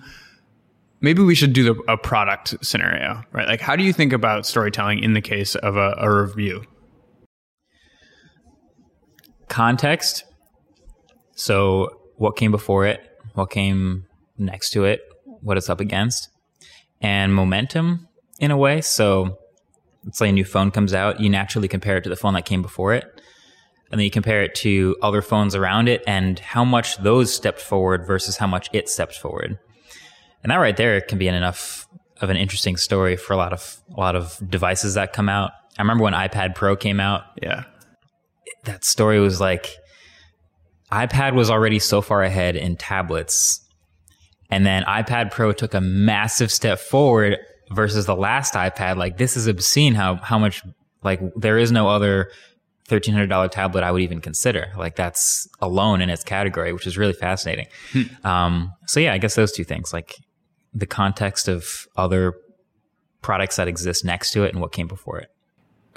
maybe 1.01 1.21
we 1.21 1.35
should 1.35 1.53
do 1.53 1.73
the, 1.73 1.81
a 1.91 1.97
product 1.97 2.55
scenario, 2.61 3.23
right? 3.31 3.47
Like, 3.47 3.61
how 3.61 3.75
do 3.75 3.83
you 3.83 3.93
think 3.93 4.13
about 4.13 4.45
storytelling 4.45 4.99
in 4.99 5.13
the 5.13 5.21
case 5.21 5.55
of 5.55 5.77
a, 5.77 5.95
a 5.97 6.23
review? 6.23 6.65
context. 9.47 10.23
So, 11.35 12.01
what 12.17 12.35
came 12.35 12.51
before 12.51 12.85
it? 12.85 13.01
What 13.33 13.49
came 13.49 14.05
next 14.37 14.71
to 14.71 14.85
it? 14.85 15.01
What 15.41 15.57
it's 15.57 15.69
up 15.69 15.79
against? 15.79 16.29
And 17.01 17.33
momentum 17.33 18.07
in 18.39 18.51
a 18.51 18.57
way. 18.57 18.81
So, 18.81 19.37
let's 20.03 20.17
say 20.17 20.29
a 20.29 20.31
new 20.31 20.45
phone 20.45 20.71
comes 20.71 20.93
out, 20.93 21.19
you 21.19 21.29
naturally 21.29 21.67
compare 21.67 21.97
it 21.97 22.03
to 22.03 22.09
the 22.09 22.15
phone 22.15 22.33
that 22.35 22.45
came 22.45 22.61
before 22.61 22.93
it. 22.93 23.14
And 23.95 24.01
then 24.01 24.03
you 24.07 24.11
compare 24.11 24.43
it 24.43 24.53
to 24.55 24.97
other 25.01 25.21
phones 25.21 25.55
around 25.55 25.87
it 25.87 26.03
and 26.05 26.37
how 26.39 26.65
much 26.65 26.97
those 26.97 27.33
stepped 27.33 27.61
forward 27.61 28.05
versus 28.05 28.35
how 28.35 28.45
much 28.45 28.69
it 28.73 28.89
stepped 28.89 29.15
forward. 29.17 29.57
And 30.43 30.51
that 30.51 30.57
right 30.57 30.75
there 30.75 30.99
can 30.99 31.17
be 31.17 31.29
an 31.29 31.33
enough 31.33 31.87
of 32.19 32.29
an 32.29 32.35
interesting 32.35 32.75
story 32.75 33.15
for 33.15 33.31
a 33.31 33.37
lot 33.37 33.53
of 33.53 33.77
a 33.95 33.97
lot 33.97 34.17
of 34.17 34.37
devices 34.49 34.95
that 34.95 35.13
come 35.13 35.29
out. 35.29 35.51
I 35.79 35.81
remember 35.81 36.03
when 36.03 36.11
iPad 36.11 36.55
Pro 36.55 36.75
came 36.75 36.99
out, 36.99 37.23
Yeah. 37.41 37.63
that 38.65 38.83
story 38.83 39.21
was 39.21 39.39
like 39.39 39.77
iPad 40.91 41.33
was 41.33 41.49
already 41.49 41.79
so 41.79 42.01
far 42.01 42.21
ahead 42.21 42.57
in 42.57 42.75
tablets. 42.75 43.65
And 44.49 44.65
then 44.65 44.83
iPad 44.83 45.31
Pro 45.31 45.53
took 45.53 45.73
a 45.73 45.79
massive 45.79 46.51
step 46.51 46.79
forward 46.79 47.37
versus 47.71 48.07
the 48.07 48.15
last 48.17 48.55
iPad. 48.55 48.97
Like 48.97 49.17
this 49.17 49.37
is 49.37 49.47
obscene 49.47 49.93
how 49.95 50.15
how 50.15 50.37
much 50.37 50.63
like 51.01 51.21
there 51.37 51.57
is 51.57 51.71
no 51.71 51.87
other 51.87 52.29
thirteen 52.87 53.13
hundred 53.13 53.27
dollar 53.29 53.47
tablet 53.47 53.83
I 53.83 53.91
would 53.91 54.01
even 54.01 54.21
consider. 54.21 54.71
Like 54.77 54.95
that's 54.95 55.47
alone 55.59 56.01
in 56.01 56.09
its 56.09 56.23
category, 56.23 56.71
which 56.73 56.85
is 56.87 56.97
really 56.97 57.13
fascinating. 57.13 57.67
Um, 58.23 58.73
so 58.85 58.99
yeah, 58.99 59.13
I 59.13 59.17
guess 59.17 59.35
those 59.35 59.51
two 59.51 59.63
things, 59.63 59.91
like 59.93 60.15
the 60.73 60.85
context 60.85 61.47
of 61.47 61.87
other 61.95 62.33
products 63.21 63.55
that 63.55 63.67
exist 63.67 64.05
next 64.05 64.31
to 64.31 64.43
it 64.43 64.51
and 64.53 64.61
what 64.61 64.71
came 64.71 64.87
before 64.87 65.17
it. 65.19 65.29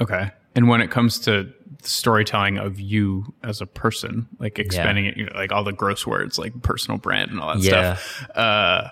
Okay. 0.01 0.31
And 0.55 0.69
when 0.69 0.81
it 0.81 0.91
comes 0.91 1.19
to 1.21 1.53
storytelling 1.83 2.59
of 2.59 2.81
you 2.81 3.35
as 3.45 3.61
a 3.61 3.67
person, 3.67 4.27
like 4.39 4.59
expanding 4.59 5.05
it, 5.07 5.17
you 5.17 5.27
know, 5.27 5.33
like 5.35 5.53
all 5.53 5.63
the 5.63 5.73
gross 5.73 6.07
words, 6.07 6.39
like 6.39 6.63
personal 6.63 6.99
brand 6.99 7.31
and 7.31 7.39
all 7.41 7.55
that 7.55 7.63
Yeah. 7.63 7.95
stuff, 7.97 8.31
uh, 8.37 8.89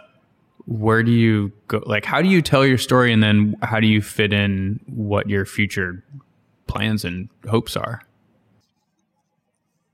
where 0.66 1.02
do 1.02 1.12
you 1.12 1.52
go? 1.68 1.82
Like, 1.86 2.04
how 2.04 2.20
do 2.20 2.28
you 2.28 2.42
tell 2.42 2.66
your 2.66 2.78
story, 2.78 3.12
and 3.12 3.22
then 3.22 3.54
how 3.62 3.78
do 3.80 3.86
you 3.86 4.02
fit 4.02 4.32
in 4.32 4.80
what 4.86 5.28
your 5.30 5.44
future 5.46 6.04
plans 6.66 7.04
and 7.04 7.28
hopes 7.48 7.76
are? 7.76 8.02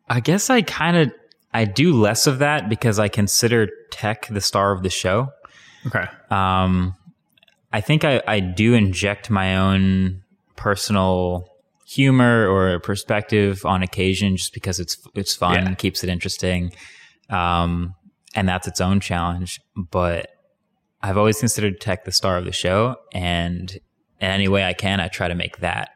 I 0.09 0.21
guess 0.21 0.51
I 0.51 0.63
kind 0.63 0.97
of 0.97 1.13
I 1.55 1.65
do 1.65 1.93
less 1.93 2.27
of 2.27 2.39
that 2.39 2.69
because 2.69 2.99
I 2.99 3.09
consider 3.09 3.69
tech 3.91 4.27
the 4.29 4.41
star 4.41 4.73
of 4.73 4.83
the 4.83 4.91
show. 4.91 5.31
Okay. 5.87 6.05
Um, 6.31 6.97
I 7.73 7.81
think 7.81 8.05
I, 8.05 8.23
I 8.27 8.41
do 8.41 8.75
inject 8.75 9.31
my 9.31 9.57
own 9.57 10.23
personal 10.57 11.49
humor 11.87 12.49
or 12.49 12.79
perspective 12.81 13.65
on 13.67 13.83
occasion 13.83 14.37
just 14.37 14.55
because 14.55 14.81
it's 14.81 14.97
it's 15.15 15.35
fun, 15.35 15.55
Yeah. 15.67 15.75
keeps 15.75 16.03
it 16.05 16.09
interesting, 16.11 16.73
um, 17.31 17.95
and 18.35 18.49
that's 18.49 18.67
its 18.67 18.81
own 18.81 19.01
challenge. 19.01 19.61
But 19.77 20.29
I've 21.03 21.19
always 21.19 21.39
considered 21.39 21.81
tech 21.81 22.05
the 22.05 22.13
star 22.13 22.37
of 22.39 22.45
the 22.45 22.53
show, 22.53 22.97
and 23.13 23.71
in 23.73 23.81
any 24.29 24.49
way 24.49 24.65
I 24.65 24.73
can, 24.73 25.01
I 25.01 25.09
try 25.09 25.29
to 25.29 25.35
make 25.35 25.59
that 25.59 25.91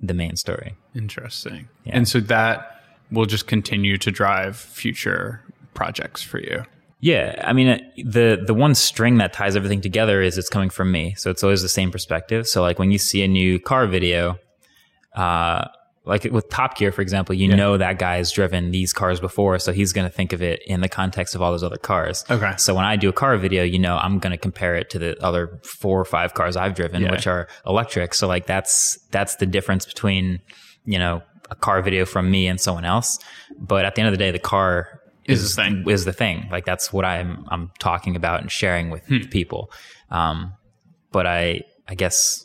the 0.00 0.14
main 0.14 0.36
story. 0.36 0.74
Interesting. 0.94 1.68
Yeah. 1.84 1.96
And 1.96 2.08
so 2.08 2.20
that 2.20 2.82
will 3.10 3.26
just 3.26 3.46
continue 3.46 3.96
to 3.98 4.10
drive 4.10 4.56
future 4.56 5.40
projects 5.74 6.22
for 6.22 6.38
you. 6.38 6.64
Yeah, 7.00 7.42
I 7.44 7.52
mean 7.52 7.68
uh, 7.68 7.78
the 7.98 8.42
the 8.46 8.54
one 8.54 8.74
string 8.74 9.18
that 9.18 9.34
ties 9.34 9.56
everything 9.56 9.82
together 9.82 10.22
is 10.22 10.38
it's 10.38 10.48
coming 10.48 10.70
from 10.70 10.90
me, 10.90 11.14
so 11.18 11.30
it's 11.30 11.44
always 11.44 11.60
the 11.60 11.68
same 11.68 11.90
perspective. 11.90 12.48
So 12.48 12.62
like 12.62 12.78
when 12.78 12.90
you 12.90 12.98
see 12.98 13.22
a 13.22 13.28
new 13.28 13.58
car 13.60 13.86
video, 13.86 14.38
uh, 15.14 15.66
like 16.06 16.24
with 16.24 16.48
Top 16.50 16.76
Gear, 16.76 16.92
for 16.92 17.00
example, 17.02 17.34
you 17.34 17.48
know 17.54 17.78
that 17.78 17.98
guy's 17.98 18.30
driven 18.30 18.70
these 18.72 18.92
cars 18.92 19.20
before, 19.20 19.58
so 19.58 19.72
he's 19.72 19.92
going 19.92 20.06
to 20.06 20.14
think 20.14 20.32
of 20.34 20.42
it 20.42 20.62
in 20.66 20.80
the 20.82 20.88
context 20.88 21.34
of 21.34 21.40
all 21.40 21.50
those 21.50 21.62
other 21.62 21.78
cars. 21.78 22.24
Okay. 22.30 22.52
So 22.58 22.74
when 22.74 22.84
I 22.84 22.96
do 22.96 23.08
a 23.08 23.12
car 23.12 23.36
video, 23.38 23.62
you 23.64 23.78
know 23.78 23.96
I'm 23.96 24.18
going 24.18 24.32
to 24.32 24.36
compare 24.38 24.76
it 24.76 24.90
to 24.90 24.98
the 24.98 25.22
other 25.24 25.58
four 25.64 25.98
or 26.00 26.04
five 26.04 26.34
cars 26.34 26.56
I've 26.56 26.74
driven, 26.74 27.02
Yeah. 27.02 27.10
which 27.10 27.26
are 27.26 27.48
electric. 27.66 28.12
So 28.14 28.28
like 28.28 28.46
that's 28.46 28.98
that's 29.12 29.36
the 29.36 29.46
difference 29.46 29.86
between 29.86 30.40
you 30.84 30.98
know 30.98 31.22
a 31.50 31.54
car 31.54 31.80
video 31.80 32.04
from 32.04 32.30
me 32.30 32.46
and 32.48 32.60
someone 32.60 32.84
else. 32.84 33.18
But 33.58 33.84
at 33.86 33.94
the 33.94 34.00
end 34.02 34.08
of 34.08 34.12
the 34.12 34.18
day, 34.18 34.30
the 34.30 34.38
car 34.38 35.00
Is 35.24 35.56
the 35.56 35.62
thing. 35.62 35.88
is 35.88 36.04
the 36.04 36.12
thing. 36.12 36.48
Like 36.50 36.66
that's 36.66 36.92
what 36.92 37.06
I'm 37.06 37.46
I'm 37.50 37.70
talking 37.78 38.14
about 38.14 38.40
and 38.42 38.50
sharing 38.52 38.90
with 38.90 39.06
Hmm. 39.06 39.20
people. 39.30 39.70
Um, 40.10 40.52
but 41.12 41.26
I 41.26 41.62
I 41.88 41.94
guess 41.94 42.43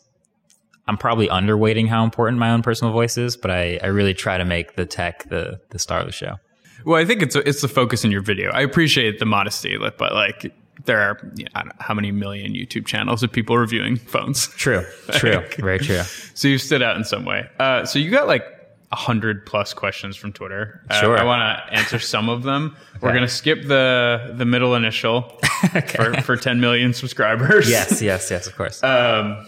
I'm 0.89 0.97
probably 0.97 1.27
underweighting 1.27 1.87
how 1.87 2.03
important 2.03 2.39
my 2.39 2.49
own 2.49 2.63
personal 2.63 2.91
voice 2.91 3.15
is, 3.15 3.37
but 3.37 3.51
I, 3.51 3.79
I 3.83 3.87
really 3.87 4.15
try 4.15 4.39
to 4.39 4.43
make 4.43 4.75
the 4.75 4.87
tech 4.87 5.29
the 5.29 5.61
the 5.69 5.77
star 5.77 5.99
of 5.99 6.07
the 6.07 6.11
show. 6.11 6.37
Well, 6.83 6.99
I 6.99 7.05
think 7.05 7.21
it's 7.21 7.35
it's 7.35 7.61
the 7.61 7.67
focus 7.67 8.03
in 8.03 8.09
your 8.09 8.21
video. 8.21 8.49
I 8.51 8.61
appreciate 8.61 9.19
the 9.19 9.25
modesty, 9.25 9.77
but 9.77 9.99
like 10.13 10.51
there 10.85 10.99
are 10.99 11.19
you 11.35 11.43
know, 11.43 11.51
I 11.53 11.59
don't 11.59 11.67
know 11.67 11.75
how 11.79 11.93
many 11.93 12.11
million 12.11 12.53
YouTube 12.53 12.87
channels 12.87 13.21
of 13.21 13.31
people 13.31 13.55
reviewing 13.55 13.97
phones. 13.97 14.47
True, 14.47 14.83
true, 15.11 15.43
very 15.59 15.77
true. 15.77 16.01
So 16.33 16.47
you 16.47 16.57
stood 16.57 16.81
out 16.81 16.97
in 16.97 17.03
some 17.03 17.23
way. 17.23 17.47
Uh, 17.59 17.85
so 17.85 17.99
you 17.99 18.09
got 18.09 18.27
like 18.27 18.43
a 18.91 18.95
hundred 18.95 19.45
plus 19.45 19.75
questions 19.75 20.15
from 20.15 20.33
Twitter. 20.33 20.81
Uh, 20.89 20.99
Sure. 21.01 21.19
I 21.19 21.23
want 21.23 21.41
to 21.41 21.73
answer 21.73 21.99
some 21.99 22.29
of 22.29 22.41
them. 22.41 22.75
We're 23.01 23.13
gonna 23.13 23.27
skip 23.27 23.67
the 23.67 24.33
the 24.35 24.45
middle 24.45 24.73
initial 24.73 25.21
for, 25.95 26.19
for 26.23 26.35
10 26.35 26.59
million 26.59 26.93
subscribers. 26.93 27.69
Yes, 27.69 28.01
yes, 28.01 28.31
yes, 28.31 28.47
of 28.47 28.55
course. 28.55 28.81
Um, 28.83 29.47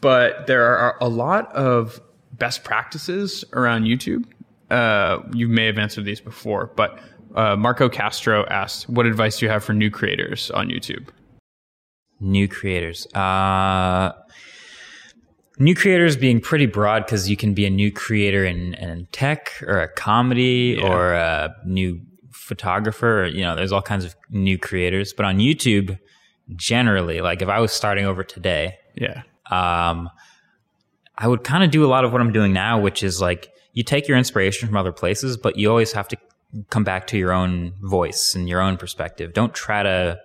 but 0.00 0.46
there 0.46 0.64
are 0.76 0.96
a 1.00 1.08
lot 1.08 1.52
of 1.54 2.00
best 2.32 2.64
practices 2.64 3.44
around 3.52 3.84
YouTube. 3.84 4.24
Uh, 4.70 5.18
you 5.32 5.48
may 5.48 5.66
have 5.66 5.78
answered 5.78 6.04
these 6.04 6.20
before, 6.20 6.70
but 6.76 6.98
uh, 7.34 7.56
Marco 7.56 7.88
Castro 7.88 8.44
asked, 8.46 8.88
"What 8.88 9.06
advice 9.06 9.38
do 9.38 9.46
you 9.46 9.50
have 9.52 9.64
for 9.64 9.72
new 9.72 9.90
creators 9.90 10.50
on 10.52 10.68
YouTube?" 10.68 11.08
new 12.22 12.46
creators. 12.46 13.06
Uh, 13.14 14.12
new 15.58 15.74
creators 15.74 16.16
being 16.18 16.38
pretty 16.40 16.66
broad 16.66 17.04
because 17.06 17.30
you 17.30 17.36
can 17.36 17.54
be 17.54 17.64
a 17.64 17.70
new 17.70 17.90
creator 17.90 18.44
in, 18.44 18.74
in 18.74 19.06
tech 19.10 19.52
or 19.66 19.80
a 19.80 19.88
comedy 19.88 20.76
Yeah. 20.78 20.86
or 20.86 21.12
a 21.14 21.54
new 21.64 22.00
photographer. 22.30 23.22
Or, 23.22 23.26
you 23.26 23.40
know, 23.40 23.56
there's 23.56 23.72
all 23.72 23.80
kinds 23.80 24.04
of 24.04 24.14
new 24.28 24.58
creators. 24.58 25.12
But 25.14 25.24
on 25.24 25.38
YouTube, 25.38 25.98
generally, 26.56 27.22
like 27.22 27.40
if 27.40 27.48
I 27.48 27.58
was 27.58 27.72
starting 27.72 28.04
over 28.04 28.22
today, 28.22 28.76
Yeah, 28.96 29.22
um, 29.50 30.10
I 31.18 31.28
would 31.28 31.44
kind 31.44 31.62
of 31.62 31.70
do 31.70 31.84
a 31.84 31.88
lot 31.88 32.04
of 32.04 32.12
what 32.12 32.20
I'm 32.20 32.32
doing 32.32 32.52
now, 32.52 32.80
which 32.80 33.02
is 33.02 33.20
like 33.20 33.52
you 33.72 33.82
take 33.82 34.08
your 34.08 34.16
inspiration 34.16 34.66
from 34.66 34.76
other 34.76 34.92
places, 34.92 35.36
but 35.36 35.56
you 35.56 35.70
always 35.70 35.92
have 35.92 36.08
to 36.08 36.16
come 36.70 36.82
back 36.84 37.06
to 37.08 37.18
your 37.18 37.32
own 37.32 37.74
voice 37.82 38.34
and 38.34 38.48
your 38.48 38.60
own 38.60 38.76
perspective. 38.76 39.32
Don't 39.32 39.54
try 39.54 39.82
to 39.82 40.18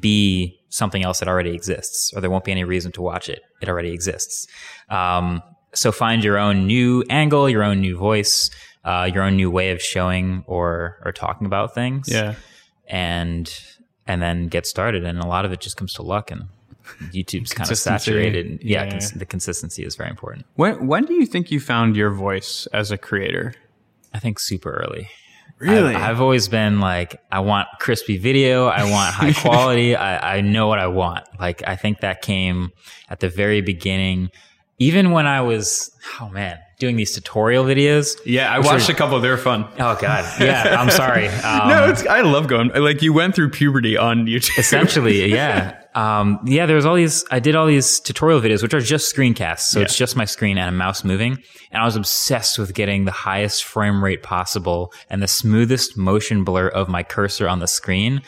be 0.00 0.58
something 0.68 1.04
else 1.04 1.20
that 1.20 1.28
already 1.28 1.54
exists, 1.54 2.12
or 2.14 2.20
there 2.20 2.30
won't 2.30 2.44
be 2.44 2.52
any 2.52 2.64
reason 2.64 2.92
to 2.92 3.02
watch 3.02 3.28
it. 3.28 3.42
It 3.60 3.68
already 3.68 3.92
exists. 3.92 4.46
Um, 4.88 5.42
so 5.74 5.92
find 5.92 6.24
your 6.24 6.38
own 6.38 6.66
new 6.66 7.04
angle, 7.10 7.48
your 7.48 7.62
own 7.62 7.80
new 7.80 7.96
voice, 7.96 8.50
uh, 8.84 9.10
your 9.12 9.22
own 9.22 9.36
new 9.36 9.50
way 9.50 9.70
of 9.70 9.82
showing 9.82 10.44
or 10.46 11.00
or 11.04 11.12
talking 11.12 11.46
about 11.46 11.74
things 11.74 12.08
yeah. 12.08 12.34
and 12.88 13.52
and 14.06 14.22
then 14.22 14.48
get 14.48 14.66
started. 14.66 15.04
And 15.04 15.18
a 15.18 15.26
lot 15.26 15.44
of 15.44 15.52
it 15.52 15.60
just 15.60 15.76
comes 15.76 15.92
to 15.94 16.02
luck 16.02 16.30
and 16.30 16.44
YouTube's 17.12 17.52
kind 17.52 17.70
of 17.70 17.78
saturated. 17.78 18.60
Yeah, 18.62 18.84
Yeah, 18.84 18.90
cons- 18.90 19.12
yeah. 19.12 19.18
the 19.18 19.26
consistency 19.26 19.84
is 19.84 19.96
very 19.96 20.10
important. 20.10 20.46
When 20.54 20.86
when 20.86 21.04
do 21.04 21.14
you 21.14 21.26
think 21.26 21.50
you 21.50 21.60
found 21.60 21.96
your 21.96 22.10
voice 22.10 22.66
as 22.72 22.90
a 22.90 22.98
creator? 22.98 23.54
I 24.14 24.18
think 24.18 24.38
super 24.38 24.70
early. 24.72 25.08
Really? 25.58 25.94
I've, 25.94 26.02
I've 26.16 26.20
always 26.20 26.48
been 26.48 26.80
like, 26.80 27.18
I 27.32 27.40
want 27.40 27.68
crispy 27.80 28.18
video. 28.18 28.66
I 28.66 28.90
want 28.90 29.14
high 29.14 29.32
quality. 29.42 29.96
I, 29.96 30.36
I 30.36 30.40
know 30.42 30.66
what 30.68 30.78
I 30.78 30.86
want. 30.86 31.24
Like, 31.40 31.62
I 31.66 31.76
think 31.76 32.00
that 32.00 32.20
came 32.20 32.72
at 33.08 33.20
the 33.20 33.28
very 33.30 33.62
beginning. 33.62 34.30
Even 34.78 35.10
when 35.10 35.26
I 35.26 35.40
was, 35.40 35.90
oh 36.20 36.28
man, 36.28 36.58
doing 36.78 36.96
these 36.96 37.14
tutorial 37.14 37.64
videos. 37.64 38.16
yeah, 38.26 38.52
I 38.52 38.58
watched 38.58 38.88
are- 38.90 38.92
a 38.92 38.94
couple. 38.94 39.18
They're 39.20 39.38
fun. 39.38 39.64
Oh 39.78 39.96
God. 39.98 40.24
Yeah. 40.40 40.76
I'm 40.78 40.90
sorry. 40.90 41.28
Um, 41.46 41.68
no, 41.68 41.88
it's 41.88 42.06
I 42.06 42.20
love 42.22 42.46
going. 42.48 42.68
Like 42.74 43.00
you 43.02 43.12
went 43.12 43.34
through 43.34 43.50
puberty 43.50 43.96
on 43.96 44.26
YouTube. 44.26 44.58
essentially 44.58 45.26
yeah 45.32 45.80
um, 45.94 46.40
yeah 46.44 46.66
there's 46.66 46.84
all 46.84 46.94
these 46.94 47.24
i 47.30 47.38
did 47.38 47.54
all 47.56 47.66
these 47.66 48.00
tutorial 48.00 48.40
videos 48.40 48.62
which 48.62 48.74
are 48.74 48.80
just 48.80 49.14
screencasts 49.14 49.60
so 49.60 49.80
it's 49.80 49.96
just 49.96 50.14
my 50.16 50.24
screen 50.26 50.58
and 50.58 50.68
a 50.68 50.72
mouse 50.72 51.04
moving 51.04 51.38
and 51.70 51.80
i 51.82 51.84
was 51.86 51.96
obsessed 51.96 52.58
with 52.58 52.74
getting 52.74 53.06
the 53.06 53.12
highest 53.12 53.64
frame 53.64 54.04
rate 54.04 54.22
possible 54.22 54.92
and 55.08 55.22
the 55.22 55.28
smoothest 55.28 55.96
motion 55.96 56.44
blur 56.44 56.68
of 56.68 56.88
my 56.88 57.02
cursor 57.02 57.48
on 57.48 57.60
the 57.60 57.66
screen 57.66 58.20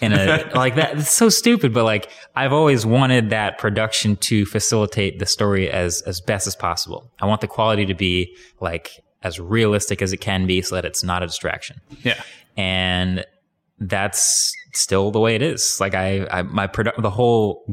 in 0.00 0.12
a 0.12 0.50
like 0.54 0.74
that 0.74 0.98
it's 0.98 1.10
so 1.10 1.28
stupid 1.28 1.72
but 1.72 1.84
like 1.84 2.10
i've 2.34 2.52
always 2.52 2.84
wanted 2.84 3.30
that 3.30 3.56
production 3.58 4.16
to 4.16 4.44
facilitate 4.44 5.18
the 5.18 5.26
story 5.26 5.70
as 5.70 6.02
as 6.02 6.20
best 6.20 6.46
as 6.46 6.56
possible. 6.56 7.10
I 7.20 7.26
want 7.26 7.40
the 7.40 7.46
quality 7.46 7.86
to 7.86 7.94
be 7.94 8.34
like 8.60 8.90
as 9.22 9.40
realistic 9.40 10.02
as 10.02 10.12
it 10.12 10.18
can 10.18 10.46
be 10.46 10.62
so 10.62 10.74
that 10.74 10.84
it's 10.84 11.02
not 11.02 11.22
a 11.22 11.26
distraction. 11.26 11.80
Yeah, 12.02 12.20
and 12.56 13.24
that's 13.78 14.54
still 14.72 15.10
the 15.10 15.20
way 15.20 15.34
it 15.34 15.42
is. 15.42 15.78
Like 15.80 15.94
I, 15.94 16.26
I 16.30 16.42
my 16.42 16.66
produ- 16.66 17.00
the 17.00 17.10
whole 17.10 17.64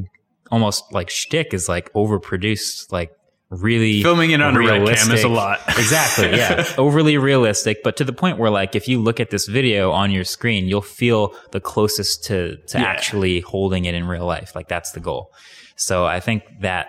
almost 0.51 0.91
like 0.91 1.09
shtick 1.09 1.53
is 1.53 1.69
like 1.69 1.91
overproduced, 1.93 2.91
like 2.91 3.15
really 3.61 4.01
filming 4.01 4.31
it 4.31 4.41
on 4.41 4.55
a 4.55 4.65
cam 4.95 5.11
is 5.11 5.23
a 5.23 5.27
lot. 5.27 5.59
exactly, 5.67 6.31
yeah, 6.31 6.65
overly 6.77 7.17
realistic, 7.17 7.83
but 7.83 7.97
to 7.97 8.03
the 8.03 8.13
point 8.13 8.37
where 8.37 8.49
like 8.49 8.75
if 8.75 8.87
you 8.87 8.99
look 9.01 9.19
at 9.19 9.29
this 9.29 9.47
video 9.47 9.91
on 9.91 10.11
your 10.11 10.23
screen, 10.23 10.67
you'll 10.67 10.81
feel 10.81 11.35
the 11.51 11.59
closest 11.59 12.23
to 12.25 12.57
to 12.67 12.79
Yeah. 12.79 12.85
actually 12.85 13.41
holding 13.41 13.85
it 13.85 13.93
in 13.95 14.07
real 14.07 14.25
life. 14.25 14.55
Like 14.55 14.67
that's 14.67 14.91
the 14.91 14.99
goal. 14.99 15.31
So 15.75 16.05
I 16.05 16.19
think 16.19 16.43
that 16.61 16.87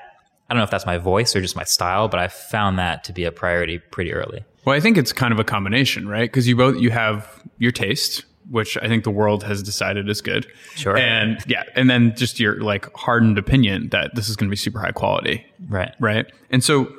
I 0.49 0.55
don't 0.55 0.59
know 0.59 0.65
if 0.65 0.71
that's 0.71 0.87
my 0.87 0.99
voice 0.99 1.35
or 1.35 1.41
just 1.41 1.57
my 1.57 1.65
style, 1.65 2.09
but 2.09 2.21
I 2.21 2.29
found 2.29 2.79
that 2.79 3.05
to 3.05 3.13
be 3.13 3.25
a 3.25 3.33
priority 3.33 3.79
pretty 3.79 4.13
early. 4.13 4.45
Well, 4.65 4.77
I 4.77 4.81
think 4.81 4.97
it's 4.99 5.13
kind 5.13 5.33
of 5.33 5.39
a 5.39 5.45
combination, 5.45 6.09
right? 6.09 6.31
Because 6.31 6.47
you 6.49 6.57
both 6.57 6.77
you 6.81 6.91
have 6.91 7.27
your 7.59 7.73
taste, 7.73 8.25
which 8.51 8.77
I 8.79 8.89
think 8.89 9.05
the 9.05 9.11
world 9.11 9.43
has 9.45 9.63
decided 9.63 10.09
is 10.09 10.21
good. 10.21 10.47
Sure. 10.75 10.97
And 10.97 11.39
yeah, 11.47 11.63
and 11.75 11.89
then 11.89 12.15
just 12.17 12.39
your 12.41 12.61
like 12.63 12.93
hardened 12.95 13.39
opinion 13.39 13.89
that 13.91 14.15
this 14.15 14.29
is 14.29 14.37
going 14.37 14.49
to 14.49 14.51
be 14.51 14.57
super 14.57 14.81
high 14.81 14.93
quality, 14.93 15.45
Right. 15.69 15.95
right? 16.01 16.27
And 16.51 16.63
so, 16.63 16.93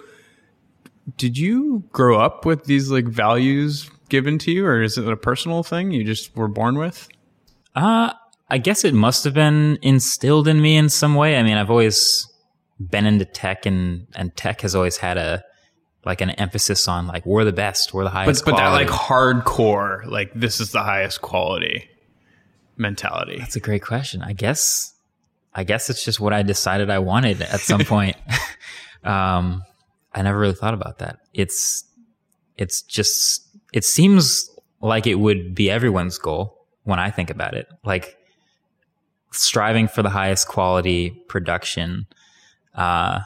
did 1.18 1.38
you 1.38 1.84
grow 1.92 2.20
up 2.20 2.46
with 2.46 2.66
these 2.66 2.90
like 2.90 3.06
values 3.06 3.90
given 4.10 4.38
to 4.40 4.52
you, 4.52 4.66
or 4.66 4.82
is 4.82 4.98
it 4.98 5.08
a 5.08 5.18
personal 5.18 5.64
thing 5.64 5.92
you 5.92 6.04
just 6.04 6.36
were 6.36 6.48
born 6.48 6.78
with? 6.78 7.08
Uh, 7.76 8.14
I 8.50 8.58
guess 8.58 8.84
it 8.84 8.94
must 8.94 9.24
have 9.24 9.34
been 9.34 9.78
instilled 9.82 10.48
in 10.48 10.62
me 10.62 10.78
in 10.78 10.90
some 10.90 11.16
way. 11.16 11.38
I 11.38 11.44
mean, 11.44 11.58
I've 11.58 11.70
always 11.72 12.28
been 12.80 13.06
into 13.06 13.26
tech 13.26 13.66
and, 13.66 14.08
and 14.16 14.36
tech 14.36 14.62
has 14.62 14.76
always 14.76 14.98
had 14.98 15.18
a, 15.18 15.44
like 16.06 16.22
an 16.22 16.30
emphasis 16.32 16.88
on 16.88 17.08
like, 17.08 17.26
we're 17.26 17.44
the 17.44 17.54
best, 17.54 17.94
we're 17.94 18.04
the 18.04 18.10
highest 18.10 18.46
but 18.46 18.56
that 18.56 18.62
quality. 18.62 18.86
like 18.86 18.94
hardcore, 18.94 20.06
like 20.06 20.32
this 20.36 20.60
is 20.60 20.72
the 20.72 20.84
highest 20.84 21.22
quality 21.22 21.90
mentality. 22.78 23.38
That's 23.40 23.56
a 23.56 23.60
great 23.60 23.82
question. 23.82 24.22
I 24.22 24.34
guess, 24.34 24.94
I 25.54 25.64
guess 25.64 25.90
it's 25.90 26.04
just 26.04 26.20
what 26.20 26.34
I 26.34 26.44
decided 26.44 26.90
I 26.90 27.00
wanted 27.00 27.42
at 27.42 27.60
some 27.60 27.82
point. 27.86 28.16
um, 29.04 29.64
I 30.14 30.22
never 30.22 30.38
really 30.38 30.54
thought 30.54 30.74
about 30.74 31.00
that. 31.00 31.20
It's, 31.34 31.84
it's 32.58 32.82
just, 32.84 33.48
it 33.74 33.84
seems 33.84 34.50
like 34.82 35.08
it 35.08 35.16
would 35.16 35.56
be 35.56 35.70
everyone's 35.70 36.18
goal 36.18 36.66
when 36.84 37.00
I 37.00 37.10
think 37.10 37.30
about 37.30 37.56
it. 37.56 37.68
Like 37.84 38.18
striving 39.32 39.88
for 39.88 40.04
the 40.04 40.10
highest 40.10 40.48
quality 40.48 41.10
production. 41.28 42.06
Uh, 42.74 43.22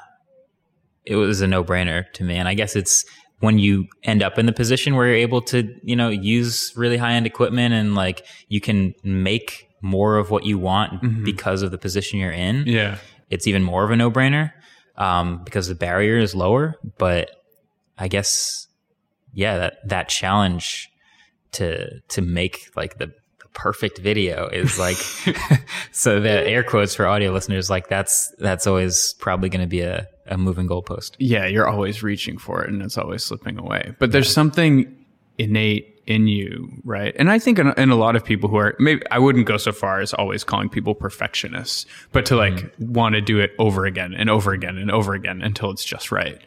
it 1.10 1.16
was 1.16 1.42
a 1.42 1.48
no 1.48 1.64
brainer 1.64 2.10
to 2.14 2.24
me. 2.24 2.36
And 2.36 2.48
I 2.48 2.54
guess 2.54 2.76
it's 2.76 3.04
when 3.40 3.58
you 3.60 3.88
end 4.04 4.22
up 4.22 4.38
in 4.38 4.46
the 4.46 4.52
position 4.54 4.96
where 4.96 5.08
you're 5.08 5.16
able 5.16 5.42
to, 5.42 5.74
you 5.84 5.96
know, 5.96 6.10
use 6.10 6.72
really 6.76 6.98
high 6.98 7.14
end 7.14 7.26
equipment 7.26 7.74
and 7.74 7.96
like 7.96 8.26
you 8.48 8.62
can 8.62 8.94
make 9.04 9.68
more 9.82 10.18
of 10.18 10.30
what 10.30 10.44
you 10.46 10.58
want 10.60 11.24
because 11.24 11.62
of 11.62 11.72
the 11.72 11.78
position 11.78 12.20
you're 12.20 12.32
in 12.32 12.66
Yeah. 12.68 12.98
it's 13.30 13.48
even 13.48 13.64
more 13.64 13.84
of 13.86 13.92
a 13.92 13.96
no 13.96 14.12
brainer 14.12 14.52
um, 14.98 15.42
because 15.46 15.68
the 15.70 15.76
barrier 15.76 16.18
is 16.18 16.36
lower. 16.36 16.76
But 16.98 17.32
I 17.98 18.08
guess, 18.10 18.68
yeah, 19.34 19.58
that 19.58 19.88
that 19.88 20.10
challenge 20.10 20.90
to 21.54 22.00
to 22.10 22.22
make 22.22 22.70
like 22.76 22.98
the, 22.98 23.08
the 23.08 23.48
perfect 23.54 23.98
video 24.00 24.48
is 24.50 24.78
like 24.78 24.98
so 25.92 26.20
the 26.20 26.30
air 26.48 26.64
quotes 26.64 26.94
for 26.94 27.08
audio 27.08 27.32
listeners 27.32 27.70
like 27.70 27.88
that's 27.90 28.32
that's 28.40 28.68
always 28.68 29.14
probably 29.20 29.50
going 29.50 29.62
to 29.62 29.68
be 29.68 29.82
a, 29.82 30.06
a 30.30 30.38
moving 30.38 30.68
goalpost. 30.68 31.12
yeah, 31.20 31.46
you're 31.46 31.68
always 31.68 32.02
reaching 32.04 32.38
for 32.38 32.64
it 32.64 32.70
and 32.70 32.82
it's 32.82 32.98
always 32.98 33.24
slipping 33.24 33.58
away. 33.58 33.94
But 34.00 34.12
there's 34.12 34.32
something 34.32 34.96
innate 35.38 36.00
in 36.06 36.28
you, 36.28 36.70
right? 36.84 37.16
And 37.20 37.30
I 37.30 37.38
think 37.38 37.60
in, 37.60 37.68
in 37.78 37.92
a 37.92 37.96
lot 37.96 38.16
of 38.16 38.26
people 38.26 38.50
who 38.50 38.58
are 38.58 38.76
maybe 38.80 39.02
I 39.12 39.20
wouldn't 39.20 39.46
go 39.46 39.58
so 39.58 39.72
far 39.72 40.02
as 40.02 40.14
always 40.14 40.44
calling 40.44 40.68
people 40.68 40.96
perfectionists, 40.96 41.86
but 42.12 42.26
to 42.28 42.36
like 42.36 42.54
mm-hmm. 42.54 42.94
want 42.94 43.16
to 43.16 43.22
do 43.22 43.40
it 43.40 43.52
over 43.60 43.86
again 43.86 44.14
and 44.14 44.30
over 44.30 44.52
again 44.52 44.78
and 44.78 44.90
over 44.90 45.14
again 45.14 45.42
until 45.42 45.70
it's 45.72 45.86
just 45.86 46.12
right. 46.12 46.42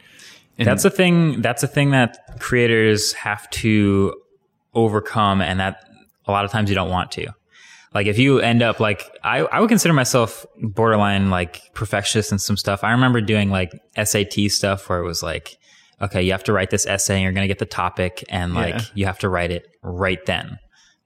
And 0.57 0.67
That's 0.67 0.85
a 0.85 0.89
thing. 0.89 1.41
That's 1.41 1.63
a 1.63 1.67
thing 1.67 1.91
that 1.91 2.39
creators 2.39 3.13
have 3.13 3.49
to 3.51 4.13
overcome, 4.75 5.41
and 5.41 5.59
that 5.59 5.89
a 6.27 6.31
lot 6.31 6.45
of 6.45 6.51
times 6.51 6.69
you 6.69 6.75
don't 6.75 6.91
want 6.91 7.11
to. 7.13 7.33
Like 7.93 8.07
if 8.07 8.17
you 8.17 8.39
end 8.39 8.63
up 8.63 8.79
like 8.79 9.03
I, 9.23 9.39
I 9.39 9.59
would 9.59 9.69
consider 9.69 9.93
myself 9.93 10.45
borderline 10.61 11.29
like 11.29 11.61
perfectionist 11.73 12.31
in 12.31 12.39
some 12.39 12.57
stuff. 12.57 12.83
I 12.83 12.91
remember 12.91 13.21
doing 13.21 13.49
like 13.49 13.71
SAT 14.01 14.33
stuff 14.49 14.89
where 14.89 14.99
it 14.99 15.05
was 15.05 15.21
like, 15.21 15.57
okay, 16.01 16.23
you 16.23 16.31
have 16.31 16.43
to 16.45 16.53
write 16.53 16.69
this 16.71 16.85
essay, 16.85 17.15
and 17.15 17.23
you're 17.23 17.31
gonna 17.33 17.47
get 17.47 17.59
the 17.59 17.65
topic, 17.65 18.23
and 18.29 18.53
like 18.55 18.73
Yeah. 18.75 18.81
you 18.95 19.05
have 19.05 19.19
to 19.19 19.29
write 19.29 19.51
it 19.51 19.67
right 19.83 20.23
then. 20.25 20.57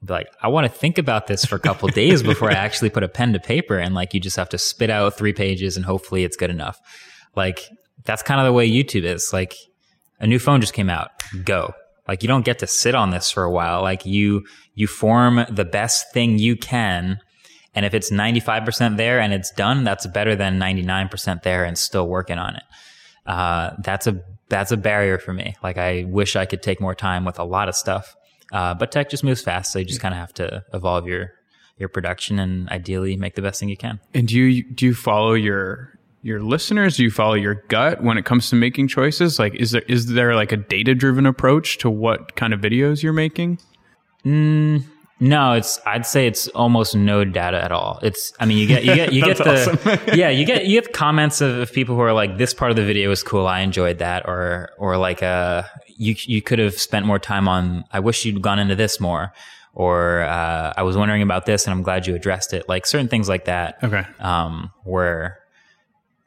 Be 0.05 0.13
like, 0.13 0.27
I 0.41 0.47
want 0.47 0.65
to 0.65 0.71
think 0.71 0.97
about 0.97 1.27
this 1.27 1.43
for 1.43 1.55
a 1.55 1.59
couple 1.59 1.87
days 1.89 2.21
before 2.23 2.49
I 2.51 2.53
actually 2.53 2.89
put 2.91 3.03
a 3.03 3.07
pen 3.09 3.33
to 3.33 3.39
paper, 3.39 3.77
and 3.77 3.93
like 3.95 4.13
you 4.13 4.19
just 4.19 4.37
have 4.37 4.49
to 4.49 4.57
spit 4.57 4.89
out 4.89 5.17
three 5.17 5.33
pages, 5.33 5.75
and 5.75 5.85
hopefully 5.85 6.23
it's 6.23 6.37
good 6.37 6.49
enough. 6.51 6.79
Like 7.35 7.67
that's 8.05 8.23
kind 8.23 8.39
of 8.39 8.45
the 8.45 8.53
way 8.53 8.69
YouTube 8.69 9.03
is. 9.03 9.31
Like 9.33 9.55
a 10.19 10.27
new 10.27 10.39
phone 10.39 10.61
just 10.61 10.73
came 10.73 10.89
out, 10.89 11.09
go. 11.43 11.73
Like 12.07 12.23
you 12.23 12.27
don't 12.27 12.45
get 12.45 12.59
to 12.59 12.67
sit 12.67 12.95
on 12.95 13.11
this 13.11 13.31
for 13.31 13.43
a 13.43 13.51
while. 13.51 13.81
Like 13.81 14.05
you 14.05 14.45
you 14.75 14.87
form 14.87 15.45
the 15.49 15.65
best 15.65 16.13
thing 16.13 16.37
you 16.39 16.55
can, 16.55 17.19
and 17.75 17.85
if 17.85 17.93
it's 17.93 18.11
ninety 18.11 18.39
five 18.39 18.65
percent 18.65 18.97
there 18.97 19.19
and 19.19 19.33
it's 19.33 19.51
done, 19.51 19.83
that's 19.83 20.07
better 20.07 20.35
than 20.35 20.57
ninety 20.57 20.83
nine 20.83 21.09
percent 21.09 21.43
there 21.43 21.65
and 21.65 21.77
still 21.77 22.07
working 22.07 22.37
on 22.37 22.55
it. 22.55 22.63
Uh, 23.25 23.71
that's 23.83 24.07
a 24.07 24.21
that's 24.49 24.71
a 24.71 24.77
barrier 24.77 25.17
for 25.17 25.33
me. 25.33 25.55
Like 25.61 25.77
I 25.77 26.05
wish 26.05 26.35
I 26.35 26.45
could 26.45 26.63
take 26.63 26.79
more 26.79 26.95
time 26.95 27.25
with 27.25 27.39
a 27.39 27.43
lot 27.43 27.67
of 27.67 27.75
stuff. 27.75 28.15
Uh, 28.51 28.73
but 28.73 28.91
tech 28.91 29.09
just 29.09 29.23
moves 29.23 29.41
fast, 29.41 29.73
so 29.73 29.79
you 29.79 29.85
just 29.85 29.99
kind 29.99 30.13
of 30.13 30.19
have 30.19 30.33
to 30.35 30.63
evolve 30.73 31.07
your 31.07 31.33
your 31.77 31.89
production 31.89 32.39
and 32.39 32.69
ideally 32.69 33.15
make 33.17 33.35
the 33.35 33.41
best 33.41 33.59
thing 33.59 33.69
you 33.69 33.77
can. 33.77 33.99
And 34.13 34.27
do 34.27 34.39
you 34.39 34.63
do 34.63 34.85
you 34.87 34.95
follow 34.95 35.33
your 35.33 35.96
your 36.27 36.41
listeners? 36.41 36.97
Do 36.97 37.03
you 37.03 37.11
follow 37.11 37.33
your 37.33 37.55
gut 37.69 38.03
when 38.03 38.17
it 38.17 38.25
comes 38.25 38.49
to 38.49 38.55
making 38.55 38.89
choices? 38.89 39.39
Like, 39.39 39.55
is 39.55 39.71
there 39.71 39.83
is 39.87 40.07
there 40.07 40.35
like 40.35 40.51
a 40.51 40.57
data 40.57 40.93
driven 40.93 41.25
approach 41.25 41.77
to 41.79 41.89
what 41.89 42.35
kind 42.35 42.53
of 42.53 42.59
videos 42.59 43.01
you're 43.01 43.13
making? 43.13 43.59
Mm, 44.25 44.83
no, 45.19 45.53
it's 45.53 45.79
I'd 45.85 46.05
say 46.05 46.27
it's 46.27 46.47
almost 46.49 46.95
no 46.95 47.23
data 47.23 47.63
at 47.63 47.71
all. 47.71 47.99
It's 48.03 48.33
I 48.39 48.45
mean 48.45 48.57
you 48.57 48.67
get 48.67 48.83
you 48.83 48.93
get 48.93 49.13
you 49.13 49.23
get 49.33 49.37
the 49.37 50.13
yeah 50.15 50.29
you 50.29 50.45
get 50.45 50.65
you 50.65 50.81
get 50.81 50.93
comments 50.93 51.41
of, 51.41 51.57
of, 51.57 51.71
people 51.71 51.95
who 51.95 52.01
are 52.01 52.13
like 52.13 52.37
this 52.37 52.53
part 52.53 52.71
of 52.71 52.75
the 52.77 52.85
video 52.85 53.09
was 53.09 53.23
cool 53.23 53.47
I 53.47 53.61
enjoyed 53.61 53.99
that 53.99 54.27
or 54.27 54.69
or 54.77 54.97
like 54.97 55.23
uh 55.23 55.63
you 55.87 56.15
you 56.25 56.41
could 56.41 56.59
have 56.59 56.79
spent 56.79 57.05
more 57.05 57.19
time 57.19 57.47
on 57.47 57.85
I 57.91 57.99
wish 58.01 58.25
you'd 58.25 58.41
gone 58.41 58.59
into 58.59 58.75
this 58.75 58.99
more 58.99 59.33
or 59.77 60.23
uh, 60.23 60.73
I 60.75 60.81
was 60.81 60.97
wondering 60.97 61.21
about 61.21 61.45
this 61.45 61.65
and 61.65 61.71
I'm 61.71 61.83
glad 61.83 62.07
you 62.07 62.15
addressed 62.15 62.51
it 62.51 62.67
like 62.67 62.87
certain 62.87 63.07
things 63.07 63.29
like 63.29 63.45
that. 63.45 63.77
Okay. 63.83 64.03
Um, 64.19 64.71
where 64.83 65.37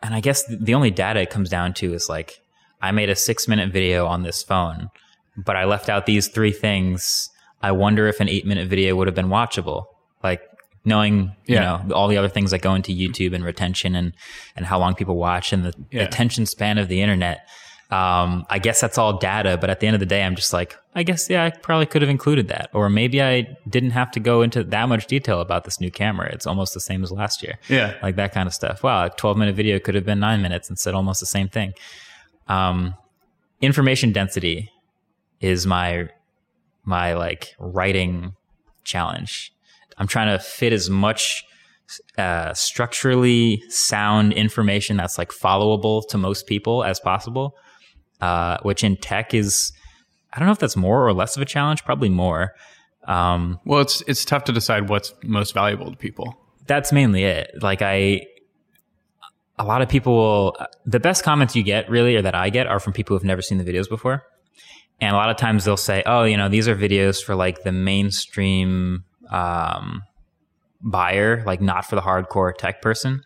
and 0.02 0.14
I 0.14 0.20
guess 0.20 0.44
the 0.46 0.74
only 0.74 0.90
data 0.90 1.20
it 1.20 1.30
comes 1.30 1.48
down 1.50 1.74
to 1.74 1.92
is 1.92 2.08
like 2.08 2.40
I 2.80 2.90
made 2.92 3.10
a 3.10 3.16
six 3.16 3.46
minute 3.46 3.72
video 3.72 4.06
on 4.06 4.22
this 4.22 4.42
phone, 4.42 4.90
but 5.36 5.56
I 5.56 5.64
left 5.64 5.88
out 5.88 6.06
these 6.06 6.28
three 6.28 6.52
things. 6.52 7.28
I 7.62 7.72
wonder 7.72 8.06
if 8.06 8.20
an 8.20 8.28
eight 8.28 8.46
minute 8.46 8.68
video 8.68 8.96
would 8.96 9.06
have 9.06 9.14
been 9.14 9.28
watchable. 9.28 9.84
Like 10.22 10.42
knowing, 10.84 11.34
yeah. 11.46 11.82
you 11.82 11.88
know, 11.88 11.94
all 11.94 12.08
the 12.08 12.16
other 12.16 12.28
things 12.28 12.50
that 12.52 12.62
go 12.62 12.74
into 12.74 12.92
YouTube 12.92 13.34
and 13.34 13.44
retention 13.44 13.94
and, 13.94 14.12
and 14.56 14.64
how 14.64 14.78
long 14.78 14.94
people 14.94 15.16
watch 15.16 15.52
and 15.52 15.64
the 15.64 15.74
yeah. 15.90 16.02
attention 16.02 16.46
span 16.46 16.78
of 16.78 16.88
the 16.88 17.02
internet. 17.02 17.46
Um, 17.90 18.46
I 18.48 18.60
guess 18.60 18.80
that's 18.80 18.98
all 18.98 19.18
data, 19.18 19.58
but 19.60 19.68
at 19.68 19.80
the 19.80 19.88
end 19.88 19.94
of 19.94 20.00
the 20.00 20.06
day, 20.06 20.22
I'm 20.22 20.36
just 20.36 20.52
like, 20.52 20.76
I 20.94 21.02
guess, 21.02 21.28
yeah, 21.28 21.44
I 21.44 21.50
probably 21.50 21.86
could 21.86 22.02
have 22.02 22.08
included 22.08 22.46
that. 22.48 22.70
Or 22.72 22.88
maybe 22.88 23.20
I 23.20 23.56
didn't 23.68 23.90
have 23.90 24.12
to 24.12 24.20
go 24.20 24.42
into 24.42 24.62
that 24.62 24.88
much 24.88 25.08
detail 25.08 25.40
about 25.40 25.64
this 25.64 25.80
new 25.80 25.90
camera. 25.90 26.30
It's 26.32 26.46
almost 26.46 26.72
the 26.72 26.80
same 26.80 27.02
as 27.02 27.10
last 27.10 27.42
year. 27.42 27.58
Yeah. 27.68 27.96
Like 28.00 28.14
that 28.16 28.32
kind 28.32 28.46
of 28.46 28.54
stuff. 28.54 28.84
Wow, 28.84 29.06
a 29.06 29.10
12 29.10 29.36
minute 29.36 29.56
video 29.56 29.80
could 29.80 29.96
have 29.96 30.04
been 30.04 30.20
nine 30.20 30.40
minutes 30.40 30.68
and 30.68 30.78
said 30.78 30.94
almost 30.94 31.18
the 31.18 31.26
same 31.26 31.48
thing. 31.48 31.72
Um, 32.46 32.94
information 33.60 34.12
density 34.12 34.70
is 35.40 35.66
my, 35.66 36.08
my 36.84 37.14
like 37.14 37.56
writing 37.58 38.36
challenge. 38.84 39.52
I'm 39.98 40.06
trying 40.06 40.28
to 40.28 40.42
fit 40.42 40.72
as 40.72 40.88
much 40.88 41.44
uh, 42.16 42.54
structurally 42.54 43.64
sound 43.68 44.32
information 44.32 44.96
that's 44.96 45.18
like 45.18 45.32
followable 45.32 46.06
to 46.08 46.18
most 46.18 46.46
people 46.46 46.84
as 46.84 47.00
possible 47.00 47.56
uh, 48.20 48.58
which 48.62 48.84
in 48.84 48.96
tech 48.96 49.34
is 49.34 49.72
I 50.32 50.38
don't 50.38 50.46
know 50.46 50.52
if 50.52 50.58
that's 50.58 50.76
more 50.76 51.06
or 51.06 51.12
less 51.12 51.36
of 51.36 51.42
a 51.42 51.46
challenge. 51.46 51.84
Probably 51.84 52.08
more. 52.08 52.54
Um, 53.06 53.58
well, 53.64 53.80
it's 53.80 54.02
it's 54.06 54.24
tough 54.24 54.44
to 54.44 54.52
decide 54.52 54.88
what's 54.88 55.12
most 55.24 55.54
valuable 55.54 55.90
to 55.90 55.96
people. 55.96 56.36
That's 56.66 56.92
mainly 56.92 57.24
it. 57.24 57.50
Like 57.60 57.82
I, 57.82 58.26
a 59.58 59.64
lot 59.64 59.82
of 59.82 59.88
people 59.88 60.14
will. 60.14 60.56
The 60.86 61.00
best 61.00 61.24
comments 61.24 61.56
you 61.56 61.62
get, 61.62 61.88
really, 61.90 62.16
or 62.16 62.22
that 62.22 62.34
I 62.34 62.50
get, 62.50 62.66
are 62.66 62.78
from 62.78 62.92
people 62.92 63.16
who've 63.16 63.24
never 63.24 63.42
seen 63.42 63.58
the 63.58 63.64
videos 63.64 63.88
before. 63.88 64.22
And 65.00 65.14
a 65.14 65.16
lot 65.16 65.30
of 65.30 65.36
times 65.36 65.64
they'll 65.64 65.76
say, 65.76 66.02
"Oh, 66.06 66.24
you 66.24 66.36
know, 66.36 66.48
these 66.48 66.68
are 66.68 66.76
videos 66.76 67.22
for 67.22 67.34
like 67.34 67.64
the 67.64 67.72
mainstream 67.72 69.04
um, 69.30 70.02
buyer, 70.80 71.42
like 71.44 71.60
not 71.60 71.86
for 71.86 71.96
the 71.96 72.02
hardcore 72.02 72.54
tech 72.56 72.82
person." 72.82 73.22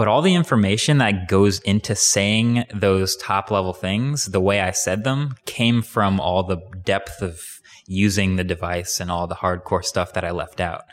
But 0.00 0.08
all 0.08 0.22
the 0.22 0.34
information 0.34 0.96
that 0.96 1.28
goes 1.28 1.58
into 1.58 1.94
saying 1.94 2.64
those 2.72 3.16
top 3.16 3.50
level 3.50 3.74
things, 3.74 4.24
the 4.24 4.40
way 4.40 4.58
I 4.58 4.70
said 4.70 5.04
them, 5.04 5.34
came 5.44 5.82
from 5.82 6.18
all 6.18 6.42
the 6.42 6.56
depth 6.82 7.20
of 7.20 7.38
using 7.86 8.36
the 8.36 8.42
device 8.42 8.98
and 8.98 9.10
all 9.10 9.26
the 9.26 9.34
hardcore 9.34 9.84
stuff 9.84 10.14
that 10.14 10.24
I 10.24 10.30
left 10.30 10.58
out. 10.58 10.84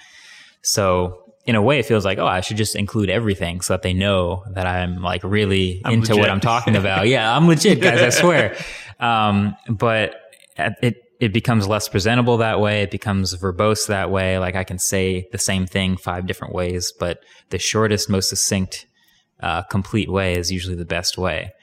So 0.62 1.24
in 1.46 1.56
a 1.56 1.62
way, 1.62 1.80
it 1.80 1.86
feels 1.86 2.04
like, 2.04 2.18
oh, 2.18 2.28
I 2.28 2.42
should 2.42 2.58
just 2.58 2.76
include 2.76 3.10
everything 3.10 3.62
so 3.62 3.76
that 3.76 3.82
they 3.82 3.94
know 3.94 4.44
that 4.52 4.68
I'm 4.68 5.02
like 5.02 5.24
really 5.24 5.82
I'm 5.86 5.94
into 5.94 6.10
legit. 6.10 6.20
what 6.20 6.30
I'm 6.30 6.42
talking 6.42 6.76
about. 6.84 7.08
yeah, 7.08 7.34
I'm 7.34 7.48
legit, 7.48 7.80
guys. 7.80 8.02
I 8.02 8.10
swear. 8.10 8.58
Um, 9.00 9.56
but 9.70 10.16
it 10.58 11.04
it 11.20 11.32
becomes 11.32 11.68
less 11.68 11.88
presentable 11.88 12.38
that 12.38 12.60
way. 12.60 12.82
It 12.82 12.90
becomes 12.90 13.36
verbose 13.36 13.88
that 13.88 14.10
way. 14.10 14.40
Like 14.40 14.56
I 14.56 14.64
can 14.64 14.80
say 14.80 15.28
the 15.32 15.38
same 15.38 15.68
thing 15.68 15.98
five 15.98 16.26
different 16.26 16.56
ways, 16.56 16.92
but 16.92 17.20
the 17.52 17.60
shortest, 17.60 18.10
most 18.10 18.30
succinct 18.30 18.87
uh, 19.40 19.64
complete 19.64 20.10
way 20.10 20.36
is 20.36 20.52
usually 20.52 20.76
the 20.76 20.86
best 20.86 21.18
way. 21.18 21.54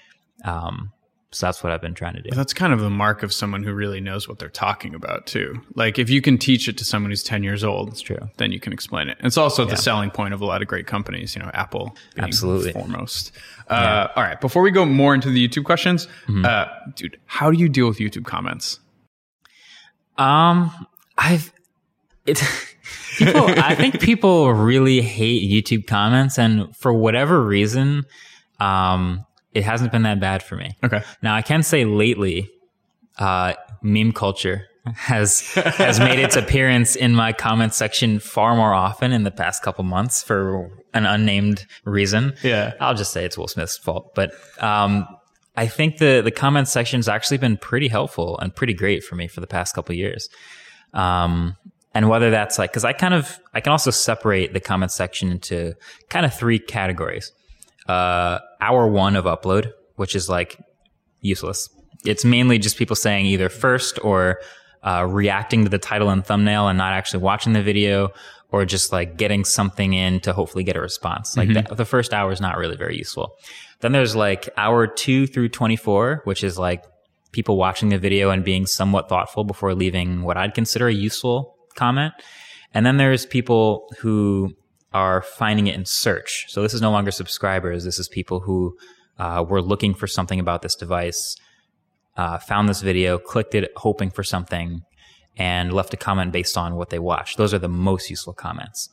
Um, 0.45 0.93
so 1.35 1.47
that's 1.47 1.65
what 1.65 1.73
I've 1.73 1.81
been 1.81 1.95
trying 1.95 2.15
to 2.15 2.23
do. 2.23 2.31
That's 2.31 2.55
kind 2.55 2.73
of 2.73 2.79
the 2.79 2.91
mark 2.91 3.25
of 3.25 3.33
someone 3.33 3.65
who 3.65 3.73
really 3.75 4.01
knows 4.01 4.29
what 4.29 4.39
they're 4.39 4.49
talking 4.49 4.95
about, 4.95 5.27
too. 5.27 5.61
Like 5.75 5.99
if 5.99 6.09
you 6.09 6.23
can 6.23 6.39
teach 6.39 6.69
it 6.69 6.79
to 6.79 6.85
someone 6.85 7.11
who's 7.11 7.25
10 7.25 7.43
years 7.43 7.65
old, 7.65 7.89
it's 7.89 8.01
true. 8.01 8.31
Then 8.37 8.53
you 8.53 8.61
can 8.61 8.73
explain 8.73 9.09
it. 9.09 9.19
It's 9.21 9.37
also 9.37 9.65
yeah. 9.65 9.71
the 9.71 9.77
selling 9.77 10.11
point 10.11 10.33
of 10.33 10.41
a 10.41 10.45
lot 10.45 10.63
of 10.63 10.69
great 10.69 10.87
companies, 10.87 11.35
you 11.35 11.43
know, 11.43 11.51
Apple 11.53 11.97
absolutely 12.19 12.73
foremost. 12.73 13.33
Uh, 13.69 13.75
yeah. 13.75 14.09
All 14.15 14.23
right, 14.23 14.41
before 14.41 14.63
we 14.63 14.71
go 14.71 14.87
more 14.87 15.13
into 15.13 15.29
the 15.29 15.49
YouTube 15.49 15.65
questions, 15.65 16.07
mm-hmm. 16.29 16.45
uh, 16.45 16.67
dude, 16.95 17.19
how 17.27 17.51
do 17.51 17.59
you 17.59 17.69
deal 17.69 17.89
with 17.89 17.99
YouTube 17.99 18.27
comments? 18.27 18.79
Um, 20.17 20.71
I've 21.19 21.53
it 22.27 22.41
people 23.17 23.47
I 23.47 23.75
think 23.75 24.01
people 24.01 24.53
really 24.53 25.01
hate 25.01 25.51
YouTube 25.51 25.87
comments 25.87 26.39
and 26.39 26.75
for 26.77 26.93
whatever 26.93 27.43
reason 27.45 28.05
um 28.61 29.25
it 29.53 29.63
hasn't 29.65 29.93
been 29.93 30.03
that 30.03 30.19
bad 30.21 30.43
for 30.43 30.57
me. 30.57 30.77
Okay. 30.83 31.03
Now 31.23 31.35
I 31.35 31.43
can 31.43 31.63
say 31.63 31.85
lately 31.85 32.51
uh 33.19 33.55
meme 33.83 34.13
culture 34.13 34.67
has 34.95 35.41
has 35.55 35.99
made 35.99 36.19
its 36.19 36.37
appearance 36.37 36.95
in 36.97 37.15
my 37.15 37.33
comment 37.33 37.73
section 37.73 38.19
far 38.19 38.55
more 38.55 38.75
often 38.75 39.13
in 39.13 39.23
the 39.23 39.31
past 39.31 39.63
couple 39.63 39.85
months 39.85 40.23
for 40.23 40.71
an 40.93 41.07
unnamed 41.07 41.67
reason. 41.85 42.35
Yeah. 42.43 42.75
I'll 42.81 42.95
just 42.95 43.13
say 43.13 43.25
it's 43.25 43.39
Will 43.39 43.49
Smith's 43.49 43.79
fault, 43.79 44.15
but 44.15 44.33
um 44.59 45.07
I 45.57 45.69
think 45.69 45.99
the 45.99 46.21
the 46.23 46.33
comment 46.33 46.69
section's 46.69 47.09
actually 47.09 47.39
been 47.39 47.57
pretty 47.57 47.89
helpful 47.89 48.39
and 48.41 48.55
pretty 48.55 48.75
great 48.75 49.05
for 49.05 49.15
me 49.15 49.29
for 49.29 49.41
the 49.41 49.47
past 49.47 49.75
couple 49.75 49.95
years. 49.95 50.29
Um, 50.93 51.57
and 51.95 52.09
whether 52.09 52.31
that's 52.31 52.59
like 52.59 52.71
because 52.71 52.85
i 52.85 52.93
kind 52.93 53.15
of 53.15 53.39
i 53.55 53.61
can 53.61 53.73
also 53.73 53.91
separate 53.91 54.53
the 54.53 54.61
comment 54.61 54.91
section 54.91 55.31
into 55.31 55.75
kind 56.09 56.27
of 56.27 56.35
three 56.35 56.59
categories. 56.59 57.33
Uh 57.87 58.39
hour 58.61 58.87
one 58.87 59.15
of 59.15 59.27
upload 59.27 59.73
which 59.97 60.17
is 60.17 60.29
like 60.29 60.59
useless. 61.21 61.69
It's 62.05 62.25
mainly 62.25 62.59
just 62.59 62.77
people 62.77 62.97
saying 62.97 63.27
either 63.27 63.49
first 63.49 63.99
or 64.03 64.41
uh, 64.83 65.07
reacting 65.09 65.65
to 65.65 65.71
the 65.71 65.79
title 65.79 66.11
and 66.11 66.25
thumbnail 66.25 66.69
and 66.69 66.77
not 66.77 66.93
actually 66.93 67.23
watching 67.23 67.55
the 67.55 67.63
video 67.63 68.11
or 68.51 68.65
just 68.65 68.93
like 68.93 69.17
getting 69.17 69.45
something 69.45 69.95
in 69.95 70.21
to 70.21 70.33
hopefully 70.33 70.63
get 70.63 70.77
a 70.77 70.81
response. 70.81 71.37
Like 71.37 71.49
mm-hmm. 71.49 71.69
the, 71.69 71.77
the 71.77 71.85
first 71.85 72.13
hour 72.13 72.31
is 72.31 72.41
not 72.41 72.59
really 72.59 72.77
very 72.77 72.97
useful. 72.97 73.37
Then 73.81 73.93
there's 73.93 74.15
like 74.15 74.49
hour 74.57 74.87
two 74.87 75.27
through 75.27 75.49
24 75.51 76.23
which 76.25 76.45
is 76.45 76.59
like 76.59 76.85
people 77.33 77.57
watching 77.57 77.89
the 77.89 77.99
video 77.99 78.31
and 78.31 78.45
being 78.45 78.65
somewhat 78.65 79.09
thoughtful 79.09 79.43
before 79.43 79.75
leaving 79.75 80.23
what 80.23 80.37
i'd 80.37 80.55
consider 80.55 80.87
a 80.87 80.95
useful 80.95 81.54
comment. 81.75 82.15
And 82.73 82.85
then 82.85 82.97
there's 82.97 83.27
people 83.27 83.89
who 84.01 84.55
are 84.93 85.23
finding 85.23 85.67
it 85.67 85.75
in 85.75 85.85
search. 85.85 86.47
So 86.49 86.63
this 86.63 86.75
is 86.75 86.81
no 86.81 86.91
longer 86.91 87.11
subscribers. 87.11 87.85
This 87.85 87.99
is 87.99 88.09
people 88.09 88.41
who 88.41 88.77
uh, 89.19 89.45
were 89.49 89.63
looking 89.63 89.95
for 89.95 90.07
something 90.07 90.41
about 90.41 90.63
this 90.63 90.75
device, 90.75 91.37
uh, 92.17 92.39
found 92.39 92.69
this 92.69 92.81
video, 92.81 93.19
clicked 93.19 93.55
it, 93.55 93.73
hoping 93.77 94.11
for 94.11 94.23
something, 94.23 94.83
and 95.37 95.73
left 95.73 95.93
a 95.95 95.97
comment 95.97 96.33
based 96.33 96.57
on 96.57 96.77
what 96.77 96.91
they 96.91 96.99
watched. 96.99 97.37
Those 97.37 97.53
are 97.53 97.59
the 97.59 97.69
most 97.69 98.09
useful 98.09 98.33
comments. 98.33 98.89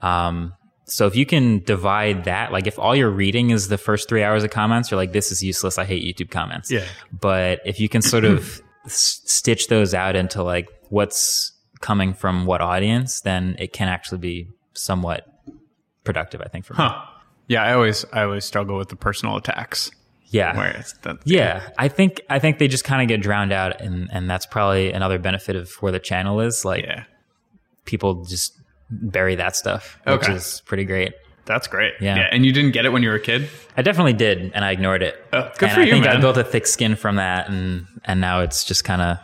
Um, 0.00 0.54
so 0.84 1.06
if 1.06 1.14
you 1.14 1.24
can 1.24 1.60
divide 1.60 2.24
that, 2.24 2.50
like 2.50 2.66
if 2.66 2.78
all 2.78 2.96
you're 2.96 3.10
reading 3.10 3.50
is 3.50 3.68
the 3.68 3.78
first 3.78 4.08
three 4.08 4.24
hours 4.24 4.42
of 4.42 4.50
comments, 4.50 4.90
you're 4.90 4.98
like, 4.98 5.12
this 5.12 5.30
is 5.30 5.42
useless. 5.42 5.78
I 5.78 5.84
hate 5.84 6.02
YouTube 6.04 6.30
comments. 6.30 6.70
Yeah. 6.70 6.84
But 7.12 7.60
if 7.64 7.78
you 7.78 7.88
can 7.88 8.02
sort 8.02 8.24
of 8.24 8.60
s- 8.86 9.20
stitch 9.24 9.68
those 9.68 9.94
out 9.94 10.16
into 10.16 10.42
like 10.42 10.68
what's 10.88 11.52
coming 11.80 12.14
from 12.14 12.46
what 12.46 12.60
audience, 12.60 13.20
then 13.20 13.56
it 13.58 13.72
can 13.72 13.88
actually 13.88 14.18
be 14.18 14.48
somewhat 14.74 15.26
productive. 16.04 16.40
I 16.40 16.48
think 16.48 16.64
for 16.64 16.74
huh. 16.74 16.88
me. 16.88 16.94
Yeah, 17.48 17.64
I 17.64 17.72
always 17.72 18.04
I 18.12 18.22
always 18.22 18.44
struggle 18.44 18.78
with 18.78 18.88
the 18.88 18.96
personal 18.96 19.36
attacks. 19.36 19.90
Yeah, 20.26 20.56
where 20.56 20.70
it's 20.70 20.92
the, 20.98 21.18
yeah. 21.24 21.70
I 21.76 21.88
think 21.88 22.20
I 22.30 22.38
think 22.38 22.58
they 22.58 22.68
just 22.68 22.84
kind 22.84 23.02
of 23.02 23.08
get 23.08 23.20
drowned 23.20 23.52
out, 23.52 23.80
and 23.80 24.08
and 24.12 24.30
that's 24.30 24.46
probably 24.46 24.92
another 24.92 25.18
benefit 25.18 25.56
of 25.56 25.72
where 25.80 25.90
the 25.90 25.98
channel 25.98 26.40
is. 26.40 26.64
Like, 26.64 26.84
yeah. 26.84 27.04
people 27.86 28.24
just 28.24 28.56
bury 28.90 29.34
that 29.34 29.56
stuff, 29.56 29.98
which 30.04 30.22
okay. 30.22 30.34
is 30.34 30.62
pretty 30.66 30.84
great. 30.84 31.14
That's 31.46 31.66
great. 31.66 31.94
Yeah. 32.00 32.16
yeah. 32.16 32.28
And 32.30 32.46
you 32.46 32.52
didn't 32.52 32.70
get 32.70 32.84
it 32.84 32.90
when 32.90 33.02
you 33.02 33.08
were 33.08 33.16
a 33.16 33.20
kid? 33.20 33.48
I 33.76 33.82
definitely 33.82 34.12
did, 34.12 34.52
and 34.54 34.64
I 34.64 34.70
ignored 34.70 35.02
it. 35.02 35.16
Oh, 35.32 35.50
good 35.58 35.70
and 35.70 35.72
for 35.72 35.80
I 35.80 35.84
you. 35.84 35.90
Think 35.90 36.04
man. 36.04 36.18
I 36.18 36.20
built 36.20 36.36
a 36.36 36.44
thick 36.44 36.68
skin 36.68 36.94
from 36.94 37.16
that, 37.16 37.48
and 37.48 37.86
and 38.04 38.20
now 38.20 38.40
it's 38.40 38.62
just 38.62 38.84
kind 38.84 39.02
of 39.02 39.18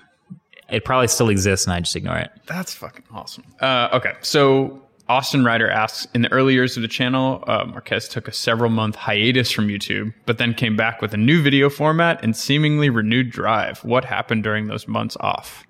it 0.69 0.85
probably 0.85 1.09
still 1.09 1.29
exists 1.29 1.67
and 1.67 1.75
I 1.75 1.81
just 1.81 1.97
ignore 1.97 2.19
it. 2.19 2.31
That's 2.47 2.75
fucking 2.75 3.05
awesome. 3.13 3.45
Uh, 3.61 3.89
okay, 3.93 4.15
so 4.21 4.83
Austin 5.09 5.45
Ryder 5.45 5.71
asks 5.71 6.07
In 6.15 6.23
the 6.23 6.33
early 6.33 6.55
years 6.55 6.77
of 6.77 6.83
the 6.83 6.89
channel, 6.89 7.45
uh, 7.47 7.65
Marques 7.65 8.09
took 8.09 8.27
a 8.29 8.33
several 8.33 8.71
month 8.71 8.97
hiatus 8.97 9.51
from 9.51 9.69
YouTube, 9.69 10.13
but 10.25 10.39
then 10.39 10.55
came 10.55 10.77
back 10.77 11.01
with 11.01 11.15
a 11.15 11.17
new 11.17 11.43
video 11.43 11.71
format 11.71 12.23
and 12.23 12.37
seemingly 12.37 12.91
renewed 12.91 13.31
drive. 13.31 13.85
What 13.85 14.05
happened 14.05 14.43
during 14.43 14.67
those 14.67 14.89
months 14.89 15.17
off? 15.21 15.65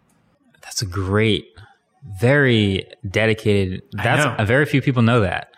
That's 0.63 0.81
a 0.83 0.87
great, 0.87 1.47
very 2.19 2.87
dedicated. 3.09 3.83
That's 3.93 4.25
know. 4.25 4.35
a 4.39 4.47
very 4.47 4.65
few 4.65 4.81
people 4.81 5.03
know 5.03 5.21
that. 5.21 5.51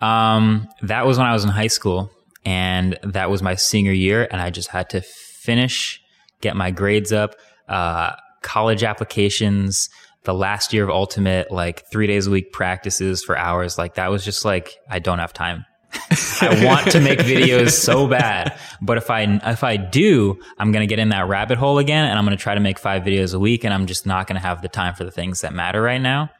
Um, 0.00 0.68
that 0.82 1.06
was 1.06 1.18
when 1.18 1.26
I 1.26 1.32
was 1.32 1.42
in 1.42 1.50
high 1.50 1.66
school, 1.66 2.10
and 2.44 2.98
that 3.02 3.28
was 3.28 3.42
my 3.42 3.56
senior 3.56 3.92
year, 3.92 4.28
and 4.30 4.40
I 4.40 4.50
just 4.50 4.68
had 4.68 4.88
to 4.90 5.00
finish, 5.00 6.00
get 6.40 6.54
my 6.54 6.70
grades 6.70 7.12
up, 7.12 7.34
uh, 7.68 8.12
college 8.46 8.84
applications, 8.84 9.90
the 10.22 10.32
last 10.32 10.72
year 10.72 10.84
of 10.84 10.90
Ultimate, 10.90 11.50
like 11.50 11.84
three 11.90 12.06
days 12.06 12.26
a 12.26 12.30
week 12.30 12.52
practices 12.52 13.22
for 13.22 13.36
hours. 13.36 13.76
Like 13.76 13.94
that 13.94 14.08
was 14.10 14.24
just 14.24 14.44
like 14.44 14.76
I 14.88 15.00
don't 15.00 15.18
have 15.18 15.32
time. 15.32 15.66
I 16.40 16.64
want 16.64 16.90
to 16.92 17.00
make 17.00 17.18
videos 17.20 17.70
so 17.70 18.06
bad, 18.06 18.58
but 18.80 18.98
if 18.98 19.10
I 19.10 19.22
if 19.22 19.64
I 19.64 19.76
do, 19.76 20.38
I'm 20.58 20.70
gonna 20.72 20.86
get 20.86 20.98
in 20.98 21.08
that 21.08 21.26
rabbit 21.26 21.58
hole 21.58 21.78
again, 21.78 22.06
and 22.06 22.18
I'm 22.18 22.24
gonna 22.24 22.36
try 22.36 22.54
to 22.54 22.60
make 22.60 22.78
five 22.78 23.02
videos 23.02 23.34
a 23.34 23.38
week, 23.38 23.64
and 23.64 23.74
I'm 23.74 23.86
just 23.86 24.06
not 24.06 24.26
gonna 24.26 24.40
have 24.40 24.62
the 24.62 24.68
time 24.68 24.94
for 24.94 25.04
the 25.04 25.10
things 25.10 25.40
that 25.40 25.52
matter 25.52 25.82
right 25.82 26.00
now. 26.00 26.30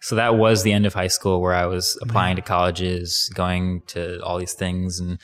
So 0.00 0.16
that 0.16 0.36
was 0.36 0.62
the 0.62 0.72
end 0.72 0.86
of 0.86 0.94
high 0.94 1.08
school 1.08 1.40
where 1.40 1.54
I 1.54 1.66
was 1.66 1.98
applying 2.02 2.36
to 2.36 2.42
colleges, 2.42 3.30
going 3.34 3.82
to 3.88 4.22
all 4.22 4.38
these 4.38 4.52
things 4.54 5.00
and 5.00 5.18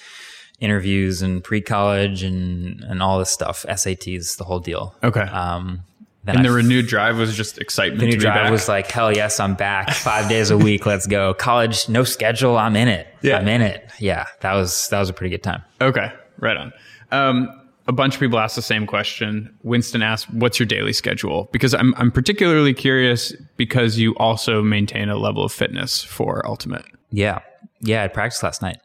interviews 0.59 1.23
and 1.23 1.43
pre-college 1.43 2.23
and 2.23 2.83
and 2.85 3.03
all 3.03 3.19
this 3.19 3.31
stuff, 3.31 3.65
SATs, 3.69 4.37
the 4.37 4.45
whole 4.45 4.61
deal. 4.61 4.95
Okay. 5.03 5.21
Um, 5.21 5.83
then 6.25 6.37
and 6.37 6.47
I 6.47 6.51
the 6.51 6.55
renewed 6.55 6.87
drive 6.87 7.17
was 7.17 7.35
just 7.35 7.59
excitement 7.59 8.01
the 8.01 8.07
new 8.07 8.17
drive 8.17 8.35
back. 8.35 8.51
was 8.51 8.69
like, 8.69 8.91
hell 8.91 9.11
yes, 9.15 9.41
I'm 9.41 9.55
back. 9.55 9.91
Five 9.91 10.29
days 10.29 10.51
a 10.51 10.59
week, 10.59 10.85
let's 10.85 11.07
go. 11.07 11.33
College, 11.35 11.89
no 11.89 12.05
schedule, 12.05 12.59
I'm 12.59 12.77
in 12.77 12.89
it. 12.89 13.09
Yeah. 13.23 13.39
I'm 13.39 13.49
in 13.49 13.63
it. 13.63 13.91
Yeah, 13.99 14.27
that 14.41 14.55
was 14.55 14.89
that 14.89 14.99
was 14.99 15.09
a 15.09 15.13
pretty 15.13 15.31
good 15.31 15.43
time. 15.43 15.63
okay, 15.81 16.13
right 16.39 16.57
on. 16.57 16.73
Um, 17.11 17.49
a 17.87 17.93
bunch 17.93 18.15
of 18.15 18.21
people 18.21 18.39
asked 18.39 18.55
the 18.57 18.63
same 18.63 18.87
question. 18.87 19.53
Winston 19.63 20.03
asked, 20.03 20.33
"What's 20.33 20.59
your 20.61 20.67
daily 20.67 20.93
schedule?" 20.93 21.49
Because 21.53 21.75
I'm 21.75 21.95
I'm 21.97 22.13
particularly 22.13 22.75
curious 22.75 23.35
because 23.57 23.99
you 23.99 24.15
also 24.17 24.63
maintain 24.63 25.09
a 25.09 25.17
level 25.17 25.43
of 25.45 25.53
fitness 25.53 26.03
for 26.05 26.47
Ultimate. 26.47 26.85
Yeah, 27.11 27.41
yeah, 27.81 28.05
I 28.05 28.09
practiced 28.09 28.43
last 28.43 28.63
night. 28.63 28.79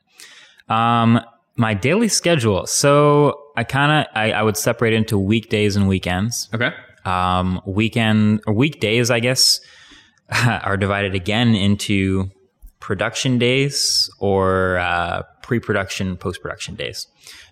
Um, 0.69 1.21
my 1.55 1.73
daily 1.73 2.07
schedule. 2.07 2.65
So 2.65 3.39
I 3.55 3.63
kind 3.63 3.91
of 3.91 4.11
I, 4.15 4.31
I 4.31 4.41
would 4.41 4.57
separate 4.57 4.93
into 4.93 5.17
weekdays 5.19 5.75
and 5.75 5.87
weekends. 5.87 6.49
Okay. 6.53 6.73
Um, 7.05 7.61
weekend 7.65 8.41
or 8.47 8.53
weekdays, 8.53 9.11
I 9.11 9.19
guess, 9.19 9.61
are 10.45 10.77
divided 10.77 11.15
again 11.15 11.55
into 11.55 12.31
production 12.79 13.37
days 13.37 14.09
or 14.19 14.77
uh, 14.77 15.23
pre-production, 15.43 16.17
post-production 16.17 16.75
days. 16.75 17.07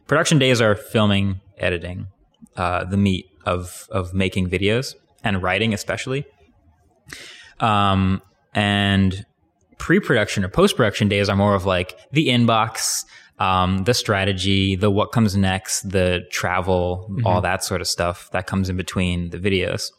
Production 0.07 0.39
days 0.39 0.61
are 0.61 0.75
filming, 0.75 1.39
editing, 1.57 2.07
uh, 2.55 2.83
the 2.85 2.97
meat 2.97 3.25
of 3.45 3.87
of 3.91 4.13
making 4.13 4.49
videos 4.49 4.95
and 5.23 5.41
writing, 5.41 5.73
especially. 5.73 6.25
Um, 7.59 8.21
and 8.53 9.25
pre-production 9.77 10.43
or 10.45 10.49
post-production 10.49 11.07
days 11.07 11.29
are 11.29 11.35
more 11.35 11.55
of 11.55 11.65
like 11.65 11.97
the 12.11 12.27
inbox, 12.27 13.05
um, 13.39 13.83
the 13.83 13.93
strategy, 13.93 14.75
the 14.75 14.91
what 14.91 15.11
comes 15.11 15.35
next, 15.35 15.89
the 15.89 16.21
travel, 16.31 17.15
all 17.25 17.41
that 17.41 17.63
sort 17.63 17.81
of 17.81 17.87
stuff 17.87 18.29
that 18.31 18.47
comes 18.47 18.69
in 18.69 18.77
between 18.77 19.31
the 19.31 19.37
videos. 19.37 19.89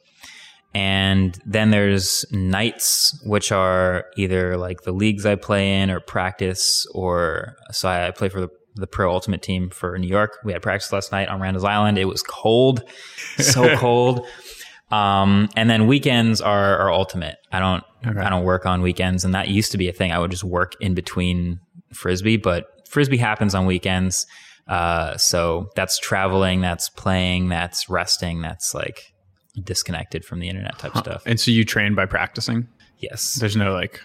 And 0.74 1.39
then 1.47 1.70
there's 1.70 2.24
nights, 2.32 3.16
which 3.24 3.53
are 3.53 4.07
either 4.16 4.57
like 4.57 4.82
the 4.82 4.93
leagues 4.93 5.24
I 5.24 5.37
play 5.37 5.80
in 5.80 5.91
or 5.91 6.01
practice, 6.01 6.85
or 6.93 7.57
so 7.70 7.89
I 7.89 8.11
play 8.11 8.28
for 8.28 8.41
the, 8.41 8.49
the 8.74 8.89
pro 8.89 9.12
ultimate 9.12 9.41
team 9.41 9.70
for 9.70 9.97
New 9.99 10.09
York. 10.09 10.39
We 10.45 10.53
had 10.53 10.62
practice 10.62 10.93
last 10.93 11.12
night 11.12 11.28
on 11.28 11.41
Randall's 11.41 11.64
Island. 11.64 11.97
It 11.97 12.07
was 12.07 12.22
cold, 12.22 12.82
so 13.39 13.76
cold. 13.78 14.26
Um, 14.91 15.49
and 15.55 15.70
then 15.70 15.87
weekends 15.87 16.41
are, 16.41 16.78
are 16.78 16.93
ultimate. 16.93 17.37
I 17.53 17.61
don't, 17.61 17.85
I 18.05 18.28
don't 18.28 18.45
work 18.45 18.66
on 18.66 18.82
weekends, 18.82 19.24
and 19.24 19.35
that 19.35 19.49
used 19.49 19.72
to 19.72 19.78
be 19.78 19.89
a 19.89 19.93
thing. 19.93 20.11
I 20.11 20.18
would 20.18 20.32
just 20.32 20.45
work 20.45 20.74
in 20.80 20.95
between 20.95 21.61
frisbee, 21.93 22.37
but 22.37 22.66
frisbee 22.95 23.18
happens 23.18 23.55
on 23.55 23.66
weekends. 23.66 24.26
Uh, 24.66 25.16
so 25.18 25.68
that's 25.74 25.99
traveling, 25.99 26.62
that's 26.62 26.88
playing, 26.88 27.49
that's 27.49 27.90
resting, 27.90 28.40
that's 28.40 28.72
like 28.72 29.12
disconnected 29.62 30.24
from 30.24 30.40
the 30.40 30.49
internet 30.49 30.78
type 30.78 30.97
stuff. 30.97 31.22
And 31.26 31.38
so 31.38 31.51
you 31.51 31.64
train 31.64 31.95
by 31.95 32.07
practicing. 32.07 32.68
Yes. 32.99 33.34
There's 33.34 33.57
no 33.57 33.74
like 33.74 34.01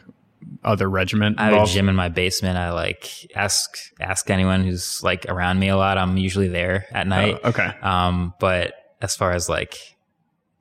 other 0.63 0.89
regiment 0.89 1.39
I 1.39 1.51
have 1.51 1.69
a 1.69 1.71
gym 1.71 1.87
in 1.87 1.95
my 1.95 2.09
basement. 2.09 2.57
I 2.57 2.71
like 2.71 3.31
ask 3.35 3.69
ask 3.99 4.29
anyone 4.29 4.63
who's 4.63 5.03
like 5.03 5.25
around 5.27 5.59
me 5.59 5.69
a 5.69 5.77
lot. 5.77 5.97
I'm 5.97 6.17
usually 6.17 6.47
there 6.47 6.85
at 6.91 7.07
night. 7.07 7.39
Oh, 7.43 7.49
okay. 7.49 7.67
Um, 7.81 8.33
but 8.39 8.73
as 9.01 9.15
far 9.15 9.31
as 9.31 9.47
like 9.47 9.77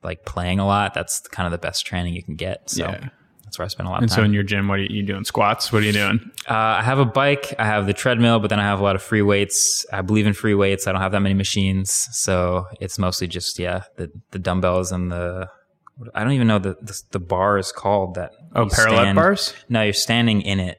like 0.03 0.23
playing 0.23 0.59
a 0.59 0.65
lot, 0.67 0.93
that's 0.93 1.21
kind 1.29 1.47
of 1.47 1.51
the 1.51 1.57
best 1.57 1.85
training 1.85 2.13
you 2.13 2.23
can 2.23 2.35
get. 2.35 2.69
So 2.69 2.83
Yeah. 2.85 3.09
That's 3.49 3.57
where 3.57 3.65
I 3.65 3.67
spend 3.67 3.87
a 3.87 3.89
lot 3.89 3.95
of 3.95 4.01
time. 4.01 4.03
And 4.03 4.11
so 4.11 4.23
in 4.23 4.31
your 4.31 4.43
gym, 4.43 4.67
what 4.67 4.77
are 4.77 4.83
you, 4.83 5.01
doing? 5.01 5.23
Squats? 5.23 5.73
What 5.73 5.81
are 5.81 5.85
you 5.87 5.91
doing? 5.91 6.19
uh, 6.47 6.53
I 6.53 6.83
have 6.83 6.99
a 6.99 7.05
bike, 7.05 7.55
I 7.57 7.65
have 7.65 7.87
the 7.87 7.93
treadmill, 7.93 8.39
but 8.39 8.49
then 8.51 8.59
I 8.59 8.63
have 8.63 8.79
a 8.79 8.83
lot 8.83 8.95
of 8.95 9.01
free 9.01 9.23
weights. 9.23 9.87
I 9.91 10.03
believe 10.03 10.27
in 10.27 10.33
free 10.33 10.53
weights. 10.53 10.85
I 10.85 10.91
don't 10.91 11.01
have 11.01 11.11
that 11.13 11.21
many 11.21 11.33
machines, 11.33 11.91
so 12.11 12.67
it's 12.79 12.99
mostly 12.99 13.25
just 13.27 13.57
yeah 13.57 13.85
the 13.95 14.11
the 14.29 14.37
dumbbells 14.37 14.91
and 14.91 15.11
the 15.11 15.49
I 16.13 16.23
don't 16.23 16.33
even 16.33 16.45
know 16.45 16.59
the 16.59 16.77
the, 16.79 17.01
the 17.09 17.19
bar 17.19 17.57
is 17.57 17.71
called 17.71 18.13
that. 18.15 18.33
Oh, 18.55 18.67
parallel 18.69 18.99
stand- 19.05 19.15
bars? 19.15 19.53
No, 19.67 19.81
you're 19.81 19.93
standing 19.93 20.43
in 20.43 20.59
it, 20.59 20.77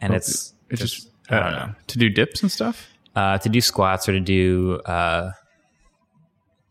and 0.00 0.12
it's 0.12 0.54
It's 0.70 0.80
just, 0.80 0.94
just, 1.04 1.08
I 1.30 1.38
don't 1.38 1.54
uh, 1.54 1.66
know. 1.66 1.74
to 1.86 1.98
do 1.98 2.08
dips 2.10 2.42
and 2.42 2.50
stuff. 2.50 2.88
uh, 3.14 3.38
to 3.38 3.48
do 3.48 3.60
squats 3.60 4.08
or 4.08 4.12
to 4.12 4.20
do 4.20 4.80
uh, 4.86 5.30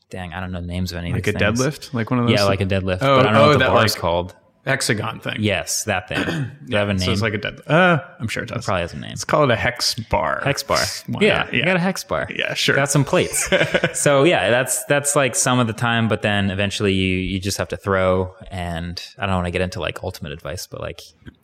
dang, 0.10 0.34
I 0.34 0.42
don't 0.42 0.52
know 0.52 0.60
the 0.60 0.68
names 0.68 0.92
of 0.92 0.98
any 0.98 1.14
Like 1.14 1.26
a 1.28 1.32
things. 1.32 1.42
deadlift, 1.60 1.94
like 1.94 2.12
one 2.12 2.20
of 2.20 2.28
those. 2.28 2.36
Yeah, 2.38 2.44
like 2.44 2.60
a 2.62 2.66
deadlift. 2.66 3.00
Oh, 3.02 3.16
but 3.16 3.20
I 3.22 3.24
don't 3.24 3.34
know 3.34 3.44
oh, 3.44 3.48
what 3.48 3.54
the 3.54 3.60
that, 3.60 3.70
bar 3.70 3.86
is 3.86 3.96
called. 3.96 4.36
Hexagon 4.66 5.20
thing. 5.20 5.38
Yes, 5.40 5.86
that 5.86 6.08
thing. 6.08 6.18
Does 6.26 6.70
it 6.70 6.74
have 6.76 6.90
a 6.90 6.94
name? 6.94 7.06
So 7.06 7.12
it's 7.12 7.22
like 7.22 7.34
a 7.34 7.38
dead. 7.38 7.62
Uh, 7.68 8.00
I'm 8.20 8.28
sure 8.28 8.44
it 8.44 8.50
does. 8.50 8.66
Probably 8.66 8.82
has 8.82 8.94
a 8.94 8.98
name. 8.98 9.10
Let's 9.10 9.26
call 9.26 9.44
it 9.44 9.52
a 9.52 9.56
hex 9.56 9.96
bar. 9.96 10.42
Hex 10.44 10.64
bar. 10.64 10.80
Yeah, 11.22 11.44
not? 11.44 11.54
you 11.54 11.64
got 11.66 11.76
a 11.76 11.80
hex 11.80 12.04
bar. 12.04 12.28
Yeah, 12.34 12.54
sure. 12.54 12.76
Got 12.76 12.90
some 12.90 13.04
plates. 13.04 13.50
so 13.94 14.24
yeah, 14.24 14.50
that's 14.50 14.84
that's 14.86 15.16
like 15.16 15.36
some 15.36 15.60
of 15.60 15.68
the 15.68 15.74
time, 15.74 16.08
but 16.08 16.22
then 16.22 16.50
eventually 16.50 16.94
you 16.94 17.18
you 17.18 17.40
just 17.40 17.58
have 17.58 17.68
to 17.70 17.78
throw. 17.78 18.34
And 18.50 19.02
I 19.18 19.26
don't 19.26 19.36
want 19.36 19.48
to 19.48 19.52
get 19.52 19.62
into 19.62 19.80
like 19.80 20.04
ultimate 20.04 20.32
advice, 20.32 20.68
but 20.68 20.82
like 20.82 21.02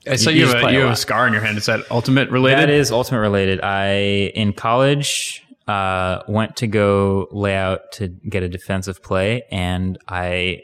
I 0.08 0.16
saw 0.16 0.30
you 0.30 0.42
you, 0.42 0.48
have, 0.48 0.64
a, 0.64 0.66
a 0.68 0.72
you 0.72 0.80
have 0.80 0.92
a 0.92 0.96
scar 0.96 1.26
on 1.26 1.34
your 1.34 1.42
hand. 1.42 1.58
Is 1.58 1.66
that 1.66 1.90
ultimate 1.92 2.30
related? 2.30 2.60
that 2.60 2.70
is 2.70 2.92
ultimate 2.92 3.20
related. 3.20 3.62
I 3.62 4.32
in 4.34 4.54
college 4.54 5.44
uh, 5.68 6.24
went 6.28 6.56
to 6.58 6.68
go 6.68 7.28
lay 7.32 7.56
out 7.56 7.92
to 7.94 8.08
get 8.08 8.44
a 8.44 8.50
defensive 8.50 9.04
play, 9.04 9.44
and 9.52 9.98
I 10.08 10.64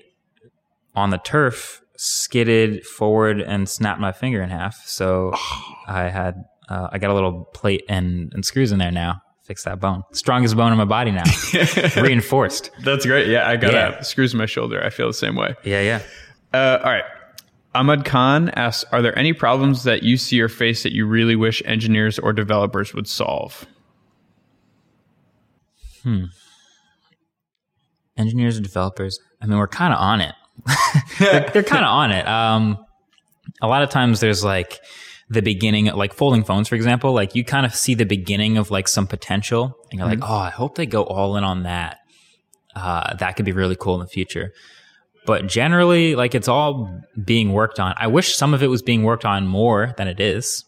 on 0.95 1.09
the 1.09 1.17
turf 1.17 1.82
skidded 2.05 2.85
forward 2.85 3.39
and 3.41 3.67
snapped 3.69 4.01
my 4.01 4.11
finger 4.11 4.41
in 4.41 4.49
half. 4.49 4.85
So 4.85 5.31
I 5.87 6.09
had 6.09 6.43
uh, 6.69 6.89
I 6.91 6.97
got 6.97 7.09
a 7.09 7.13
little 7.13 7.45
plate 7.53 7.83
and, 7.89 8.31
and 8.33 8.45
screws 8.45 8.71
in 8.71 8.79
there 8.79 8.91
now. 8.91 9.21
Fix 9.43 9.63
that 9.65 9.79
bone. 9.81 10.03
Strongest 10.13 10.55
bone 10.55 10.71
in 10.71 10.77
my 10.77 10.85
body 10.85 11.11
now. 11.11 11.23
Reinforced. 12.01 12.71
That's 12.83 13.05
great. 13.05 13.27
Yeah, 13.27 13.47
I 13.47 13.57
got 13.57 13.73
Yeah. 13.73 13.87
uh, 13.89 14.01
screws 14.01 14.31
in 14.33 14.37
my 14.37 14.45
shoulder. 14.45 14.81
I 14.83 14.89
feel 14.89 15.07
the 15.07 15.13
same 15.13 15.35
way. 15.35 15.55
Yeah, 15.65 15.81
yeah. 15.81 16.01
Uh, 16.53 16.79
all 16.83 16.91
right. 16.91 17.03
Ahmad 17.75 18.05
Khan 18.05 18.49
asks 18.49 18.85
Are 18.93 19.01
there 19.01 19.17
any 19.17 19.33
problems 19.33 19.83
that 19.83 20.03
you 20.03 20.15
see 20.15 20.39
or 20.39 20.47
face 20.47 20.83
that 20.83 20.93
you 20.93 21.05
really 21.05 21.35
wish 21.35 21.61
engineers 21.65 22.19
or 22.19 22.31
developers 22.31 22.93
would 22.93 23.07
solve? 23.07 23.65
Hmm. 26.03 26.25
Engineers 28.15 28.55
and 28.57 28.65
developers. 28.65 29.19
I 29.41 29.45
mean, 29.47 29.57
we're 29.57 29.67
kind 29.67 29.93
of 29.93 29.99
on 29.99 30.21
it. 30.21 30.35
They're 31.19 31.49
they're 31.53 31.63
kind 31.63 31.83
of 31.83 31.91
on 31.91 32.11
it. 32.11 32.27
Um, 32.27 32.85
a 33.61 33.67
lot 33.67 33.83
of 33.83 33.89
times 33.89 34.19
there's 34.19 34.43
like 34.43 34.79
the 35.29 35.41
beginning, 35.41 35.85
like 35.87 36.13
folding 36.13 36.43
phones, 36.43 36.67
for 36.67 36.75
example. 36.75 37.13
Like 37.13 37.35
you 37.35 37.43
kind 37.43 37.65
of 37.65 37.73
see 37.75 37.95
the 37.95 38.05
beginning 38.05 38.57
of 38.57 38.71
like 38.71 38.87
some 38.87 39.07
potential, 39.07 39.77
and 39.91 39.99
you're 39.99 40.07
like, 40.07 40.19
oh, 40.21 40.35
I 40.35 40.49
hope 40.49 40.75
they 40.75 40.85
go 40.85 41.03
all 41.03 41.35
in 41.37 41.43
on 41.43 41.63
that. 41.63 41.99
Uh, 42.75 43.15
that 43.15 43.35
could 43.35 43.45
be 43.45 43.51
really 43.51 43.75
cool 43.75 43.95
in 43.95 43.99
the 43.99 44.07
future. 44.07 44.51
But 45.25 45.47
generally, 45.47 46.15
like 46.15 46.35
it's 46.35 46.47
all 46.47 47.01
being 47.23 47.53
worked 47.53 47.79
on. 47.79 47.93
I 47.97 48.07
wish 48.07 48.35
some 48.35 48.53
of 48.53 48.61
it 48.61 48.67
was 48.67 48.81
being 48.81 49.03
worked 49.03 49.25
on 49.25 49.47
more 49.47 49.93
than 49.97 50.07
it 50.07 50.19
is. 50.19 50.65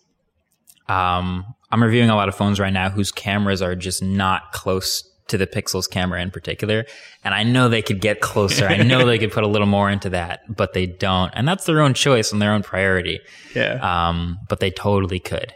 Um, 0.87 1.45
I'm 1.71 1.83
reviewing 1.83 2.09
a 2.09 2.15
lot 2.15 2.29
of 2.29 2.35
phones 2.35 2.59
right 2.59 2.71
now 2.71 2.89
whose 2.89 3.11
cameras 3.11 3.61
are 3.61 3.75
just 3.75 4.01
not 4.01 4.51
close 4.51 5.03
to 5.27 5.37
the 5.37 5.47
Pixels 5.47 5.89
camera 5.89 6.21
in 6.21 6.31
particular. 6.31 6.85
And 7.23 7.33
I 7.33 7.43
know 7.43 7.67
they 7.67 7.81
could 7.81 8.01
get 8.01 8.21
closer. 8.21 8.67
I 8.67 8.77
know 8.83 9.05
they 9.05 9.17
could 9.17 9.31
put 9.31 9.43
a 9.43 9.47
little 9.47 9.67
more 9.67 9.89
into 9.89 10.09
that, 10.11 10.41
but 10.55 10.73
they 10.73 10.85
don't. 10.85 11.31
And 11.33 11.47
that's 11.47 11.65
their 11.65 11.81
own 11.81 11.93
choice 11.93 12.31
and 12.31 12.41
their 12.41 12.53
own 12.53 12.63
priority. 12.63 13.19
Yeah. 13.55 13.79
Um, 13.81 14.39
but 14.47 14.59
they 14.59 14.71
totally 14.71 15.19
could. 15.19 15.53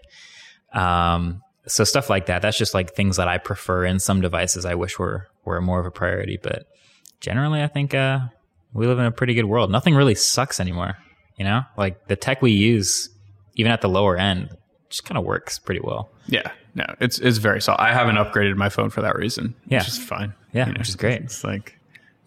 Um, 0.73 1.41
so 1.67 1.83
stuff 1.83 2.09
like 2.09 2.25
that. 2.27 2.41
That's 2.41 2.57
just 2.57 2.73
like 2.73 2.95
things 2.95 3.17
that 3.17 3.27
I 3.27 3.37
prefer 3.37 3.85
in 3.85 3.99
some 3.99 4.21
devices. 4.21 4.65
I 4.65 4.75
wish 4.75 4.97
were 4.97 5.27
were 5.45 5.61
more 5.61 5.79
of 5.79 5.85
a 5.85 5.91
priority. 5.91 6.39
But 6.41 6.65
generally, 7.19 7.61
I 7.61 7.67
think 7.67 7.93
uh, 7.93 8.19
we 8.73 8.87
live 8.87 8.99
in 8.99 9.05
a 9.05 9.11
pretty 9.11 9.33
good 9.33 9.45
world. 9.45 9.71
Nothing 9.71 9.95
really 9.95 10.15
sucks 10.15 10.59
anymore. 10.59 10.97
You 11.37 11.45
know, 11.45 11.61
like 11.77 12.07
the 12.07 12.15
tech 12.15 12.41
we 12.41 12.51
use 12.51 13.09
even 13.55 13.71
at 13.71 13.81
the 13.81 13.89
lower 13.89 14.17
end, 14.17 14.49
just 14.89 15.05
kind 15.05 15.17
of 15.17 15.23
works 15.23 15.59
pretty 15.59 15.81
well. 15.81 16.09
Yeah, 16.27 16.51
no, 16.75 16.85
it's 16.99 17.19
it's 17.19 17.37
very 17.37 17.61
solid. 17.61 17.79
I 17.81 17.93
haven't 17.93 18.15
upgraded 18.15 18.55
my 18.55 18.69
phone 18.69 18.89
for 18.89 19.01
that 19.01 19.15
reason. 19.15 19.55
Yeah. 19.67 19.79
which 19.79 19.87
is 19.89 19.97
fine. 19.97 20.33
Yeah, 20.53 20.67
You 20.67 20.73
know, 20.73 20.79
which 20.79 20.89
is 20.89 20.95
great. 20.95 21.21
It's 21.21 21.43
like 21.43 21.77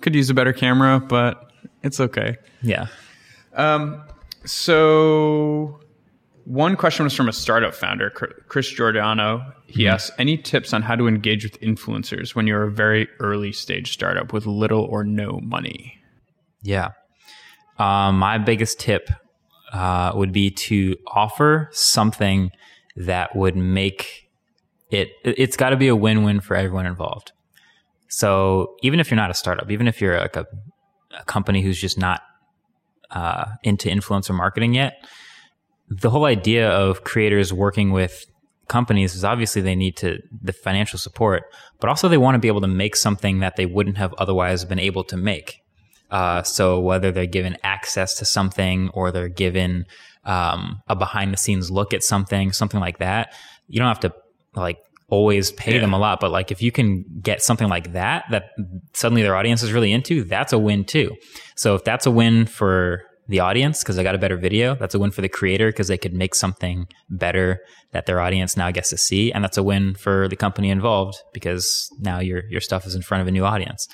could 0.01 0.15
use 0.15 0.31
a 0.31 0.35
better 0.35 0.53
camera, 0.53 1.01
but 1.01 1.51
it's 1.83 2.01
okay. 2.01 2.37
Yeah. 2.63 2.87
Um. 3.55 4.03
So, 4.45 5.81
one 6.45 6.77
question 6.77 7.05
was 7.05 7.15
from 7.15 7.29
a 7.29 7.33
startup 7.33 7.75
founder, 7.75 8.11
Chris 8.11 8.69
Giordano. 8.69 9.53
He 9.67 9.85
Mm-hmm. 9.85 9.95
asks, 9.95 10.11
"Any 10.19 10.37
tips 10.37 10.73
on 10.75 10.83
how 10.83 10.97
to 10.97 11.07
engage 11.09 11.45
with 11.45 11.59
influencers 11.61 12.35
when 12.35 12.47
you're 12.47 12.65
a 12.65 12.71
very 12.71 13.09
early 13.21 13.53
stage 13.53 13.93
startup 13.93 14.33
with 14.33 14.45
little 14.47 14.83
or 14.85 15.05
no 15.05 15.41
money?" 15.43 15.99
Yeah. 16.63 16.91
Um, 17.79 18.19
my 18.19 18.39
biggest 18.39 18.79
tip 18.79 19.09
uh, 19.73 20.13
would 20.15 20.33
be 20.33 20.51
to 20.51 20.97
offer 21.07 21.69
something 21.73 22.51
that 22.97 23.35
would 23.35 23.57
make 23.57 24.22
it, 24.93 25.09
it- 25.25 25.39
it's 25.39 25.57
got 25.57 25.71
to 25.71 25.77
be 25.77 25.89
a 25.89 25.97
win 25.97 26.23
win 26.25 26.41
for 26.41 26.55
everyone 26.57 26.87
involved. 26.87 27.33
So 28.09 28.77
even 28.83 29.01
if 29.01 29.11
you're 29.11 29.17
not 29.17 29.31
a 29.31 29.35
startup, 29.35 29.71
even 29.71 29.89
if 29.89 30.01
you're 30.01 30.19
like 30.19 30.37
a, 30.37 30.47
a 31.19 31.25
company 31.25 31.63
who's 31.63 31.81
just 31.81 31.99
not 31.99 32.21
uh, 33.11 33.47
into 33.63 33.89
influencer 33.89 34.35
marketing 34.35 34.75
yet, 34.75 34.95
the 35.89 36.11
whole 36.11 36.25
idea 36.27 36.69
of 36.71 37.05
creators 37.05 37.53
working 37.53 37.91
with 37.91 38.25
companies 38.69 39.15
is 39.15 39.25
obviously 39.25 39.61
they 39.63 39.75
need 39.75 39.97
to 39.99 40.19
the 40.43 40.53
financial 40.53 40.99
support, 40.99 41.43
but 41.81 41.89
also 41.89 42.09
they 42.09 42.19
want 42.19 42.35
to 42.35 42.39
be 42.39 42.49
able 42.49 42.61
to 42.61 42.67
make 42.69 42.97
something 42.97 43.41
that 43.41 43.57
they 43.57 43.67
wouldn't 43.67 43.99
have 43.99 44.15
otherwise 44.19 44.65
been 44.65 44.79
able 44.79 45.05
to 45.05 45.17
make. 45.17 45.59
Uh, 46.11 46.43
so 46.43 46.79
whether 46.79 47.11
they're 47.11 47.27
given 47.27 47.57
access 47.63 48.15
to 48.15 48.25
something 48.25 48.91
or 48.91 49.11
they're 49.11 49.29
given 49.29 49.87
um, 50.25 50.81
a 50.89 50.95
behind 50.95 51.33
the 51.33 51.37
scenes 51.39 51.71
look 51.71 51.93
at 51.95 52.03
something, 52.03 52.53
something 52.53 52.81
like 52.81 52.99
that, 52.99 53.35
you 53.69 53.79
don't 53.79 53.89
have 53.89 54.01
to 54.01 54.13
like 54.55 54.79
always 55.09 55.53
pay 55.53 55.75
Yeah. 55.75 55.81
them 55.81 55.93
a 55.93 55.99
lot. 55.99 56.21
But 56.21 56.31
like 56.31 56.51
if 56.51 56.63
you 56.63 56.73
can 56.73 57.05
get 57.21 57.43
something 57.43 57.69
like 57.69 57.93
that 57.93 58.25
that 58.31 58.51
suddenly 58.95 59.23
their 59.23 59.37
audience 59.37 59.63
is 59.63 59.73
really 59.73 59.93
into, 59.93 60.25
that's 60.25 60.53
a 60.53 60.59
win 60.59 60.85
too. 60.85 61.15
So 61.57 61.75
if 61.75 61.85
that's 61.85 62.07
a 62.07 62.11
win 62.11 62.47
for 62.47 63.03
the 63.29 63.41
audience 63.41 63.83
because 63.83 63.97
they 63.97 64.03
got 64.03 64.15
a 64.15 64.19
better 64.19 64.37
video, 64.37 64.75
that's 64.75 64.95
a 64.95 64.99
win 64.99 65.11
for 65.11 65.21
the 65.21 65.29
creator 65.29 65.69
because 65.69 65.89
they 65.89 65.99
could 65.99 66.13
make 66.13 66.35
something 66.35 66.87
better 67.09 67.61
that 67.93 68.07
their 68.07 68.21
audience 68.21 68.57
now 68.57 68.71
gets 68.71 68.91
to 68.91 68.97
see, 68.97 69.31
and 69.33 69.45
that's 69.45 69.57
a 69.57 69.63
win 69.63 69.95
for 69.95 70.29
the 70.29 70.37
company 70.37 70.71
involved 70.71 71.17
because 71.33 71.89
now 72.01 72.19
your 72.19 72.43
your 72.51 72.61
stuff 72.61 72.87
is 72.87 72.95
in 72.95 73.03
front 73.03 73.23
of 73.23 73.29
a 73.29 73.31
new 73.31 73.45
audience. 73.45 73.87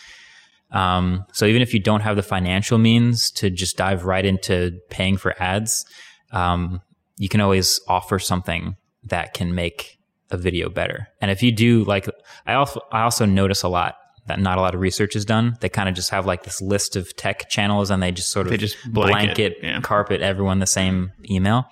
Um, 0.71 1.25
so 1.33 1.47
even 1.47 1.63
if 1.63 1.73
you 1.75 1.81
don't 1.81 2.01
have 2.01 2.17
the 2.17 2.23
financial 2.23 2.79
means 2.79 3.31
to 3.33 3.51
just 3.51 3.77
dive 3.77 4.05
right 4.05 4.25
into 4.25 4.79
paying 4.91 5.17
for 5.17 5.35
ads, 5.43 5.85
um, 6.33 6.81
you 7.17 7.29
can 7.29 7.41
always 7.41 7.81
offer 7.89 8.19
something 8.19 8.77
that 9.05 9.35
can 9.35 9.55
make 9.55 9.98
a 10.31 10.37
video 10.37 10.69
better. 10.69 11.09
And 11.21 11.31
if 11.31 11.43
you 11.43 11.53
do 11.53 11.85
like, 11.85 12.09
I 12.47 12.55
also, 12.55 12.81
I 12.93 13.03
also 13.03 13.25
notice 13.25 13.63
a 13.63 13.69
lot 13.69 13.97
that 14.27 14.39
not 14.39 14.59
a 14.59 14.61
lot 14.61 14.75
of 14.75 14.81
research 14.81 15.17
is 15.17 15.25
done. 15.25 15.57
They 15.61 15.69
kind 15.71 15.89
of 15.89 15.95
just 15.95 16.11
have 16.11 16.27
like 16.27 16.43
this 16.43 16.61
list 16.61 16.97
of 16.97 17.17
tech 17.17 17.49
channels 17.49 17.91
and 17.91 18.03
they 18.03 18.13
just 18.13 18.29
sort 18.29 18.47
of 18.47 18.51
They 18.51 18.59
just 18.59 18.77
blanket, 18.93 19.37
blanket 19.37 19.57
yeah. 19.63 19.81
carpet 19.81 20.21
everyone 20.21 20.59
the 20.59 20.67
same 20.67 21.13
email. 21.31 21.67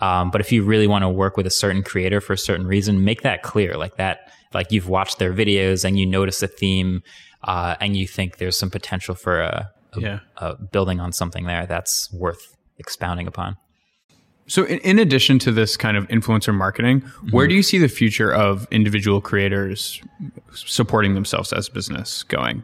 Um, 0.00 0.30
but 0.30 0.40
if 0.42 0.52
you 0.52 0.64
really 0.64 0.86
want 0.86 1.02
to 1.02 1.08
work 1.08 1.36
with 1.38 1.46
a 1.46 1.50
certain 1.50 1.82
creator 1.82 2.20
for 2.20 2.34
a 2.34 2.38
certain 2.38 2.66
reason, 2.66 3.04
make 3.04 3.22
that 3.22 3.42
clear. 3.42 3.76
Like 3.78 3.96
that, 3.96 4.30
like 4.52 4.70
you've 4.70 4.88
watched 4.88 5.18
their 5.18 5.32
videos 5.32 5.84
and 5.84 5.98
you 5.98 6.04
notice 6.04 6.42
a 6.42 6.48
theme, 6.48 7.02
uh, 7.44 7.76
and 7.80 7.96
you 7.96 8.06
think 8.06 8.36
there's 8.36 8.58
some 8.58 8.70
potential 8.70 9.14
for 9.14 9.40
a, 9.40 9.70
a, 9.94 10.00
Yeah. 10.00 10.18
a 10.36 10.56
building 10.56 11.00
on 11.00 11.12
something 11.12 11.44
there 11.46 11.64
that's 11.66 12.12
worth 12.12 12.56
expounding 12.76 13.26
upon. 13.26 13.56
So, 14.46 14.64
in, 14.64 14.78
in 14.80 14.98
addition 14.98 15.38
to 15.40 15.52
this 15.52 15.76
kind 15.76 15.96
of 15.96 16.06
influencer 16.08 16.54
marketing, 16.54 17.00
Mm-hmm. 17.00 17.30
where 17.30 17.46
do 17.48 17.54
you 17.54 17.62
see 17.62 17.78
the 17.78 17.88
future 17.88 18.32
of 18.32 18.66
individual 18.70 19.20
creators 19.20 20.00
supporting 20.52 21.14
themselves 21.14 21.52
as 21.52 21.68
business 21.68 22.22
going? 22.24 22.62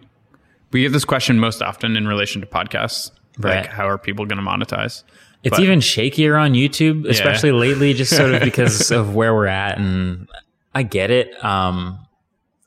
We 0.73 0.83
get 0.83 0.93
this 0.93 1.05
question 1.05 1.39
most 1.39 1.63
often 1.63 1.97
in 1.97 2.07
relation 2.07 2.41
to 2.43 2.47
podcasts. 2.47 3.11
Right. 3.39 3.63
Like, 3.63 3.67
how 3.67 3.89
are 3.89 3.97
people 3.99 4.27
going 4.27 4.39
to 4.39 4.45
monetize? 4.49 5.03
It's 5.43 5.57
But- 5.57 5.61
even 5.65 5.79
shakier 5.81 6.39
on 6.39 6.53
YouTube, 6.53 7.09
especially 7.09 7.53
lately, 7.53 7.95
just 7.95 8.15
sort 8.15 8.35
of 8.35 8.43
because 8.45 8.91
of 8.91 9.15
where 9.15 9.35
we're 9.35 9.47
at. 9.47 9.79
And 9.79 10.29
I 10.75 10.83
get 10.83 11.11
it. 11.11 11.43
Um, 11.43 11.99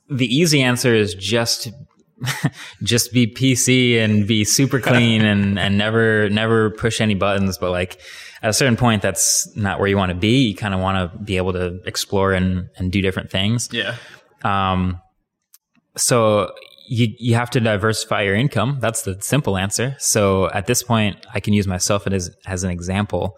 the 0.10 0.26
easy 0.26 0.62
answer 0.64 0.94
is 0.94 1.14
just 1.14 1.70
just 2.84 3.14
be 3.14 3.28
PC 3.28 3.98
and 4.00 4.28
be 4.28 4.44
super 4.44 4.80
clean 4.80 5.22
and 5.32 5.60
and 5.60 5.78
never 5.78 6.30
never 6.30 6.72
push 6.72 7.00
any 7.02 7.14
buttons. 7.16 7.58
But 7.58 7.72
like 7.72 8.00
at 8.44 8.50
a 8.50 8.54
certain 8.54 8.76
point, 8.76 9.02
that's 9.02 9.56
not 9.56 9.80
where 9.80 9.88
you 9.88 9.96
want 9.96 10.10
to 10.10 10.16
be. 10.16 10.50
You 10.50 10.56
kind 10.56 10.74
of 10.74 10.82
want 10.82 11.14
to 11.14 11.18
be 11.18 11.38
able 11.38 11.54
to 11.54 11.80
explore 11.86 12.34
and 12.34 12.70
and 12.78 12.92
do 12.92 13.02
different 13.02 13.32
things. 13.32 13.70
Yeah. 13.72 13.96
Um, 14.44 15.00
so 15.96 16.52
you 16.88 17.08
you 17.18 17.36
have 17.36 17.50
to 17.52 17.62
diversify 17.62 18.24
your 18.24 18.36
income. 18.36 18.80
That's 18.82 19.04
the 19.04 19.18
simple 19.22 19.58
answer. 19.58 19.96
So 19.98 20.50
at 20.52 20.68
this 20.68 20.84
point, 20.84 21.26
I 21.34 21.40
can 21.40 21.54
use 21.54 21.68
myself 21.68 22.06
as 22.06 22.36
as 22.46 22.66
an 22.66 22.70
example. 22.70 23.38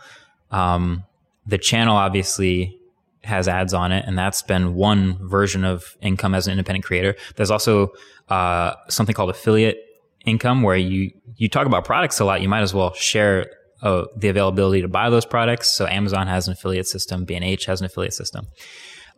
Um, 0.49 1.03
the 1.45 1.59
channel 1.59 1.95
obviously 1.95 2.75
has 3.23 3.47
ads 3.47 3.75
on 3.75 3.91
it, 3.91 4.05
and 4.07 4.17
that's 4.17 4.41
been 4.41 4.73
one 4.73 5.19
version 5.27 5.63
of 5.63 5.95
income 6.01 6.33
as 6.33 6.47
an 6.47 6.51
independent 6.51 6.83
creator. 6.83 7.15
There's 7.35 7.51
also 7.51 7.91
uh, 8.29 8.73
something 8.89 9.13
called 9.13 9.29
affiliate 9.29 9.77
income, 10.25 10.63
where 10.63 10.75
you 10.77 11.11
you 11.37 11.47
talk 11.47 11.67
about 11.67 11.85
products 11.85 12.19
a 12.19 12.25
lot. 12.25 12.41
You 12.41 12.49
might 12.49 12.61
as 12.61 12.73
well 12.73 12.93
share 12.95 13.45
uh, 13.81 14.05
the 14.15 14.29
availability 14.29 14.81
to 14.81 14.87
buy 14.87 15.09
those 15.09 15.25
products. 15.25 15.73
So 15.73 15.87
Amazon 15.87 16.27
has 16.27 16.47
an 16.47 16.53
affiliate 16.53 16.87
system, 16.87 17.25
B&H 17.25 17.65
has 17.65 17.81
an 17.81 17.85
affiliate 17.85 18.13
system. 18.13 18.47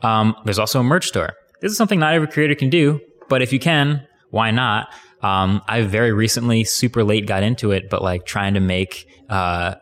Um, 0.02 0.36
there's 0.46 0.60
also 0.60 0.80
a 0.80 0.84
merch 0.84 1.08
store. 1.08 1.34
This 1.62 1.72
is 1.72 1.78
something 1.78 2.00
not 2.00 2.14
every 2.14 2.28
creator 2.28 2.56
can 2.56 2.70
do, 2.70 3.00
but 3.30 3.42
if 3.42 3.52
you 3.52 3.60
can, 3.60 4.06
why 4.30 4.52
not? 4.52 4.90
Um, 5.22 5.62
I 5.68 5.82
very 5.82 6.12
recently, 6.12 6.64
super 6.64 7.04
late, 7.04 7.26
got 7.26 7.44
into 7.44 7.72
it, 7.72 7.90
but 7.90 8.02
like 8.04 8.26
trying 8.26 8.54
to 8.54 8.60
make 8.60 9.08
uh, 9.30 9.76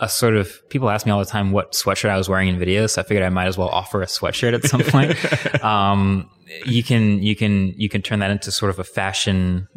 a 0.00 0.08
sort 0.08 0.36
of 0.36 0.68
people 0.68 0.90
ask 0.90 1.06
me 1.06 1.12
all 1.12 1.18
the 1.18 1.24
time 1.24 1.52
what 1.52 1.72
sweatshirt 1.72 2.10
I 2.10 2.16
was 2.16 2.28
wearing 2.28 2.48
in 2.48 2.58
videos. 2.58 2.90
So 2.90 3.02
I 3.02 3.04
figured 3.04 3.24
I 3.24 3.30
might 3.30 3.46
as 3.46 3.56
well 3.56 3.68
offer 3.68 4.02
a 4.02 4.06
sweatshirt 4.06 4.54
at 4.54 4.64
some 4.64 4.82
point. 4.82 5.64
um, 5.64 6.30
you 6.64 6.82
can 6.82 7.22
you 7.22 7.34
can 7.34 7.74
you 7.76 7.88
can 7.88 8.02
turn 8.02 8.20
that 8.20 8.30
into 8.30 8.52
sort 8.52 8.70
of 8.70 8.78
a 8.78 8.84
fashion 8.84 9.68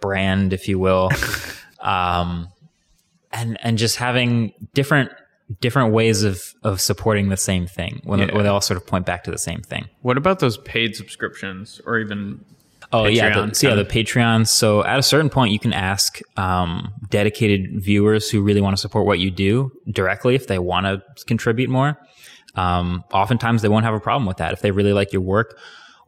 brand, 0.00 0.52
if 0.52 0.68
you 0.68 0.78
will, 0.78 1.10
um, 1.80 2.48
and 3.32 3.58
and 3.62 3.78
just 3.78 3.96
having 3.96 4.52
different 4.74 5.10
different 5.60 5.92
ways 5.92 6.22
of 6.22 6.54
of 6.62 6.80
supporting 6.80 7.28
the 7.28 7.36
same 7.36 7.66
thing 7.66 8.00
when, 8.04 8.20
Yeah. 8.20 8.26
they 8.42 8.48
all 8.48 8.60
sort 8.60 8.76
of 8.76 8.86
point 8.86 9.04
back 9.06 9.24
to 9.24 9.30
the 9.30 9.38
same 9.38 9.60
thing. 9.62 9.88
What 10.02 10.16
about 10.16 10.38
those 10.38 10.58
paid 10.58 10.94
subscriptions 10.96 11.80
or 11.86 11.98
even 11.98 12.44
Oh 12.92 13.06
yeah, 13.06 13.30
Patreon 13.30 13.48
the, 13.50 13.54
so 13.54 13.68
yeah, 13.68 13.74
the 13.76 13.84
Patreon. 13.84 14.48
So 14.48 14.84
at 14.84 14.98
a 14.98 15.02
certain 15.02 15.30
point, 15.30 15.52
you 15.52 15.60
can 15.60 15.72
ask 15.72 16.18
um, 16.36 16.92
dedicated 17.08 17.80
viewers 17.80 18.28
who 18.28 18.42
really 18.42 18.60
want 18.60 18.76
to 18.76 18.80
support 18.80 19.06
what 19.06 19.20
you 19.20 19.30
do 19.30 19.70
directly 19.92 20.34
if 20.34 20.48
they 20.48 20.58
want 20.58 20.86
to 20.86 21.00
contribute 21.26 21.70
more. 21.70 21.96
Um, 22.56 23.04
oftentimes, 23.12 23.62
they 23.62 23.68
won't 23.68 23.84
have 23.84 23.94
a 23.94 24.00
problem 24.00 24.26
with 24.26 24.38
that 24.38 24.52
if 24.52 24.60
they 24.60 24.72
really 24.72 24.92
like 24.92 25.12
your 25.12 25.22
work, 25.22 25.56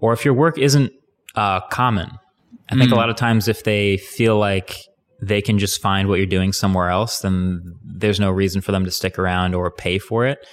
or 0.00 0.12
if 0.12 0.24
your 0.24 0.34
work 0.34 0.58
isn't 0.58 0.92
uh, 1.36 1.60
common. 1.68 2.10
I 2.68 2.74
think 2.76 2.90
a 2.90 2.96
lot 2.96 3.10
of 3.10 3.16
times, 3.16 3.46
if 3.46 3.62
they 3.62 3.98
feel 3.98 4.38
like 4.38 4.76
they 5.22 5.40
can 5.40 5.58
just 5.58 5.80
find 5.80 6.08
what 6.08 6.16
you're 6.18 6.26
doing 6.26 6.52
somewhere 6.52 6.88
else, 6.90 7.20
then 7.20 7.74
there's 7.84 8.18
no 8.20 8.30
reason 8.30 8.60
for 8.60 8.72
them 8.72 8.84
to 8.84 8.90
stick 8.90 9.18
around 9.18 9.54
or 9.54 9.70
pay 9.70 9.98
for 9.98 10.26
it. 10.26 10.44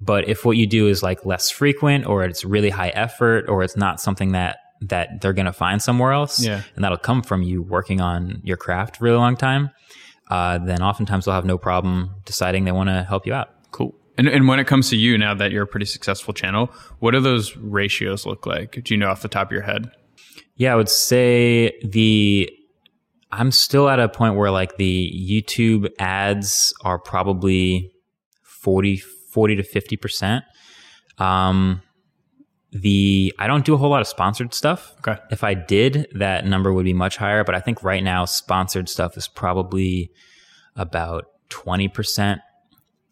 But 0.00 0.28
if 0.28 0.44
what 0.44 0.56
you 0.56 0.66
do 0.66 0.86
is 0.86 1.02
like 1.02 1.24
less 1.26 1.50
frequent, 1.50 2.06
or 2.06 2.22
it's 2.24 2.44
really 2.44 2.70
high 2.70 2.90
effort, 2.90 3.48
or 3.48 3.64
it's 3.64 3.76
not 3.76 4.00
something 4.00 4.32
that 4.32 4.58
that 4.80 5.20
they're 5.20 5.32
going 5.32 5.46
to 5.46 5.52
find 5.52 5.82
somewhere 5.82 6.12
else, 6.12 6.38
Yeah. 6.44 6.62
and 6.76 6.84
that'll 6.84 6.98
come 6.98 7.20
from 7.22 7.42
you 7.42 7.62
working 7.62 8.00
on 8.00 8.40
your 8.44 8.56
craft 8.56 9.00
really 9.00 9.16
long 9.16 9.34
time, 9.36 9.70
uh, 10.30 10.58
then 10.58 10.82
oftentimes 10.82 11.24
they'll 11.24 11.34
have 11.34 11.44
no 11.44 11.58
problem 11.58 12.10
deciding 12.24 12.64
they 12.64 12.70
want 12.70 12.88
to 12.88 13.02
help 13.02 13.26
you 13.26 13.34
out. 13.34 13.48
Cool. 13.72 13.92
And, 14.16 14.28
and 14.28 14.46
when 14.46 14.60
it 14.60 14.68
comes 14.68 14.88
to 14.90 14.96
you, 14.96 15.18
now 15.18 15.34
that 15.34 15.50
you're 15.50 15.64
a 15.64 15.66
pretty 15.66 15.86
successful 15.86 16.32
channel, 16.32 16.70
what 17.00 17.10
do 17.10 17.18
those 17.20 17.56
ratios 17.56 18.24
look 18.24 18.46
like? 18.46 18.84
Do 18.84 18.94
you 18.94 18.98
know 18.98 19.08
off 19.08 19.22
the 19.22 19.26
top 19.28 19.48
of 19.48 19.52
your 19.52 19.62
head? 19.62 19.90
Yeah, 20.54 20.72
I 20.74 20.76
would 20.76 20.88
say 20.88 21.72
the 21.84 22.48
I'm 23.30 23.50
still 23.50 23.88
at 23.88 24.00
a 24.00 24.08
point 24.08 24.36
where 24.36 24.50
like 24.50 24.76
the 24.76 25.12
YouTube 25.30 25.90
ads 25.98 26.72
are 26.82 26.98
probably 26.98 27.92
40, 28.42 28.98
40 28.98 29.56
to 29.56 29.62
50%. 29.62 30.42
Um, 31.18 31.82
the 32.72 33.34
I 33.38 33.46
don't 33.46 33.64
do 33.64 33.74
a 33.74 33.76
whole 33.76 33.90
lot 33.90 34.00
of 34.00 34.08
sponsored 34.08 34.54
stuff. 34.54 34.94
Okay. 34.98 35.18
If 35.30 35.42
I 35.42 35.54
did, 35.54 36.06
that 36.14 36.46
number 36.46 36.72
would 36.72 36.84
be 36.84 36.92
much 36.92 37.16
higher, 37.16 37.44
but 37.44 37.54
I 37.54 37.60
think 37.60 37.82
right 37.82 38.02
now 38.02 38.24
sponsored 38.24 38.88
stuff 38.88 39.16
is 39.16 39.28
probably 39.28 40.10
about 40.76 41.26
20%. 41.50 42.40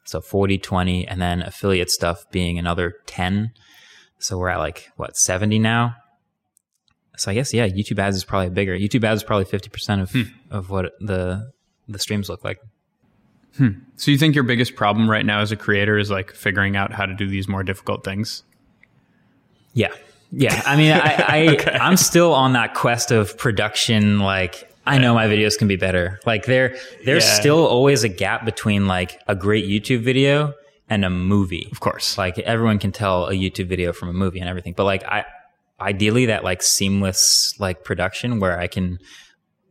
So 0.05 0.21
40, 0.21 0.59
20, 0.59 1.09
and 1.09 1.21
then 1.21 1.43
affiliate 1.43 1.91
stuff 1.91 2.31
being 2.31 2.59
another 2.59 2.95
10. 3.07 3.53
So 4.19 4.39
we're 4.39 4.51
at 4.51 4.59
like 4.59 4.91
what, 4.97 5.17
70 5.17 5.59
now? 5.59 5.97
So 7.17 7.31
I 7.31 7.35
guess 7.35 7.53
yeah, 7.53 7.67
YouTube 7.67 7.99
ads 7.99 8.17
is 8.17 8.25
probably 8.25 8.51
bigger. 8.51 8.77
YouTube 8.77 9.05
ads 9.05 9.21
is 9.21 9.25
probably 9.25 9.47
50% 9.47 10.03
of 10.03 10.11
hmm. 10.13 10.23
of 10.51 10.71
what 10.71 10.93
the 11.01 11.53
the 11.89 11.99
streams 11.99 12.29
look 12.29 12.45
like. 12.45 12.59
Hmm. 13.57 13.71
So 13.97 14.11
you 14.11 14.19
think 14.19 14.35
your 14.35 14.45
biggest 14.45 14.77
problem 14.77 15.09
right 15.09 15.25
now 15.25 15.41
as 15.41 15.51
a 15.51 15.57
creator 15.57 15.99
is 15.99 16.11
like 16.11 16.33
figuring 16.33 16.77
out 16.77 16.93
how 16.93 17.07
to 17.07 17.15
do 17.15 17.27
these 17.27 17.49
more 17.49 17.63
difficult 17.63 18.05
things? 18.05 18.43
Yeah. 19.73 19.93
Yeah. 20.31 20.61
I 20.67 20.77
mean, 20.77 20.93
I, 20.93 21.25
I 21.27 21.49
okay. 21.55 21.73
I'm 21.73 21.97
still 21.97 22.35
on 22.35 22.53
that 22.53 22.75
quest 22.75 23.11
of 23.11 23.39
production. 23.39 24.19
Like, 24.19 24.71
I 24.85 24.99
know 24.99 25.15
my 25.15 25.27
videos 25.27 25.59
can 25.59 25.69
be 25.69 25.77
better. 25.77 26.21
Like 26.27 26.45
there, 26.45 26.77
there's 27.05 27.25
yeah. 27.25 27.35
still 27.35 27.67
always 27.67 28.05
a 28.05 28.09
gap 28.09 28.45
between 28.45 28.87
like 28.87 29.21
a 29.27 29.35
great 29.35 29.65
YouTube 29.65 30.01
video 30.01 30.55
and 30.89 31.05
a 31.05 31.11
movie. 31.11 31.69
Of 31.73 31.81
course. 31.81 32.19
Like 32.19 32.39
everyone 32.39 32.79
can 32.79 32.93
tell 32.93 33.27
a 33.27 33.33
YouTube 33.33 33.67
video 33.67 33.93
from 33.93 34.09
a 34.09 34.13
movie 34.13 34.41
and 34.41 34.49
everything. 34.49 34.75
But 34.75 34.85
like 34.85 35.05
I, 35.05 35.25
ideally 35.81 36.27
that 36.27 36.45
like 36.45 36.63
seamless 36.63 37.55
like 37.59 37.85
production 37.85 38.41
where 38.41 38.59
I 38.59 38.67
can 38.67 38.99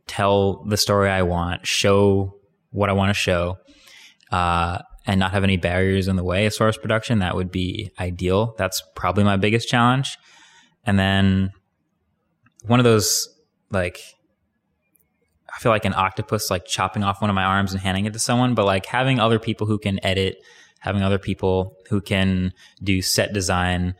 tell 0.06 0.64
the 0.64 0.76
story 0.76 1.10
I 1.10 1.22
want, 1.22 1.66
show 1.66 2.36
what 2.70 2.90
I 2.90 2.92
want 2.92 3.10
to 3.10 3.14
show, 3.14 3.58
uh, 4.30 4.78
and 5.06 5.20
not 5.20 5.32
have 5.32 5.44
any 5.44 5.56
barriers 5.56 6.08
in 6.08 6.16
the 6.16 6.24
way 6.24 6.48
far 6.50 6.68
as 6.68 6.76
production, 6.76 7.20
that 7.20 7.36
would 7.36 7.50
be 7.50 7.90
ideal. 7.98 8.54
That's 8.58 8.82
probably 8.94 9.24
my 9.24 9.36
biggest 9.36 9.68
challenge. 9.68 10.18
And 10.84 10.98
then 10.98 11.52
one 12.66 12.80
of 12.80 12.84
those 12.84 13.28
like 13.70 14.00
I 15.54 15.58
feel 15.58 15.72
like 15.72 15.84
an 15.84 15.94
octopus 15.94 16.50
like 16.50 16.66
chopping 16.66 17.02
off 17.02 17.20
one 17.20 17.30
of 17.30 17.34
my 17.34 17.44
arms 17.44 17.72
and 17.72 17.80
handing 17.80 18.04
it 18.04 18.12
to 18.12 18.18
someone, 18.18 18.54
but 18.54 18.66
like 18.66 18.86
having 18.86 19.18
other 19.18 19.38
people 19.38 19.66
who 19.66 19.78
can 19.78 20.04
edit, 20.04 20.36
having 20.80 21.02
other 21.02 21.18
people 21.18 21.76
who 21.88 22.00
can 22.00 22.52
do 22.82 23.00
set 23.00 23.32
design, 23.32 23.94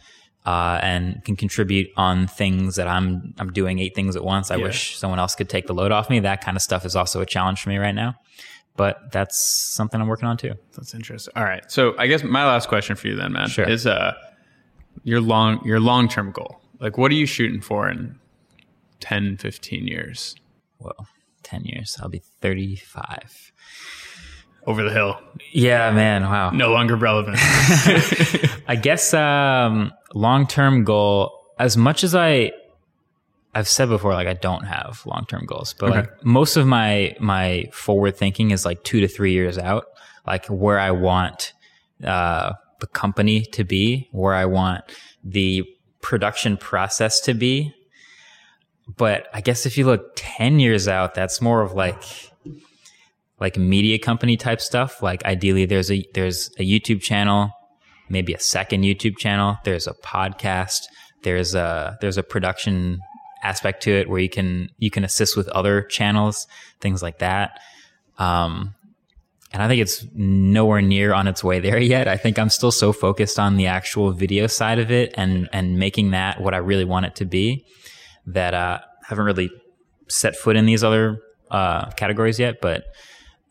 uh, 0.46 0.78
and 0.80 1.22
can 1.24 1.34
contribute 1.34 1.90
on 1.96 2.28
things 2.28 2.76
that 2.76 2.86
I'm 2.86 3.34
I'm 3.38 3.52
doing 3.52 3.80
eight 3.80 3.94
things 3.94 4.14
at 4.14 4.24
once. 4.24 4.50
I 4.50 4.56
yeah. 4.56 4.64
wish 4.64 4.96
someone 4.96 5.18
else 5.18 5.34
could 5.34 5.48
take 5.48 5.66
the 5.66 5.74
load 5.74 5.90
off 5.90 6.08
me. 6.08 6.20
That 6.20 6.42
kind 6.42 6.56
of 6.56 6.62
stuff 6.62 6.86
is 6.86 6.94
also 6.94 7.20
a 7.20 7.26
challenge 7.26 7.60
for 7.60 7.68
me 7.68 7.78
right 7.78 7.94
now. 7.94 8.14
But 8.76 9.10
that's 9.10 9.38
something 9.74 10.00
I'm 10.00 10.06
working 10.06 10.28
on 10.28 10.36
too. 10.36 10.54
That's 10.74 10.94
interesting. 10.94 11.32
All 11.34 11.44
right. 11.44 11.68
So 11.70 11.94
I 11.98 12.06
guess 12.06 12.22
my 12.22 12.46
last 12.46 12.68
question 12.68 12.94
for 12.94 13.08
you 13.08 13.16
then, 13.16 13.32
man, 13.32 13.48
sure. 13.48 13.68
is 13.68 13.86
uh 13.86 14.14
your 15.02 15.20
long 15.20 15.64
your 15.64 15.80
long 15.80 16.08
term 16.08 16.30
goal. 16.30 16.60
Like 16.78 16.96
what 16.96 17.10
are 17.10 17.14
you 17.14 17.26
shooting 17.26 17.60
for 17.60 17.88
in 17.88 18.16
10, 19.00 19.38
15 19.38 19.88
years? 19.88 20.36
Well, 20.78 21.08
10 21.42 21.64
years. 21.64 21.98
I'll 22.00 22.08
be 22.08 22.22
35 22.40 23.52
over 24.66 24.82
the 24.82 24.90
hill. 24.90 25.18
Yeah, 25.52 25.90
man. 25.92 26.22
Wow. 26.22 26.50
No 26.50 26.72
longer 26.72 26.96
relevant. 26.96 27.38
I 28.68 28.78
guess 28.80 29.14
um, 29.14 29.92
long 30.14 30.46
term 30.46 30.84
goal. 30.84 31.32
As 31.58 31.76
much 31.76 32.04
as 32.04 32.14
I, 32.14 32.52
I've 33.54 33.68
said 33.68 33.88
before, 33.88 34.12
like 34.12 34.26
I 34.26 34.34
don't 34.34 34.64
have 34.64 35.04
long 35.06 35.24
term 35.28 35.46
goals, 35.46 35.74
but 35.78 35.90
okay. 35.90 36.00
like 36.00 36.24
most 36.24 36.56
of 36.56 36.66
my 36.66 37.16
my 37.20 37.66
forward 37.72 38.16
thinking 38.16 38.50
is 38.50 38.64
like 38.64 38.82
two 38.84 39.00
to 39.00 39.08
three 39.08 39.32
years 39.32 39.56
out, 39.56 39.86
like 40.26 40.46
where 40.46 40.78
I 40.78 40.90
want 40.90 41.54
uh, 42.04 42.52
the 42.80 42.86
company 42.88 43.42
to 43.42 43.64
be, 43.64 44.08
where 44.12 44.34
I 44.34 44.44
want 44.44 44.84
the 45.24 45.64
production 46.02 46.56
process 46.56 47.20
to 47.20 47.34
be. 47.34 47.72
But 48.96 49.28
I 49.32 49.40
guess 49.40 49.66
if 49.66 49.76
you 49.76 49.84
look 49.84 50.12
10 50.14 50.60
years 50.60 50.86
out, 50.86 51.14
that's 51.14 51.40
more 51.40 51.62
of 51.62 51.72
like 51.72 52.02
like 53.40 53.56
media 53.56 53.98
company 53.98 54.36
type 54.36 54.60
stuff. 54.60 55.02
Like 55.02 55.24
ideally 55.24 55.66
there's 55.66 55.90
a 55.90 56.04
there's 56.14 56.50
a 56.58 56.62
YouTube 56.62 57.00
channel, 57.00 57.50
maybe 58.08 58.32
a 58.32 58.40
second 58.40 58.82
YouTube 58.82 59.18
channel, 59.18 59.58
there's 59.64 59.86
a 59.86 59.94
podcast, 59.94 60.82
there's 61.22 61.54
a 61.54 61.98
there's 62.00 62.18
a 62.18 62.22
production 62.22 63.00
aspect 63.42 63.82
to 63.82 63.92
it 63.92 64.08
where 64.08 64.20
you 64.20 64.28
can 64.28 64.70
you 64.78 64.90
can 64.90 65.04
assist 65.04 65.36
with 65.36 65.48
other 65.48 65.82
channels, 65.82 66.46
things 66.80 67.02
like 67.02 67.18
that. 67.18 67.60
Um 68.18 68.74
and 69.52 69.62
I 69.62 69.68
think 69.68 69.80
it's 69.80 70.04
nowhere 70.12 70.82
near 70.82 71.14
on 71.14 71.28
its 71.28 71.42
way 71.42 71.60
there 71.60 71.78
yet. 71.94 72.08
I 72.08 72.16
think 72.16 72.38
I'm 72.38 72.50
still 72.50 72.72
so 72.72 72.92
focused 72.92 73.38
on 73.38 73.56
the 73.56 73.66
actual 73.66 74.12
video 74.12 74.46
side 74.46 74.78
of 74.78 74.90
it 74.90 75.14
and 75.16 75.48
and 75.52 75.78
making 75.78 76.10
that 76.12 76.40
what 76.40 76.54
I 76.54 76.58
really 76.58 76.84
want 76.84 77.06
it 77.06 77.16
to 77.16 77.24
be 77.24 77.64
that 78.26 78.54
uh 78.54 78.80
haven't 79.06 79.24
really 79.24 79.50
set 80.08 80.36
foot 80.36 80.56
in 80.56 80.66
these 80.66 80.82
other 80.82 81.20
uh, 81.50 81.90
categories 81.92 82.38
yet, 82.38 82.60
but 82.60 82.84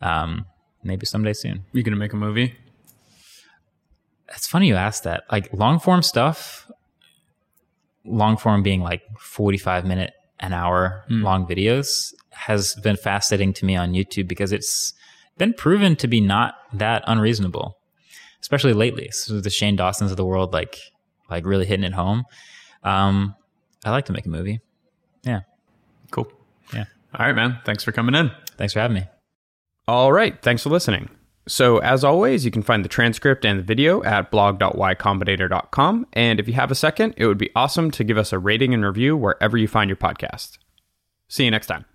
um, 0.02 0.46
maybe 0.84 1.06
someday 1.06 1.34
soon. 1.34 1.66
You 1.72 1.84
gonna 1.84 1.98
make 1.98 2.14
a 2.14 2.18
movie? 2.18 2.56
It's 4.30 4.48
funny 4.48 4.68
you 4.68 4.76
asked 4.76 5.04
that. 5.04 5.24
Like 5.32 5.52
long 5.54 5.80
form 5.80 6.02
stuff, 6.02 6.70
long 8.04 8.38
form 8.38 8.64
being 8.64 8.82
like 8.82 9.02
45 9.20 9.86
minute, 9.86 10.14
an 10.40 10.54
hour 10.54 11.06
mm. 11.10 11.24
long 11.24 11.48
videos 11.48 12.14
has 12.32 12.76
been 12.76 12.98
fascinating 12.98 13.54
to 13.54 13.66
me 13.66 13.76
on 13.76 13.94
YouTube 13.94 14.28
because 14.28 14.52
it's 14.52 14.94
been 15.38 15.54
proven 15.54 15.96
to 15.98 16.08
be 16.08 16.22
not 16.22 16.56
that 16.74 17.04
unreasonable, 17.08 17.78
especially 18.42 18.74
lately. 18.74 19.10
So 19.12 19.40
the 19.40 19.50
Shane 19.50 19.76
Dawsons 19.76 20.12
of 20.12 20.18
the 20.18 20.26
world, 20.26 20.54
like, 20.54 20.78
like 21.30 21.46
really 21.46 21.66
hitting 21.66 21.86
it 21.86 21.94
home. 21.94 22.24
Um, 22.84 23.36
I 23.84 23.92
like 23.92 24.06
to 24.06 24.14
make 24.14 24.26
a 24.26 24.30
movie. 24.30 24.60
Yeah. 25.24 25.42
Cool. 26.12 26.32
Yeah. 26.74 26.86
All 27.18 27.26
right, 27.26 27.36
man. 27.36 27.60
Thanks 27.66 27.84
for 27.84 27.92
coming 27.92 28.16
in. 28.16 28.32
Thanks 28.58 28.74
for 28.74 28.80
having 28.80 28.96
me. 28.96 29.06
All 29.88 30.12
right. 30.12 30.42
Thanks 30.42 30.64
for 30.64 30.70
listening. 30.70 31.10
So, 31.48 31.78
as 31.78 32.04
always, 32.04 32.44
you 32.44 32.50
can 32.50 32.64
find 32.64 32.84
the 32.84 32.90
transcript 32.90 33.46
and 33.46 33.60
the 33.60 33.64
video 33.64 34.04
at 34.04 34.32
blog.ycombinator.com. 34.32 36.08
And 36.14 36.40
if 36.40 36.48
you 36.48 36.56
have 36.56 36.72
a 36.72 36.76
second, 36.76 37.14
it 37.18 37.28
would 37.28 37.38
be 37.38 37.52
awesome 37.56 37.92
to 37.92 38.04
give 38.04 38.18
us 38.18 38.34
a 38.34 38.40
rating 38.40 38.74
and 38.74 38.84
review 38.84 39.16
wherever 39.16 39.56
you 39.56 39.68
find 39.68 39.88
your 39.88 39.98
podcast. 39.98 40.58
See 41.30 41.46
you 41.46 41.52
next 41.52 41.68
time. 41.68 41.86